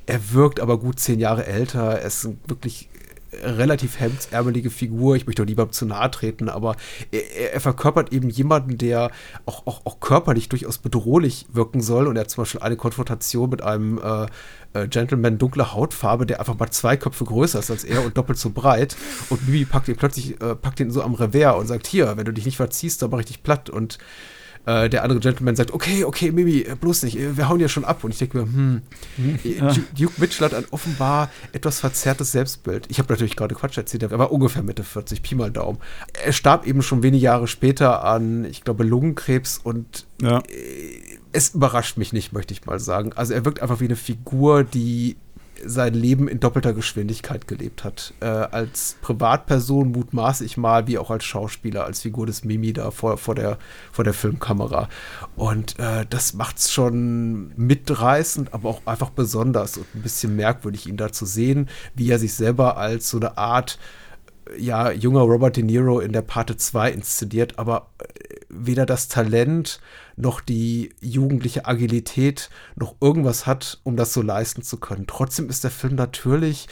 Er 0.05 0.31
wirkt 0.33 0.59
aber 0.59 0.77
gut 0.77 0.99
zehn 0.99 1.19
Jahre 1.19 1.45
älter. 1.45 1.99
Er 1.99 2.07
ist 2.07 2.25
ein 2.25 2.39
wirklich 2.47 2.89
relativ 3.33 3.99
hemdsärmelige 3.99 4.69
Figur. 4.69 5.15
Ich 5.15 5.25
möchte 5.25 5.43
auch 5.43 5.47
lieber 5.47 5.69
zu 5.71 5.85
nahe 5.85 6.09
treten, 6.11 6.49
aber 6.49 6.75
er, 7.11 7.53
er, 7.53 7.59
verkörpert 7.59 8.13
eben 8.13 8.29
jemanden, 8.29 8.77
der 8.77 9.11
auch, 9.45 9.67
auch, 9.67 9.85
auch 9.85 9.99
körperlich 9.99 10.49
durchaus 10.49 10.77
bedrohlich 10.77 11.45
wirken 11.51 11.81
soll. 11.81 12.07
Und 12.07 12.15
er 12.15 12.21
hat 12.21 12.29
zum 12.29 12.43
Beispiel 12.43 12.61
eine 12.61 12.77
Konfrontation 12.77 13.49
mit 13.49 13.61
einem 13.61 13.99
äh, 13.99 14.27
äh, 14.73 14.87
Gentleman 14.87 15.37
dunkler 15.37 15.73
Hautfarbe, 15.73 16.25
der 16.25 16.39
einfach 16.39 16.57
mal 16.57 16.69
zwei 16.69 16.97
Köpfe 16.97 17.25
größer 17.25 17.59
ist 17.59 17.71
als 17.71 17.83
er 17.83 18.05
und 18.05 18.17
doppelt 18.17 18.39
so 18.39 18.49
breit. 18.49 18.95
Und 19.29 19.45
Bibi 19.45 19.65
packt 19.65 19.87
ihn 19.87 19.95
plötzlich, 19.95 20.41
äh, 20.41 20.55
packt 20.55 20.79
ihn 20.79 20.91
so 20.91 21.01
am 21.01 21.13
Revers 21.13 21.59
und 21.59 21.67
sagt: 21.67 21.87
Hier, 21.87 22.15
wenn 22.17 22.25
du 22.25 22.33
dich 22.33 22.45
nicht 22.45 22.57
verziehst, 22.57 23.01
dann 23.01 23.09
mach 23.09 23.19
ich 23.19 23.25
dich 23.25 23.43
platt. 23.43 23.69
Und 23.69 23.97
äh, 24.65 24.89
der 24.89 25.03
andere 25.03 25.19
Gentleman 25.19 25.55
sagt, 25.55 25.71
okay, 25.71 26.03
okay, 26.03 26.31
Mimi, 26.31 26.59
äh, 26.59 26.75
bloß 26.79 27.03
nicht, 27.03 27.17
äh, 27.17 27.37
wir 27.37 27.49
hauen 27.49 27.59
ja 27.59 27.67
schon 27.67 27.85
ab. 27.85 28.03
Und 28.03 28.11
ich 28.11 28.17
denke 28.17 28.37
mir, 28.37 28.43
hm, 28.43 28.81
hm 29.15 29.39
ja. 29.43 29.73
Duke 29.97 30.19
Mitchell 30.19 30.45
hat 30.45 30.53
ein 30.53 30.65
offenbar 30.71 31.29
etwas 31.51 31.79
verzerrtes 31.79 32.31
Selbstbild. 32.31 32.85
Ich 32.89 32.99
habe 32.99 33.11
natürlich 33.11 33.35
gerade 33.35 33.55
Quatsch 33.55 33.77
erzählt, 33.77 34.03
er 34.03 34.17
war 34.17 34.31
ungefähr 34.31 34.63
Mitte 34.63 34.83
40, 34.83 35.21
Pi 35.21 35.35
mal 35.35 35.51
Daumen. 35.51 35.79
Er 36.23 36.33
starb 36.33 36.65
eben 36.65 36.81
schon 36.81 37.03
wenige 37.03 37.23
Jahre 37.23 37.47
später 37.47 38.03
an, 38.03 38.45
ich 38.45 38.63
glaube, 38.63 38.83
Lungenkrebs 38.83 39.57
und 39.57 40.05
ja. 40.21 40.41
es 41.31 41.53
überrascht 41.53 41.97
mich 41.97 42.13
nicht, 42.13 42.33
möchte 42.33 42.53
ich 42.53 42.65
mal 42.65 42.79
sagen. 42.79 43.13
Also 43.13 43.33
er 43.33 43.45
wirkt 43.45 43.61
einfach 43.61 43.79
wie 43.79 43.85
eine 43.85 43.95
Figur, 43.95 44.63
die 44.63 45.17
sein 45.65 45.93
Leben 45.93 46.27
in 46.27 46.39
doppelter 46.39 46.73
Geschwindigkeit 46.73 47.47
gelebt 47.47 47.83
hat. 47.83 48.13
Äh, 48.19 48.25
als 48.25 48.97
Privatperson 49.01 49.91
mutmaße 49.91 50.45
ich 50.45 50.57
mal, 50.57 50.87
wie 50.87 50.97
auch 50.97 51.11
als 51.11 51.25
Schauspieler, 51.25 51.85
als 51.85 52.01
Figur 52.01 52.25
des 52.25 52.43
Mimi 52.43 52.73
da 52.73 52.91
vor, 52.91 53.17
vor, 53.17 53.35
der, 53.35 53.57
vor 53.91 54.03
der 54.03 54.13
Filmkamera. 54.13 54.89
Und 55.35 55.79
äh, 55.79 56.05
das 56.09 56.33
macht 56.33 56.57
es 56.57 56.71
schon 56.71 57.53
mitreißend, 57.57 58.53
aber 58.53 58.69
auch 58.69 58.81
einfach 58.85 59.09
besonders 59.09 59.77
und 59.77 59.87
ein 59.95 60.01
bisschen 60.01 60.35
merkwürdig, 60.35 60.87
ihn 60.87 60.97
da 60.97 61.11
zu 61.11 61.25
sehen, 61.25 61.69
wie 61.95 62.09
er 62.09 62.19
sich 62.19 62.33
selber 62.33 62.77
als 62.77 63.09
so 63.09 63.17
eine 63.17 63.37
Art 63.37 63.79
ja, 64.57 64.91
junger 64.91 65.21
Robert 65.21 65.57
De 65.57 65.63
Niro 65.63 65.99
in 65.99 66.13
der 66.13 66.21
Parte 66.21 66.57
2 66.57 66.91
inszeniert, 66.91 67.59
aber 67.59 67.89
äh, 67.99 68.35
weder 68.49 68.85
das 68.85 69.07
Talent 69.07 69.79
noch 70.15 70.41
die 70.41 70.93
jugendliche 71.01 71.65
Agilität 71.65 72.49
noch 72.75 72.95
irgendwas 73.01 73.45
hat, 73.45 73.79
um 73.83 73.95
das 73.97 74.13
so 74.13 74.21
leisten 74.21 74.63
zu 74.63 74.77
können. 74.77 75.05
Trotzdem 75.07 75.49
ist 75.49 75.63
der 75.63 75.71
Film 75.71 75.95
natürlich 75.95 76.67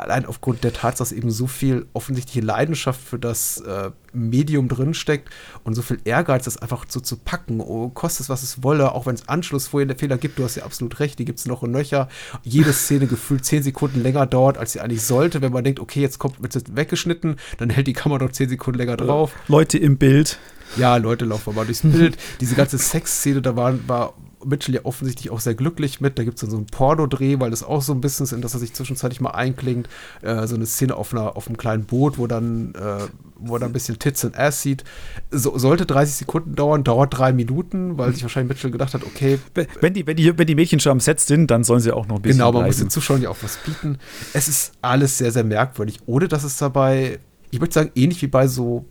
allein 0.00 0.26
aufgrund 0.26 0.64
der 0.64 0.72
Tatsache, 0.72 1.08
dass 1.08 1.12
eben 1.12 1.30
so 1.30 1.46
viel 1.46 1.86
offensichtliche 1.92 2.44
Leidenschaft 2.44 3.00
für 3.00 3.18
das 3.18 3.60
äh, 3.60 3.90
Medium 4.12 4.68
drinsteckt 4.68 5.30
und 5.64 5.74
so 5.74 5.82
viel 5.82 5.98
Ehrgeiz, 6.04 6.44
das 6.44 6.56
einfach 6.56 6.84
so 6.88 7.00
zu 7.00 7.16
packen, 7.16 7.60
oh, 7.60 7.88
kostet 7.88 8.22
es, 8.22 8.28
was 8.28 8.42
es 8.42 8.62
wolle, 8.62 8.92
auch 8.92 9.06
wenn 9.06 9.14
es 9.14 9.28
Anschlussfehler 9.28 10.18
gibt, 10.18 10.38
du 10.38 10.44
hast 10.44 10.56
ja 10.56 10.64
absolut 10.64 10.98
recht, 11.00 11.18
die 11.18 11.24
gibt 11.24 11.38
es 11.38 11.46
noch 11.46 11.62
und 11.62 11.70
nöcher. 11.70 12.08
Jede 12.42 12.72
Szene 12.72 13.06
gefühlt 13.06 13.44
zehn 13.44 13.62
Sekunden 13.62 14.02
länger 14.02 14.26
dauert, 14.26 14.58
als 14.58 14.72
sie 14.72 14.80
eigentlich 14.80 15.02
sollte. 15.02 15.42
Wenn 15.42 15.52
man 15.52 15.64
denkt, 15.64 15.80
okay, 15.80 16.00
jetzt 16.00 16.18
kommt 16.18 16.42
wird 16.42 16.54
jetzt 16.54 16.76
weggeschnitten, 16.76 17.36
dann 17.58 17.70
hält 17.70 17.86
die 17.86 17.92
Kamera 17.92 18.24
noch 18.24 18.32
zehn 18.32 18.48
Sekunden 18.48 18.78
länger 18.78 18.96
drauf. 18.96 19.32
Leute 19.48 19.78
im 19.78 19.98
Bild. 19.98 20.38
Ja, 20.76 20.96
Leute 20.96 21.24
laufen 21.24 21.54
mal 21.54 21.64
durchs 21.64 21.82
Bild. 21.82 22.16
Diese 22.40 22.54
ganze 22.54 22.78
Sexszene, 22.78 23.40
da 23.40 23.56
war, 23.56 23.74
war 23.88 24.14
Mitchell 24.46 24.74
ja 24.74 24.80
offensichtlich 24.84 25.30
auch 25.30 25.40
sehr 25.40 25.54
glücklich 25.54 26.00
mit. 26.00 26.18
Da 26.18 26.24
gibt 26.24 26.36
es 26.36 26.40
dann 26.40 26.50
so 26.50 26.56
einen 26.56 26.66
Porno-Dreh, 26.66 27.40
weil 27.40 27.50
das 27.50 27.62
auch 27.62 27.82
so 27.82 27.92
ein 27.92 28.00
bisschen 28.00 28.24
ist, 28.24 28.32
in 28.32 28.40
das 28.40 28.54
er 28.54 28.60
sich 28.60 28.72
zwischenzeitlich 28.72 29.20
mal 29.20 29.30
einklingt. 29.30 29.88
Äh, 30.22 30.46
so 30.46 30.54
eine 30.54 30.66
Szene 30.66 30.96
auf, 30.96 31.12
einer, 31.12 31.36
auf 31.36 31.46
einem 31.46 31.56
kleinen 31.56 31.84
Boot, 31.84 32.18
wo 32.18 32.26
dann, 32.26 32.74
äh, 32.74 33.06
wo 33.36 33.56
er 33.56 33.60
dann 33.60 33.70
ein 33.70 33.72
bisschen 33.72 33.98
Tits 33.98 34.24
und 34.24 34.38
Ass 34.38 34.62
sieht. 34.62 34.84
So, 35.30 35.56
sollte 35.58 35.86
30 35.86 36.14
Sekunden 36.14 36.54
dauern, 36.54 36.84
dauert 36.84 37.16
drei 37.16 37.32
Minuten, 37.32 37.98
weil 37.98 38.12
sich 38.12 38.22
wahrscheinlich 38.22 38.50
Mitchell 38.50 38.70
gedacht 38.70 38.94
hat, 38.94 39.04
okay. 39.04 39.38
Wenn 39.80 39.94
die, 39.94 40.06
wenn 40.06 40.16
die, 40.16 40.38
wenn 40.38 40.46
die 40.46 40.54
Mädchen 40.54 40.80
schon 40.80 40.92
am 40.92 41.00
Set 41.00 41.20
sind, 41.20 41.50
dann 41.50 41.64
sollen 41.64 41.80
sie 41.80 41.92
auch 41.92 42.06
noch 42.06 42.16
ein 42.16 42.22
bisschen. 42.22 42.38
Genau, 42.38 42.52
man 42.52 42.62
bleiben. 42.62 42.68
muss 42.68 42.78
den 42.78 42.90
Zuschauern 42.90 43.22
ja 43.22 43.30
auch 43.30 43.38
was 43.42 43.58
bieten. 43.58 43.98
Es 44.32 44.48
ist 44.48 44.72
alles 44.82 45.18
sehr, 45.18 45.32
sehr 45.32 45.44
merkwürdig, 45.44 46.00
ohne 46.06 46.28
dass 46.28 46.44
es 46.44 46.56
dabei, 46.56 47.18
ich 47.50 47.60
würde 47.60 47.72
sagen, 47.72 47.90
ähnlich 47.94 48.22
wie 48.22 48.26
bei 48.26 48.46
so 48.48 48.86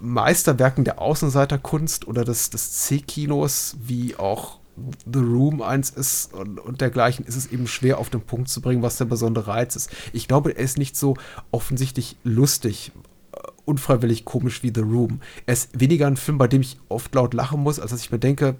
Meisterwerken 0.00 0.84
der 0.84 1.00
Außenseiterkunst 1.00 2.06
oder 2.06 2.24
des, 2.24 2.50
des 2.50 2.72
C-Kinos, 2.72 3.76
wie 3.80 4.16
auch 4.16 4.58
The 5.12 5.18
Room 5.18 5.62
eins 5.62 5.90
ist 5.90 6.32
und, 6.32 6.58
und, 6.58 6.80
dergleichen, 6.80 7.24
ist 7.26 7.36
es 7.36 7.46
eben 7.52 7.66
schwer 7.66 7.98
auf 7.98 8.10
den 8.10 8.22
Punkt 8.22 8.48
zu 8.48 8.60
bringen, 8.60 8.82
was 8.82 8.96
der 8.96 9.04
besondere 9.04 9.48
Reiz 9.48 9.76
ist. 9.76 9.90
Ich 10.12 10.28
glaube, 10.28 10.52
er 10.56 10.64
ist 10.64 10.78
nicht 10.78 10.96
so 10.96 11.16
offensichtlich 11.50 12.16
lustig, 12.24 12.92
äh, 13.32 13.38
unfreiwillig 13.64 14.24
komisch 14.24 14.62
wie 14.62 14.72
The 14.74 14.80
Room. 14.80 15.20
Er 15.46 15.52
ist 15.52 15.78
weniger 15.78 16.06
ein 16.06 16.16
Film, 16.16 16.38
bei 16.38 16.48
dem 16.48 16.62
ich 16.62 16.78
oft 16.88 17.14
laut 17.14 17.34
lachen 17.34 17.60
muss, 17.60 17.78
als 17.78 17.90
dass 17.90 18.00
ich 18.00 18.10
mir 18.10 18.18
denke, 18.18 18.56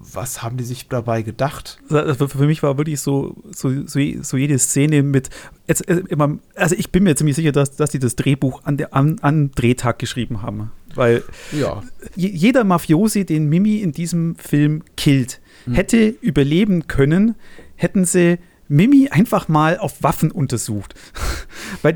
was 0.00 0.42
haben 0.42 0.56
die 0.56 0.64
sich 0.64 0.88
dabei 0.88 1.22
gedacht? 1.22 1.78
Für 1.88 2.46
mich 2.46 2.62
war 2.62 2.78
wirklich 2.78 3.00
so, 3.00 3.36
so, 3.50 3.70
so, 3.86 4.36
jede 4.36 4.58
Szene 4.58 5.02
mit, 5.02 5.30
jetzt, 5.66 5.86
äh, 5.88 6.02
immer, 6.08 6.38
also 6.54 6.74
ich 6.76 6.90
bin 6.90 7.04
mir 7.04 7.16
ziemlich 7.16 7.36
sicher, 7.36 7.52
dass, 7.52 7.76
dass 7.76 7.90
die 7.90 7.98
das 7.98 8.16
Drehbuch 8.16 8.64
an, 8.64 8.76
der, 8.76 8.94
an, 8.94 9.18
an 9.20 9.50
Drehtag 9.52 9.98
geschrieben 9.98 10.42
haben. 10.42 10.72
Weil 10.94 11.22
ja. 11.52 11.82
jeder 12.16 12.64
Mafiosi, 12.64 13.24
den 13.24 13.48
Mimi 13.48 13.76
in 13.76 13.92
diesem 13.92 14.36
Film 14.36 14.82
killt, 14.96 15.40
hm. 15.64 15.74
hätte 15.74 16.14
überleben 16.20 16.86
können, 16.86 17.36
hätten 17.76 18.04
sie 18.04 18.38
Mimi 18.70 19.08
einfach 19.10 19.48
mal 19.48 19.78
auf 19.78 20.02
Waffen 20.02 20.30
untersucht. 20.30 20.94
Weil 21.82 21.94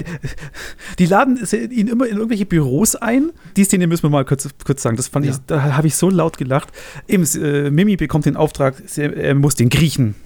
die 0.98 1.06
laden 1.06 1.38
ihn 1.70 1.86
immer 1.86 2.06
in 2.06 2.16
irgendwelche 2.16 2.46
Büros 2.46 2.96
ein. 2.96 3.30
Die 3.56 3.64
Szene 3.64 3.86
müssen 3.86 4.02
wir 4.02 4.10
mal 4.10 4.24
kurz, 4.24 4.48
kurz 4.64 4.82
sagen. 4.82 4.96
Das 4.96 5.06
fand 5.06 5.24
ja. 5.24 5.32
ich, 5.32 5.38
da 5.46 5.76
habe 5.76 5.86
ich 5.86 5.94
so 5.94 6.10
laut 6.10 6.36
gelacht. 6.36 6.70
Eben, 7.06 7.24
äh, 7.40 7.70
Mimi 7.70 7.96
bekommt 7.96 8.26
den 8.26 8.36
Auftrag, 8.36 8.74
er 8.96 9.34
muss 9.36 9.54
den 9.54 9.68
Griechen 9.68 10.16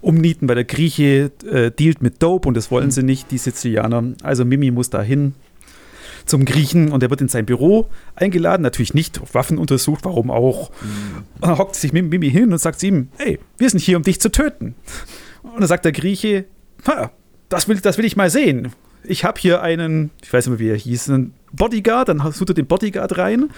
umnieten, 0.00 0.48
weil 0.48 0.54
der 0.54 0.64
Grieche 0.64 1.32
äh, 1.44 1.72
dealt 1.72 2.00
mit 2.00 2.22
Dope 2.22 2.48
und 2.48 2.56
das 2.56 2.70
wollen 2.70 2.86
mhm. 2.86 2.92
sie 2.92 3.02
nicht, 3.02 3.32
die 3.32 3.38
Sizilianer. 3.38 4.14
Also 4.22 4.44
Mimi 4.44 4.70
muss 4.70 4.90
da 4.90 5.02
hin 5.02 5.34
zum 6.26 6.44
Griechen 6.44 6.92
und 6.92 7.02
er 7.02 7.10
wird 7.10 7.22
in 7.22 7.28
sein 7.28 7.46
Büro 7.46 7.88
eingeladen, 8.14 8.62
natürlich 8.62 8.94
nicht 8.94 9.20
auf 9.20 9.34
Waffen 9.34 9.58
untersucht, 9.58 10.04
warum 10.04 10.30
auch. 10.30 10.70
Mhm. 10.70 11.24
Und 11.40 11.48
dann 11.48 11.58
hockt 11.58 11.74
sich 11.74 11.92
Mimi 11.92 12.30
hin 12.30 12.52
und 12.52 12.58
sagt 12.58 12.80
ihm, 12.84 13.08
hey, 13.16 13.40
wir 13.56 13.68
sind 13.68 13.80
hier, 13.80 13.96
um 13.96 14.04
dich 14.04 14.20
zu 14.20 14.30
töten. 14.30 14.76
Und 15.54 15.60
dann 15.60 15.68
sagt 15.68 15.84
der 15.84 15.92
Grieche, 15.92 16.44
das 17.48 17.68
will, 17.68 17.78
das 17.80 17.98
will 17.98 18.04
ich 18.04 18.16
mal 18.16 18.30
sehen. 18.30 18.72
Ich 19.04 19.24
habe 19.24 19.40
hier 19.40 19.62
einen, 19.62 20.10
ich 20.22 20.32
weiß 20.32 20.46
nicht 20.46 20.58
mehr, 20.58 20.66
wie 20.66 20.70
er 20.70 20.76
hieß, 20.76 21.10
einen 21.10 21.34
Bodyguard, 21.52 22.08
dann 22.08 22.20
sucht 22.32 22.50
er 22.50 22.54
den 22.54 22.66
Bodyguard 22.66 23.16
rein. 23.16 23.50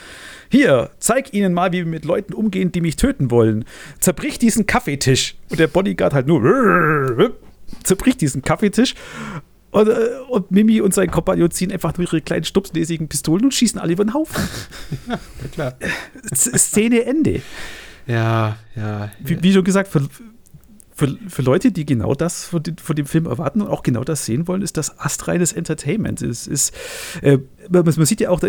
Hier, 0.49 0.91
zeig 0.99 1.33
ihnen 1.33 1.55
mal, 1.55 1.73
wie 1.73 1.79
wir 1.79 1.87
mit 1.87 2.05
Leuten 2.05 2.35
umgehen, 2.35 2.73
die 2.73 2.81
mich 2.81 2.97
töten 2.97 3.31
wollen. 3.31 3.65
Zerbrich 3.99 4.39
diesen 4.39 4.67
Kaffeetisch. 4.67 5.37
Und 5.49 5.59
der 5.59 5.67
Bodyguard 5.67 6.15
halt 6.15 6.27
nur 6.27 6.41
zerbricht 7.85 8.21
diesen 8.21 8.43
Kaffeetisch 8.43 8.95
und, 9.71 9.89
äh, 9.89 10.19
und, 10.29 10.51
Mimi 10.51 10.81
und 10.81 10.95
sein 10.95 11.11
Kompagnon 11.11 11.51
ziehen 11.51 11.73
einfach 11.73 11.97
nur 11.97 12.07
ihre 12.07 12.21
kleinen 12.21 12.45
stupsnäsigen 12.45 13.09
Pistolen 13.09 13.45
und 13.45 13.55
schießen 13.55 13.81
alle 13.81 13.93
über 13.93 14.05
den 14.05 14.15
Haufen. 14.15 14.43
ja, 15.09 15.19
klar. 15.53 15.75
Szene 16.35 17.05
Ende. 17.05 17.43
Ja, 18.07 18.57
ja. 18.75 19.11
Wie, 19.21 19.43
wie 19.43 19.53
schon 19.53 19.65
gesagt, 19.65 19.91
für, 21.01 21.17
für, 21.29 21.43
Leute, 21.43 21.73
die 21.73 21.87
genau 21.87 22.15
das 22.15 22.45
von, 22.45 22.63
von, 22.77 22.95
dem 22.95 23.07
Film 23.07 23.25
erwarten 23.25 23.63
und 23.63 23.69
auch 23.69 23.83
genau 23.83 24.05
das 24.05 24.27
sehen 24.27 24.47
wollen, 24.47 24.61
ist 24.61 24.77
das 24.77 24.99
astreines 24.99 25.55
Entertainment. 25.55 26.21
Es 26.21 26.47
ist, 26.47 26.75
äh, 27.23 27.39
man, 27.71 27.85
man, 27.85 28.05
sieht 28.05 28.21
ja 28.21 28.29
auch, 28.29 28.41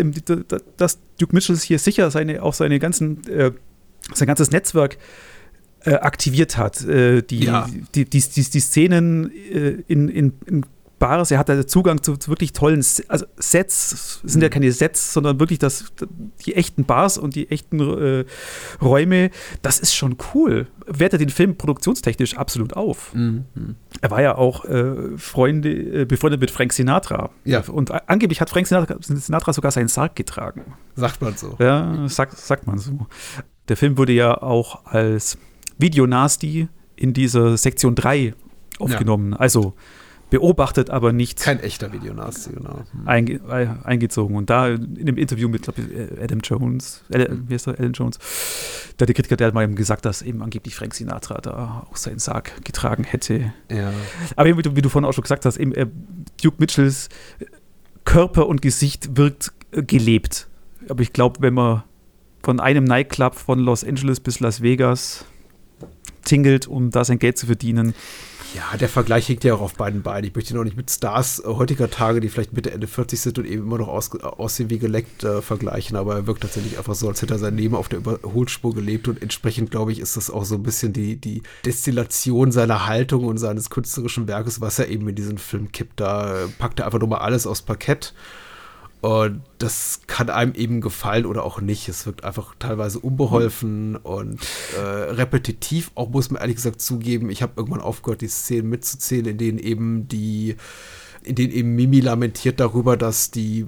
dass 0.76 0.98
Duke 1.18 1.34
Mitchell 1.34 1.56
hier 1.56 1.78
sicher 1.78 2.10
seine, 2.10 2.42
auch 2.42 2.52
seine 2.52 2.78
ganzen, 2.78 3.26
äh, 3.26 3.52
sein 4.12 4.26
ganzes 4.26 4.50
Netzwerk 4.50 4.98
äh, 5.80 5.94
aktiviert 5.94 6.58
hat. 6.58 6.84
Äh, 6.84 7.22
die, 7.22 7.44
ja. 7.44 7.66
die, 7.94 8.04
die, 8.04 8.20
die, 8.20 8.42
die, 8.42 8.60
Szenen 8.60 9.32
äh, 9.32 9.82
in, 9.88 10.08
in, 10.08 10.34
in 10.44 10.66
Bares. 11.02 11.32
Er 11.32 11.38
hat 11.38 11.48
da 11.48 11.66
Zugang 11.66 12.00
zu, 12.00 12.16
wirklich 12.28 12.52
tollen 12.52 12.84
also 13.08 13.26
Sets, 13.36 14.20
sind 14.22 14.40
ja 14.40 14.48
mhm. 14.48 14.52
keine 14.52 14.70
Sets, 14.70 15.12
sondern 15.12 15.40
wirklich 15.40 15.58
das, 15.58 15.92
die 16.46 16.54
echten 16.54 16.84
Bars 16.84 17.18
und 17.18 17.34
die 17.34 17.50
echten 17.50 17.80
äh, 17.80 18.24
Räume. 18.80 19.32
Das 19.62 19.80
ist 19.80 19.94
schon 19.94 20.16
cool. 20.32 20.68
Wertet 20.86 21.20
den 21.20 21.28
Film 21.28 21.56
produktionstechnisch 21.56 22.36
absolut 22.36 22.74
auf. 22.74 23.12
Mhm. 23.14 23.46
Er 24.00 24.12
war 24.12 24.22
ja 24.22 24.36
auch 24.36 24.64
äh, 24.64 25.18
Freunde, 25.18 26.02
äh, 26.02 26.04
befreundet 26.04 26.40
mit 26.40 26.52
Frank 26.52 26.72
Sinatra. 26.72 27.30
Ja. 27.44 27.64
Und 27.66 27.90
angeblich 28.08 28.40
hat 28.40 28.48
Frank 28.48 28.68
Sinatra, 28.68 28.94
Sinatra 29.00 29.52
sogar 29.52 29.72
seinen 29.72 29.88
Sarg 29.88 30.14
getragen. 30.14 30.76
Sagt 30.94 31.20
man 31.20 31.36
so. 31.36 31.56
Ja, 31.58 32.08
sagt, 32.08 32.38
sagt 32.38 32.68
man 32.68 32.78
so. 32.78 33.08
Der 33.68 33.76
Film 33.76 33.98
wurde 33.98 34.12
ja 34.12 34.40
auch 34.40 34.86
als 34.86 35.36
Video 35.78 36.06
Nasty 36.06 36.68
in 36.94 37.12
dieser 37.12 37.56
Sektion 37.56 37.96
3 37.96 38.34
aufgenommen. 38.78 39.32
Ja. 39.32 39.38
Also 39.38 39.74
beobachtet, 40.32 40.88
aber 40.88 41.12
nicht. 41.12 41.40
Kein 41.40 41.60
echter 41.60 41.92
Videonazi, 41.92 42.54
genau. 42.54 42.84
Hm. 42.92 43.06
Einge 43.06 43.34
äh, 43.50 43.68
eingezogen. 43.84 44.34
Und 44.34 44.48
da 44.48 44.68
in 44.68 45.04
dem 45.04 45.18
Interview 45.18 45.46
mit 45.50 45.60
glaub, 45.60 45.76
äh, 45.76 46.08
Adam 46.24 46.40
Jones, 46.40 47.04
äh, 47.10 47.28
wie 47.46 47.52
heißt 47.52 47.66
der, 47.66 47.78
Alan 47.78 47.92
Jones, 47.92 48.18
da 48.96 49.04
der 49.04 49.14
Kritiker, 49.14 49.36
der 49.36 49.48
hat 49.48 49.54
mal 49.54 49.62
eben 49.62 49.74
gesagt, 49.74 50.06
dass 50.06 50.22
eben 50.22 50.42
angeblich 50.42 50.74
Frank 50.74 50.94
Sinatra 50.94 51.38
da 51.42 51.86
auch 51.86 51.96
seinen 51.96 52.18
Sarg 52.18 52.64
getragen 52.64 53.04
hätte. 53.04 53.52
Ja. 53.70 53.92
Aber 54.34 54.48
eben, 54.48 54.56
wie 54.56 54.62
du, 54.62 54.74
wie 54.74 54.80
du 54.80 54.88
vorhin 54.88 55.06
auch 55.06 55.12
schon 55.12 55.22
gesagt 55.22 55.44
hast, 55.44 55.58
eben, 55.58 55.74
äh, 55.74 55.86
Duke 56.42 56.56
Mitchells 56.58 57.10
Körper 58.06 58.46
und 58.46 58.62
Gesicht 58.62 59.18
wirkt 59.18 59.52
äh, 59.72 59.82
gelebt. 59.82 60.48
Aber 60.88 61.02
ich 61.02 61.12
glaube, 61.12 61.42
wenn 61.42 61.52
man 61.52 61.82
von 62.42 62.58
einem 62.58 62.84
Nightclub 62.84 63.34
von 63.34 63.58
Los 63.58 63.84
Angeles 63.84 64.18
bis 64.18 64.40
Las 64.40 64.62
Vegas 64.62 65.26
tingelt, 66.24 66.66
um 66.66 66.90
da 66.90 67.04
sein 67.04 67.18
Geld 67.18 67.36
zu 67.36 67.44
verdienen, 67.44 67.94
ja, 68.54 68.76
der 68.76 68.88
Vergleich 68.88 69.28
hängt 69.28 69.44
ja 69.44 69.54
auch 69.54 69.60
auf 69.60 69.74
beiden 69.74 70.02
Beinen. 70.02 70.28
Ich 70.28 70.34
möchte 70.34 70.52
ihn 70.52 70.60
auch 70.60 70.64
nicht 70.64 70.76
mit 70.76 70.90
Stars 70.90 71.40
äh, 71.40 71.48
heutiger 71.48 71.90
Tage, 71.90 72.20
die 72.20 72.28
vielleicht 72.28 72.52
Mitte, 72.52 72.70
Ende 72.70 72.86
40 72.86 73.20
sind 73.20 73.38
und 73.38 73.46
eben 73.46 73.62
immer 73.62 73.78
noch 73.78 73.88
aus, 73.88 74.10
aussehen 74.20 74.70
wie 74.70 74.78
geleckt, 74.78 75.24
äh, 75.24 75.42
vergleichen. 75.42 75.96
Aber 75.96 76.14
er 76.14 76.26
wirkt 76.26 76.42
tatsächlich 76.42 76.78
einfach 76.78 76.94
so, 76.94 77.08
als 77.08 77.22
hätte 77.22 77.34
er 77.34 77.38
sein 77.38 77.56
Leben 77.56 77.74
auf 77.74 77.88
der 77.88 78.00
Überholspur 78.00 78.74
gelebt. 78.74 79.08
Und 79.08 79.22
entsprechend, 79.22 79.70
glaube 79.70 79.92
ich, 79.92 80.00
ist 80.00 80.16
das 80.16 80.30
auch 80.30 80.44
so 80.44 80.56
ein 80.56 80.62
bisschen 80.62 80.92
die, 80.92 81.16
die 81.16 81.42
Destillation 81.64 82.52
seiner 82.52 82.86
Haltung 82.86 83.24
und 83.24 83.38
seines 83.38 83.70
künstlerischen 83.70 84.28
Werkes, 84.28 84.60
was 84.60 84.78
er 84.78 84.88
eben 84.88 85.08
in 85.08 85.14
diesen 85.14 85.38
Film 85.38 85.72
kippt. 85.72 86.00
Da 86.00 86.36
packt 86.58 86.80
er 86.80 86.86
einfach 86.86 87.00
nur 87.00 87.08
mal 87.08 87.18
alles 87.18 87.46
aufs 87.46 87.62
Parkett 87.62 88.14
und 89.02 89.42
das 89.58 90.02
kann 90.06 90.30
einem 90.30 90.54
eben 90.54 90.80
gefallen 90.80 91.26
oder 91.26 91.42
auch 91.42 91.60
nicht. 91.60 91.88
Es 91.88 92.06
wirkt 92.06 92.22
einfach 92.22 92.54
teilweise 92.60 93.00
unbeholfen 93.00 93.96
und 93.96 94.40
äh, 94.76 94.80
repetitiv. 94.80 95.90
Auch 95.96 96.08
muss 96.08 96.30
man 96.30 96.40
ehrlich 96.40 96.54
gesagt 96.54 96.80
zugeben, 96.80 97.28
ich 97.28 97.42
habe 97.42 97.54
irgendwann 97.56 97.80
aufgehört, 97.80 98.20
die 98.20 98.28
Szenen 98.28 98.70
mitzuzählen, 98.70 99.26
in 99.26 99.38
denen 99.38 99.58
eben 99.58 100.06
die, 100.06 100.54
in 101.24 101.34
denen 101.34 101.52
eben 101.52 101.74
Mimi 101.74 101.98
lamentiert 101.98 102.60
darüber, 102.60 102.96
dass 102.96 103.32
die 103.32 103.66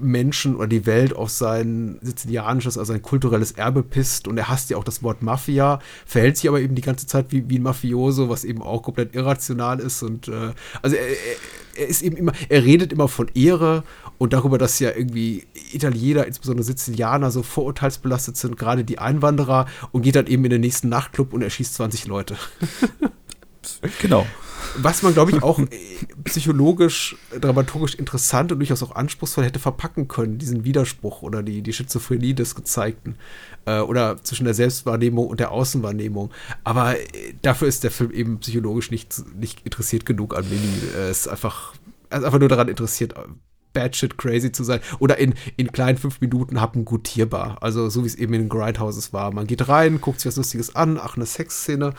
Menschen 0.00 0.56
oder 0.56 0.66
die 0.66 0.86
Welt 0.86 1.14
auf 1.14 1.30
sein 1.30 1.98
sizilianisches, 2.02 2.78
also 2.78 2.92
ein 2.92 3.02
kulturelles 3.02 3.52
Erbe 3.52 3.82
pisst 3.82 4.28
und 4.28 4.38
er 4.38 4.48
hasst 4.48 4.70
ja 4.70 4.76
auch 4.76 4.84
das 4.84 5.02
Wort 5.02 5.22
Mafia, 5.22 5.80
verhält 6.06 6.36
sich 6.36 6.48
aber 6.48 6.60
eben 6.60 6.74
die 6.74 6.82
ganze 6.82 7.06
Zeit 7.06 7.26
wie, 7.30 7.48
wie 7.48 7.58
ein 7.58 7.62
Mafioso, 7.62 8.28
was 8.28 8.44
eben 8.44 8.62
auch 8.62 8.82
komplett 8.82 9.14
irrational 9.14 9.80
ist 9.80 10.02
und 10.02 10.28
äh, 10.28 10.52
also 10.82 10.96
er, 10.96 11.06
er, 11.76 11.86
ist 11.88 12.02
eben 12.02 12.16
immer, 12.16 12.32
er 12.48 12.64
redet 12.64 12.92
immer 12.92 13.08
von 13.08 13.28
Ehre 13.34 13.84
und 14.24 14.32
darüber, 14.32 14.56
dass 14.56 14.78
ja 14.78 14.90
irgendwie 14.90 15.46
Italiener, 15.72 16.26
insbesondere 16.26 16.64
Sizilianer, 16.64 17.30
so 17.30 17.42
vorurteilsbelastet 17.42 18.38
sind, 18.38 18.56
gerade 18.56 18.82
die 18.82 18.98
Einwanderer 18.98 19.66
und 19.92 20.00
geht 20.00 20.16
dann 20.16 20.26
eben 20.26 20.44
in 20.44 20.50
den 20.50 20.62
nächsten 20.62 20.88
Nachtclub 20.88 21.34
und 21.34 21.42
erschießt 21.42 21.74
20 21.74 22.06
Leute. 22.06 22.36
genau. 24.00 24.26
was 24.76 25.02
man, 25.02 25.12
glaube 25.12 25.30
ich, 25.30 25.42
auch 25.42 25.58
äh, 25.58 25.66
psychologisch, 26.24 27.16
dramaturgisch 27.38 27.96
interessant 27.96 28.50
und 28.50 28.60
durchaus 28.60 28.82
auch 28.82 28.94
anspruchsvoll 28.96 29.44
hätte 29.44 29.58
verpacken 29.58 30.08
können, 30.08 30.38
diesen 30.38 30.64
Widerspruch 30.64 31.20
oder 31.20 31.42
die, 31.42 31.60
die 31.60 31.74
Schizophrenie 31.74 32.32
des 32.32 32.54
Gezeigten. 32.54 33.16
Äh, 33.66 33.80
oder 33.80 34.22
zwischen 34.22 34.44
der 34.44 34.54
Selbstwahrnehmung 34.54 35.26
und 35.26 35.38
der 35.38 35.50
Außenwahrnehmung. 35.50 36.30
Aber 36.64 36.98
äh, 36.98 37.34
dafür 37.42 37.68
ist 37.68 37.84
der 37.84 37.90
Film 37.90 38.10
eben 38.10 38.38
psychologisch 38.38 38.90
nicht, 38.90 39.22
nicht 39.38 39.66
interessiert 39.66 40.06
genug 40.06 40.34
an 40.34 40.48
Mini. 40.48 40.80
Er 40.96 41.10
ist 41.10 41.28
einfach, 41.28 41.74
er 42.08 42.20
ist 42.20 42.24
einfach 42.24 42.40
nur 42.40 42.48
daran 42.48 42.68
interessiert, 42.68 43.14
batshit 43.74 44.16
crazy 44.16 44.52
zu 44.52 44.64
sein. 44.64 44.80
Oder 44.98 45.18
in, 45.18 45.34
in 45.56 45.70
kleinen 45.72 45.98
fünf 45.98 46.20
Minuten 46.20 46.60
happen 46.60 46.84
gutierbar. 46.84 47.58
Also 47.60 47.88
so 47.90 48.02
wie 48.02 48.06
es 48.06 48.14
eben 48.14 48.32
in 48.32 48.42
den 48.42 48.48
Grindhouses 48.48 49.12
war. 49.12 49.32
Man 49.32 49.46
geht 49.46 49.68
rein, 49.68 50.00
guckt 50.00 50.20
sich 50.20 50.28
was 50.28 50.36
Lustiges 50.36 50.74
an, 50.74 50.98
ach, 50.98 51.16
eine 51.16 51.26
Sexszene, 51.26 51.92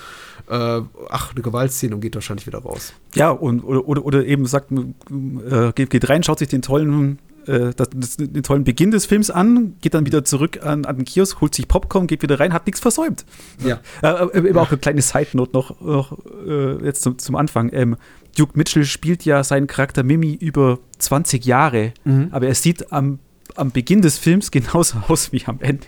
äh, 0.50 0.82
ach, 1.10 1.32
eine 1.34 1.42
Gewaltszene 1.42 1.94
und 1.94 2.02
geht 2.02 2.16
wahrscheinlich 2.16 2.48
wieder 2.48 2.60
raus. 2.60 2.94
Ja, 3.14 3.30
und 3.30 3.64
oder, 3.64 3.88
oder, 3.88 4.06
oder 4.06 4.26
eben 4.26 4.46
sagt, 4.48 4.72
äh, 4.72 5.72
geht, 5.76 5.90
geht 5.92 6.10
rein, 6.10 6.24
schaut 6.24 6.40
sich 6.40 6.48
den 6.48 6.62
tollen 6.62 7.20
äh, 7.48 7.74
das, 7.76 7.90
das, 7.94 8.18
den 8.18 8.44
tollen 8.44 8.64
Beginn 8.64 8.92
des 8.92 9.06
Films 9.06 9.30
an, 9.30 9.76
geht 9.82 9.94
dann 9.94 10.06
wieder 10.06 10.24
zurück 10.24 10.64
an, 10.64 10.86
an 10.86 10.98
den 10.98 11.06
Kiosk, 11.06 11.42
holt 11.42 11.56
sich 11.56 11.68
Popcorn, 11.68 12.08
geht 12.08 12.22
wieder 12.22 12.40
rein, 12.40 12.54
hat 12.54 12.66
nichts 12.66 12.80
versäumt. 12.80 13.26
Ja. 13.64 13.80
Äh, 14.02 14.40
äh, 14.40 14.56
auch 14.56 14.70
eine 14.70 14.78
kleine 14.78 15.02
Side-Note 15.02 15.52
noch, 15.54 15.82
noch 15.82 16.18
äh, 16.46 16.84
jetzt 16.86 17.02
zum, 17.02 17.18
zum 17.18 17.36
Anfang. 17.36 17.70
Ähm, 17.74 17.98
Duke 18.36 18.58
Mitchell 18.58 18.86
spielt 18.86 19.26
ja 19.26 19.44
seinen 19.44 19.68
Charakter 19.68 20.04
Mimi 20.04 20.34
über 20.34 20.80
20 21.00 21.46
Jahre, 21.46 21.94
mhm. 22.04 22.30
aber 22.32 22.48
er 22.48 22.56
sieht 22.56 22.92
am, 22.92 23.20
am 23.56 23.72
Beginn 23.72 24.02
des 24.02 24.18
Films 24.18 24.52
genauso 24.52 24.98
aus 25.08 25.32
wie 25.32 25.44
am 25.46 25.60
Ende. 25.62 25.88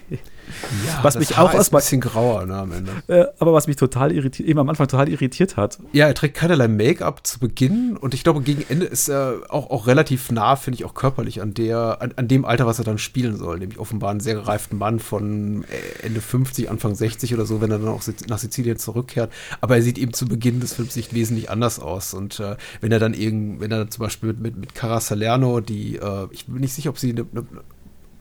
Ja, 0.85 0.99
was 1.03 1.17
mich 1.17 1.37
auch 1.37 1.53
erstmal. 1.53 1.81
ein 1.81 1.83
bisschen 1.83 2.01
grauer 2.01 2.45
ne, 2.45 2.55
am 2.55 2.71
Ende. 2.71 2.91
Äh, 3.07 3.25
aber 3.39 3.53
was 3.53 3.67
mich 3.67 3.75
total 3.75 4.11
irritiert, 4.11 4.47
eben 4.47 4.59
am 4.59 4.69
Anfang 4.69 4.87
total 4.87 5.09
irritiert 5.09 5.57
hat. 5.57 5.79
Ja, 5.91 6.07
er 6.07 6.13
trägt 6.13 6.35
keinerlei 6.35 6.67
Make-up 6.67 7.25
zu 7.25 7.39
Beginn 7.39 7.97
und 7.97 8.13
ich 8.13 8.23
glaube, 8.23 8.41
gegen 8.41 8.65
Ende 8.69 8.85
ist 8.85 9.09
er 9.09 9.41
auch, 9.49 9.69
auch 9.69 9.87
relativ 9.87 10.31
nah, 10.31 10.55
finde 10.55 10.75
ich, 10.75 10.85
auch 10.85 10.93
körperlich 10.93 11.41
an, 11.41 11.53
der, 11.53 12.01
an, 12.01 12.13
an, 12.15 12.27
dem 12.27 12.45
Alter, 12.45 12.65
was 12.65 12.79
er 12.79 12.85
dann 12.85 12.97
spielen 12.97 13.37
soll. 13.37 13.59
Nämlich 13.59 13.79
offenbar 13.79 14.11
einen 14.11 14.19
sehr 14.19 14.35
gereiften 14.35 14.77
Mann 14.77 14.99
von 14.99 15.63
äh, 15.65 16.05
Ende 16.05 16.21
50, 16.21 16.69
Anfang 16.69 16.95
60 16.95 17.33
oder 17.33 17.45
so, 17.45 17.61
wenn 17.61 17.71
er 17.71 17.79
dann 17.79 17.89
auch 17.89 18.01
nach 18.27 18.39
Sizilien 18.39 18.77
zurückkehrt. 18.77 19.31
Aber 19.61 19.75
er 19.75 19.81
sieht 19.81 19.97
eben 19.97 20.13
zu 20.13 20.27
Beginn 20.27 20.59
des 20.59 20.73
Films 20.73 20.95
nicht 20.95 21.13
wesentlich 21.13 21.49
anders 21.49 21.79
aus. 21.79 22.13
Und 22.13 22.39
äh, 22.39 22.55
wenn 22.81 22.91
er 22.91 22.99
dann 22.99 23.13
irgend, 23.13 23.59
wenn 23.59 23.71
er 23.71 23.89
zum 23.89 24.03
Beispiel 24.03 24.29
mit, 24.29 24.39
mit, 24.39 24.57
mit 24.57 24.75
Cara 24.75 24.99
Salerno, 24.99 25.59
die, 25.59 25.97
äh, 25.97 26.27
ich 26.31 26.45
bin 26.45 26.61
nicht 26.61 26.73
sicher, 26.73 26.89
ob 26.89 26.97
sie 26.97 27.11
eine, 27.11 27.25
eine 27.31 27.45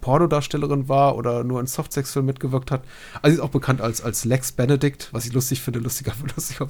Pornodarstellerin 0.06 0.88
war 0.88 1.16
oder 1.16 1.42
nur 1.42 1.58
in 1.58 1.66
Softsex-Filmen 1.66 2.26
mitgewirkt 2.26 2.70
hat. 2.70 2.82
Also 3.22 3.34
sie 3.34 3.40
ist 3.40 3.40
auch 3.40 3.50
bekannt 3.50 3.80
als, 3.80 4.00
als 4.00 4.24
Lex 4.24 4.52
Benedict, 4.52 5.08
was 5.10 5.26
ich 5.26 5.32
lustig 5.32 5.60
finde, 5.60 5.80
lustiger, 5.80 6.12
lustiger, 6.36 6.68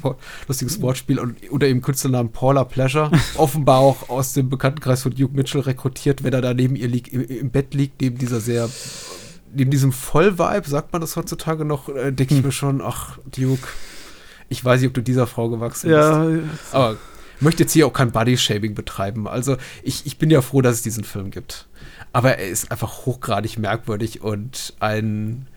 lustiges 0.49 0.80
Wortspiel. 0.80 1.18
Und 1.18 1.37
unter 1.51 1.66
ihrem 1.66 1.82
Künstlernamen 1.82 2.32
Paula 2.32 2.64
Pleasure. 2.64 3.11
Offenbar 3.37 3.80
auch 3.80 4.09
aus 4.09 4.32
dem 4.32 4.49
Bekanntenkreis 4.49 5.03
von 5.03 5.14
Duke 5.14 5.37
Mitchell 5.37 5.61
rekrutiert, 5.61 6.24
wenn 6.24 6.32
er 6.32 6.41
da 6.41 6.55
neben 6.55 6.76
ihr 6.76 6.89
liegt, 6.89 7.12
im, 7.12 7.26
im 7.26 7.51
Bett 7.51 7.74
liegt, 7.74 8.01
neben 8.01 8.16
dieser 8.16 8.41
sehr 8.41 8.70
neben 9.53 9.70
diesem 9.70 9.93
Vollvibe, 9.93 10.66
sagt 10.66 10.95
man 10.95 11.03
das 11.03 11.16
heutzutage 11.16 11.66
noch, 11.66 11.91
äh, 11.91 12.12
denke 12.12 12.32
ich 12.32 12.41
hm. 12.41 12.47
mir 12.47 12.53
schon, 12.53 12.80
ach, 12.80 13.18
Duke, 13.37 13.68
ich 14.49 14.64
weiß 14.64 14.80
nicht, 14.80 14.89
ob 14.89 14.95
du 14.95 15.03
dieser 15.03 15.26
Frau 15.26 15.51
gewachsen 15.51 15.91
ja, 15.91 16.24
bist. 16.24 16.45
Aber 16.72 16.97
möchte 17.41 17.64
jetzt 17.64 17.72
hier 17.72 17.87
auch 17.87 17.93
kein 17.93 18.12
Body-Shaming 18.12 18.74
betreiben. 18.74 19.28
Also 19.28 19.57
ich, 19.82 20.07
ich 20.07 20.16
bin 20.16 20.30
ja 20.30 20.41
froh, 20.41 20.62
dass 20.62 20.76
es 20.76 20.82
diesen 20.82 21.05
Film 21.05 21.30
gibt. 21.30 21.66
Aber 22.17 22.39
er 22.39 22.49
ist 22.49 22.71
einfach 22.71 23.05
hochgradig 23.05 23.59
merkwürdig 23.59 24.23
und 24.23 24.73
ein 24.81 25.49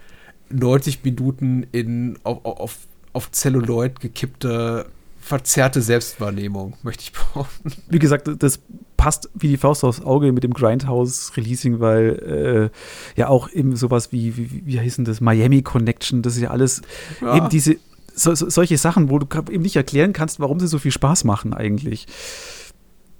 90 0.50 1.06
Minuten 1.06 1.66
in 1.72 2.20
auf, 2.24 2.44
auf, 2.44 2.78
auf 3.14 3.32
Zelluloid 3.32 4.02
gekippte, 4.02 4.88
verzerrte 5.22 5.82
Selbstwahrnehmung, 5.82 6.76
möchte 6.84 7.04
ich 7.04 7.14
behaupten. 7.14 7.72
Wie 7.88 7.98
gesagt, 7.98 8.30
das 8.40 8.60
passt 8.98 9.30
wie 9.36 9.48
die 9.48 9.56
Faust 9.56 9.86
aufs 9.86 10.02
Auge 10.02 10.34
mit 10.34 10.44
dem 10.44 10.54
Grindhouse-Releasing, 10.54 11.80
weil 11.80 12.72
äh, 13.16 13.18
ja 13.18 13.30
auch 13.30 13.50
eben 13.50 13.78
sowas 13.78 14.12
wie, 14.12 14.36
wie, 14.36 14.66
wie 14.66 14.82
heißt 14.82 14.98
denn 14.98 15.06
das, 15.06 15.22
Miami 15.22 15.62
Connection, 15.62 16.24
das 16.24 16.36
ist 16.36 16.42
ja 16.42 16.50
alles 16.50 16.82
ja. 17.22 17.38
eben 17.38 17.48
diese 17.48 17.78
so, 18.14 18.36
so, 18.36 18.50
solche 18.50 18.78
Sachen, 18.78 19.10
wo 19.10 19.18
du 19.18 19.28
eben 19.50 19.64
nicht 19.64 19.78
erklären 19.78 20.12
kannst, 20.12 20.42
warum 20.42 20.60
sie 20.60 20.68
so 20.68 20.78
viel 20.78 20.92
Spaß 20.92 21.24
machen 21.24 21.54
eigentlich. 21.54 22.06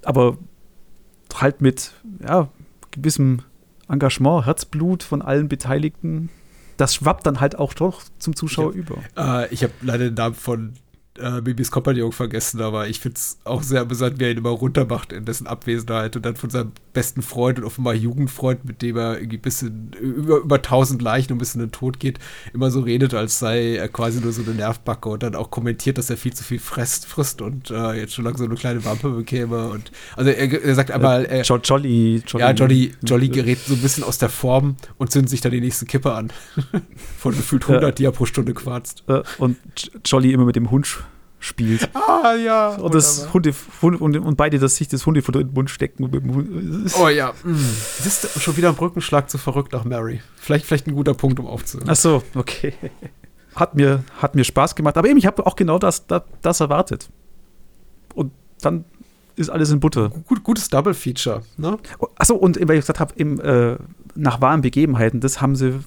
Aber 0.04 0.38
halt 1.36 1.62
mit, 1.62 1.94
ja, 2.22 2.50
gewissem 3.02 3.42
Engagement, 3.90 4.46
Herzblut 4.46 5.04
von 5.04 5.22
allen 5.22 5.50
Beteiligten, 5.50 6.30
das 6.78 6.96
schwappt 6.96 7.26
dann 7.26 7.40
halt 7.42 7.58
auch 7.58 7.74
doch 7.74 8.04
zum 8.20 8.36
Zuschauer 8.36 8.74
ich 8.74 8.86
hab, 8.90 8.98
über. 9.18 9.44
Äh, 9.44 9.54
ich 9.54 9.64
habe 9.64 9.74
leider 9.82 10.06
den 10.06 10.14
Namen 10.14 10.36
von 10.36 10.74
äh, 11.20 11.42
Bibis 11.42 11.72
Kompagnon 11.72 12.12
vergessen, 12.12 12.62
aber 12.62 12.88
ich 12.88 13.00
finde 13.00 13.18
es 13.18 13.38
auch 13.44 13.64
sehr 13.64 13.82
amüsant, 13.82 14.20
wie 14.20 14.26
er 14.26 14.32
ihn 14.32 14.38
immer 14.38 14.50
runtermacht 14.50 15.14
in 15.14 15.26
dessen 15.26 15.48
Abwesenheit 15.48 16.16
und 16.16 16.26
dann 16.26 16.36
von 16.36 16.50
seinem 16.50 16.72
besten 16.94 17.22
Freund 17.22 17.60
und 17.60 17.66
offenbar 17.66 17.94
Jugendfreund, 17.94 18.66
mit 18.66 18.82
dem 18.82 18.98
er 18.98 19.20
irgendwie 19.20 19.38
ein 19.38 19.42
bisschen 19.42 19.92
über, 20.00 20.38
über 20.38 20.62
tausend 20.62 21.02
Leichen 21.02 21.32
und 21.32 21.38
ein 21.38 21.40
bisschen 21.40 21.62
in 21.62 21.68
den 21.68 21.72
Tod 21.72 22.00
geht, 22.00 22.20
immer 22.54 22.72
so 22.72 22.82
redet, 22.82 23.14
als 23.14 23.40
sei 23.40 23.76
er 23.76 23.90
quasi 23.90 24.22
nur 24.22 24.32
so 24.32 24.42
eine 24.42 24.54
Nervbacke 24.54 25.10
und 25.10 25.24
dann 25.24 25.36
auch 25.36 25.52
kommentiert, 25.52 25.98
dass 25.98 26.10
er 26.10 26.18
viel 26.18 26.34
zu 26.34 26.44
viel 26.44 26.60
frisst, 26.60 27.06
frisst 27.06 27.42
und 27.42 27.72
äh, 27.72 27.94
jetzt 27.94 28.14
schon 28.14 28.26
lange 28.26 28.38
so 28.38 28.46
eine 28.46 28.56
kleine 28.56 28.84
Wampe 28.86 29.10
bekäme 29.10 29.70
und 29.70 29.92
also 30.16 30.30
er, 30.30 30.64
er 30.64 30.76
sagt 30.76 30.92
einmal 30.92 31.26
äh, 31.26 31.42
Jolly, 31.42 32.24
Jolly, 32.26 32.40
ja, 32.40 32.52
Jolly, 32.52 32.94
Jolly 33.04 33.30
gerät 33.30 33.60
so 33.60 33.74
ein 33.74 33.82
bisschen 33.82 34.04
aus 34.04 34.18
der 34.18 34.30
Form 34.30 34.76
und 34.98 35.12
zündet 35.12 35.30
sich 35.30 35.42
dann 35.42 35.52
die 35.52 35.62
nächste 35.62 35.86
Kippe 35.86 36.14
an 36.14 36.32
von 37.18 37.36
gefühlt 37.36 37.64
100, 37.64 37.98
die 37.98 38.06
er 38.06 38.12
pro 38.12 38.26
Stunde 38.26 38.54
quarzt. 38.54 39.04
Und 39.38 39.58
Jolly 40.06 40.34
immer 40.34 40.46
mit 40.46 40.56
dem 40.56 40.72
Hund 40.72 40.88
spielt. 41.40 41.90
Ah, 41.96 42.36
ja. 42.36 42.70
Und, 42.76 42.94
das 42.94 43.34
Hunde, 43.34 43.54
und, 43.82 44.18
und, 44.18 44.36
beide 44.36 44.60
das 44.60 44.76
sich 44.76 44.88
das 44.88 45.06
Hundefutter 45.06 45.40
in 45.40 45.48
den 45.48 45.54
Mund 45.54 45.70
stecken. 45.70 46.10
Oh 47.00 47.08
ja. 47.08 47.34
Mhm. 47.44 47.56
Siehst 48.00 48.42
schon 48.42 48.58
wieder 48.58 48.70
ein 48.70 48.76
Brückenschlag 48.76 49.30
zu 49.30 49.38
verrückt 49.38 49.72
nach 49.74 49.86
Mary. 49.86 50.22
Vielleicht, 50.36 50.66
vielleicht 50.66 50.88
ein 50.88 50.96
guter 50.96 51.14
Punkt, 51.14 51.40
um 51.40 51.48
aufzuhören. 51.48 51.90
Ach 51.90 51.96
so, 51.96 52.24
okay. 52.36 52.74
Hat 53.56 53.76
mir, 53.76 54.04
hat 54.22 54.36
mir 54.36 54.44
Spaß 54.44 54.76
gemacht. 54.76 54.98
Aber 54.98 55.08
eben, 55.08 55.18
ich 55.18 55.26
habe 55.26 55.46
auch 55.46 55.56
genau 55.56 55.80
das, 55.80 56.08
das, 56.08 56.24
das 56.42 56.60
erwartet. 56.60 57.10
Und 58.14 58.32
dann 58.62 58.86
ist 59.36 59.50
alles 59.50 59.72
in 59.72 59.80
Butter. 59.80 60.10
Gut, 60.10 60.44
gutes 60.44 60.68
Double-Feature. 60.68 61.44
Ne? 61.58 61.78
Achso, 62.18 62.36
und 62.36 62.60
weil 62.60 62.78
ich 62.78 62.86
gesagt 62.86 63.00
habe, 63.00 63.20
äh, 63.20 63.78
nach 64.16 64.42
wahren 64.42 64.62
Begebenheiten, 64.62 65.22
das 65.22 65.42
haben 65.42 65.56
sie 65.56 65.80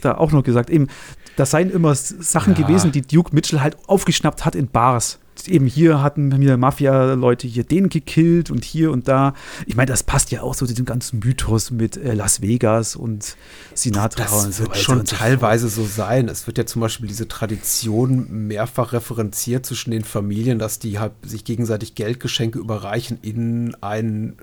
da 0.00 0.16
auch 0.16 0.32
noch 0.32 0.42
gesagt. 0.42 0.68
Eben, 0.68 0.88
das 1.36 1.50
seien 1.50 1.70
immer 1.70 1.94
Sachen 1.94 2.54
ja. 2.54 2.62
gewesen, 2.62 2.92
die 2.92 3.02
Duke 3.02 3.34
Mitchell 3.34 3.60
halt 3.60 3.76
aufgeschnappt 3.86 4.44
hat 4.44 4.54
in 4.54 4.68
Bars. 4.68 5.18
Eben 5.46 5.66
hier 5.66 6.02
hatten 6.02 6.38
wir 6.40 6.56
Mafia-Leute 6.56 7.48
hier 7.48 7.64
den 7.64 7.88
gekillt 7.88 8.50
und 8.50 8.64
hier 8.64 8.92
und 8.92 9.08
da. 9.08 9.34
Ich 9.66 9.74
meine, 9.74 9.90
das 9.90 10.02
passt 10.02 10.30
ja 10.30 10.42
auch 10.42 10.54
so 10.54 10.66
zu 10.66 10.74
dem 10.74 10.84
ganzen 10.84 11.20
Mythos 11.20 11.70
mit 11.70 11.96
äh, 11.96 12.14
Las 12.14 12.42
Vegas 12.42 12.94
und 12.94 13.36
Sinatra 13.74 14.24
das 14.24 14.44
und 14.44 14.54
so. 14.54 14.62
wird 14.64 14.76
schon 14.76 15.04
teilweise 15.04 15.68
so 15.68 15.84
sein. 15.84 16.28
Es 16.28 16.46
wird 16.46 16.58
ja 16.58 16.66
zum 16.66 16.80
Beispiel 16.80 17.08
diese 17.08 17.26
Tradition 17.28 18.46
mehrfach 18.46 18.92
referenziert 18.92 19.66
zwischen 19.66 19.90
den 19.90 20.04
Familien, 20.04 20.58
dass 20.58 20.78
die 20.78 20.98
halt 20.98 21.12
sich 21.22 21.44
gegenseitig 21.44 21.94
Geldgeschenke 21.94 22.58
überreichen 22.58 23.18
in 23.22 23.74
ein 23.80 24.36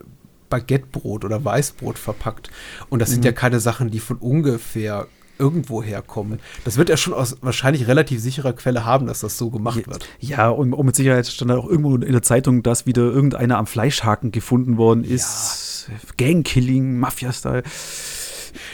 Baguettebrot 0.49 1.23
oder 1.23 1.45
Weißbrot 1.45 1.97
verpackt. 1.99 2.49
Und 2.89 2.99
das 2.99 3.09
mhm. 3.09 3.13
sind 3.13 3.25
ja 3.25 3.31
keine 3.31 3.59
Sachen, 3.59 3.91
die 3.91 3.99
von 3.99 4.17
ungefähr 4.17 5.07
irgendwo 5.39 5.81
herkommen. 5.81 6.39
Das 6.65 6.77
wird 6.77 6.89
er 6.89 6.97
schon 6.97 7.13
aus 7.13 7.37
wahrscheinlich 7.41 7.87
relativ 7.87 8.19
sicherer 8.19 8.53
Quelle 8.53 8.85
haben, 8.85 9.07
dass 9.07 9.21
das 9.21 9.37
so 9.37 9.49
gemacht 9.49 9.87
wird. 9.87 10.07
Ja, 10.19 10.49
und, 10.49 10.73
und 10.73 10.85
mit 10.85 10.95
Sicherheit 10.95 11.27
stand 11.27 11.51
da 11.51 11.57
auch 11.57 11.67
irgendwo 11.67 11.95
in 11.95 12.11
der 12.11 12.21
Zeitung, 12.21 12.61
dass 12.63 12.85
wieder 12.85 13.03
irgendeiner 13.03 13.57
am 13.57 13.67
Fleischhaken 13.67 14.31
gefunden 14.31 14.77
worden 14.77 15.03
ist. 15.03 15.87
Ja. 15.89 15.95
Gangkilling, 16.17 16.99
Mafia-Style. 16.99 17.63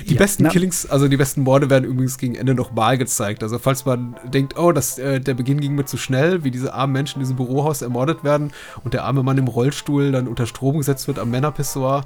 Die 0.07 0.13
ja, 0.13 0.19
besten 0.19 0.43
na, 0.43 0.49
Killings, 0.49 0.85
also 0.85 1.07
die 1.07 1.17
besten 1.17 1.41
Morde 1.43 1.69
werden 1.69 1.85
übrigens 1.85 2.17
gegen 2.17 2.35
Ende 2.35 2.53
nochmal 2.53 2.97
gezeigt. 2.97 3.43
Also 3.43 3.59
falls 3.59 3.85
man 3.85 4.15
denkt, 4.25 4.57
oh, 4.57 4.71
das, 4.71 4.97
äh, 4.97 5.19
der 5.19 5.33
Beginn 5.33 5.59
ging 5.61 5.75
mir 5.75 5.85
zu 5.85 5.97
schnell, 5.97 6.43
wie 6.43 6.51
diese 6.51 6.73
armen 6.73 6.93
Menschen 6.93 7.17
in 7.17 7.19
diesem 7.21 7.35
Bürohaus 7.35 7.81
ermordet 7.81 8.23
werden 8.23 8.51
und 8.83 8.93
der 8.93 9.03
arme 9.03 9.23
Mann 9.23 9.37
im 9.37 9.47
Rollstuhl 9.47 10.11
dann 10.11 10.27
unter 10.27 10.45
Strom 10.45 10.77
gesetzt 10.77 11.07
wird 11.07 11.19
am 11.19 11.29
Männerpissoir, 11.29 12.05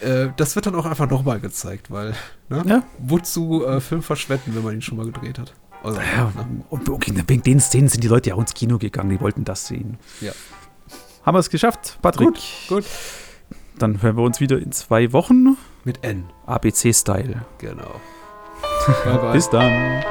äh, 0.00 0.28
das 0.36 0.54
wird 0.54 0.66
dann 0.66 0.74
auch 0.74 0.86
einfach 0.86 1.08
nochmal 1.08 1.40
gezeigt, 1.40 1.90
weil, 1.90 2.14
ne? 2.48 2.62
Ja. 2.66 2.82
Wozu 2.98 3.64
äh, 3.64 3.80
Film 3.80 4.02
verschwenden, 4.02 4.54
wenn 4.54 4.62
man 4.62 4.74
ihn 4.74 4.82
schon 4.82 4.96
mal 4.96 5.06
gedreht 5.06 5.38
hat? 5.38 5.54
Also, 5.82 6.00
ja, 6.00 6.32
ne? 6.36 6.64
und 6.70 6.88
okay, 6.88 7.12
wegen 7.26 7.42
den 7.42 7.60
Szenen 7.60 7.88
sind 7.88 8.04
die 8.04 8.08
Leute 8.08 8.30
ja 8.30 8.36
auch 8.36 8.40
ins 8.40 8.54
Kino 8.54 8.78
gegangen, 8.78 9.10
die 9.10 9.20
wollten 9.20 9.44
das 9.44 9.66
sehen. 9.66 9.98
Ja. 10.20 10.32
Haben 11.24 11.34
wir 11.34 11.40
es 11.40 11.50
geschafft, 11.50 11.98
Patrick? 12.02 12.28
Gut, 12.28 12.42
gut. 12.68 12.84
Dann 13.78 14.02
hören 14.02 14.16
wir 14.16 14.22
uns 14.22 14.40
wieder 14.40 14.58
in 14.58 14.72
zwei 14.72 15.12
Wochen. 15.12 15.56
Mit 15.84 16.04
N. 16.04 16.30
ABC-Style. 16.46 17.42
Genau. 17.58 18.00
bye, 19.04 19.18
bye. 19.18 19.32
Bis 19.32 19.50
dann. 19.50 20.04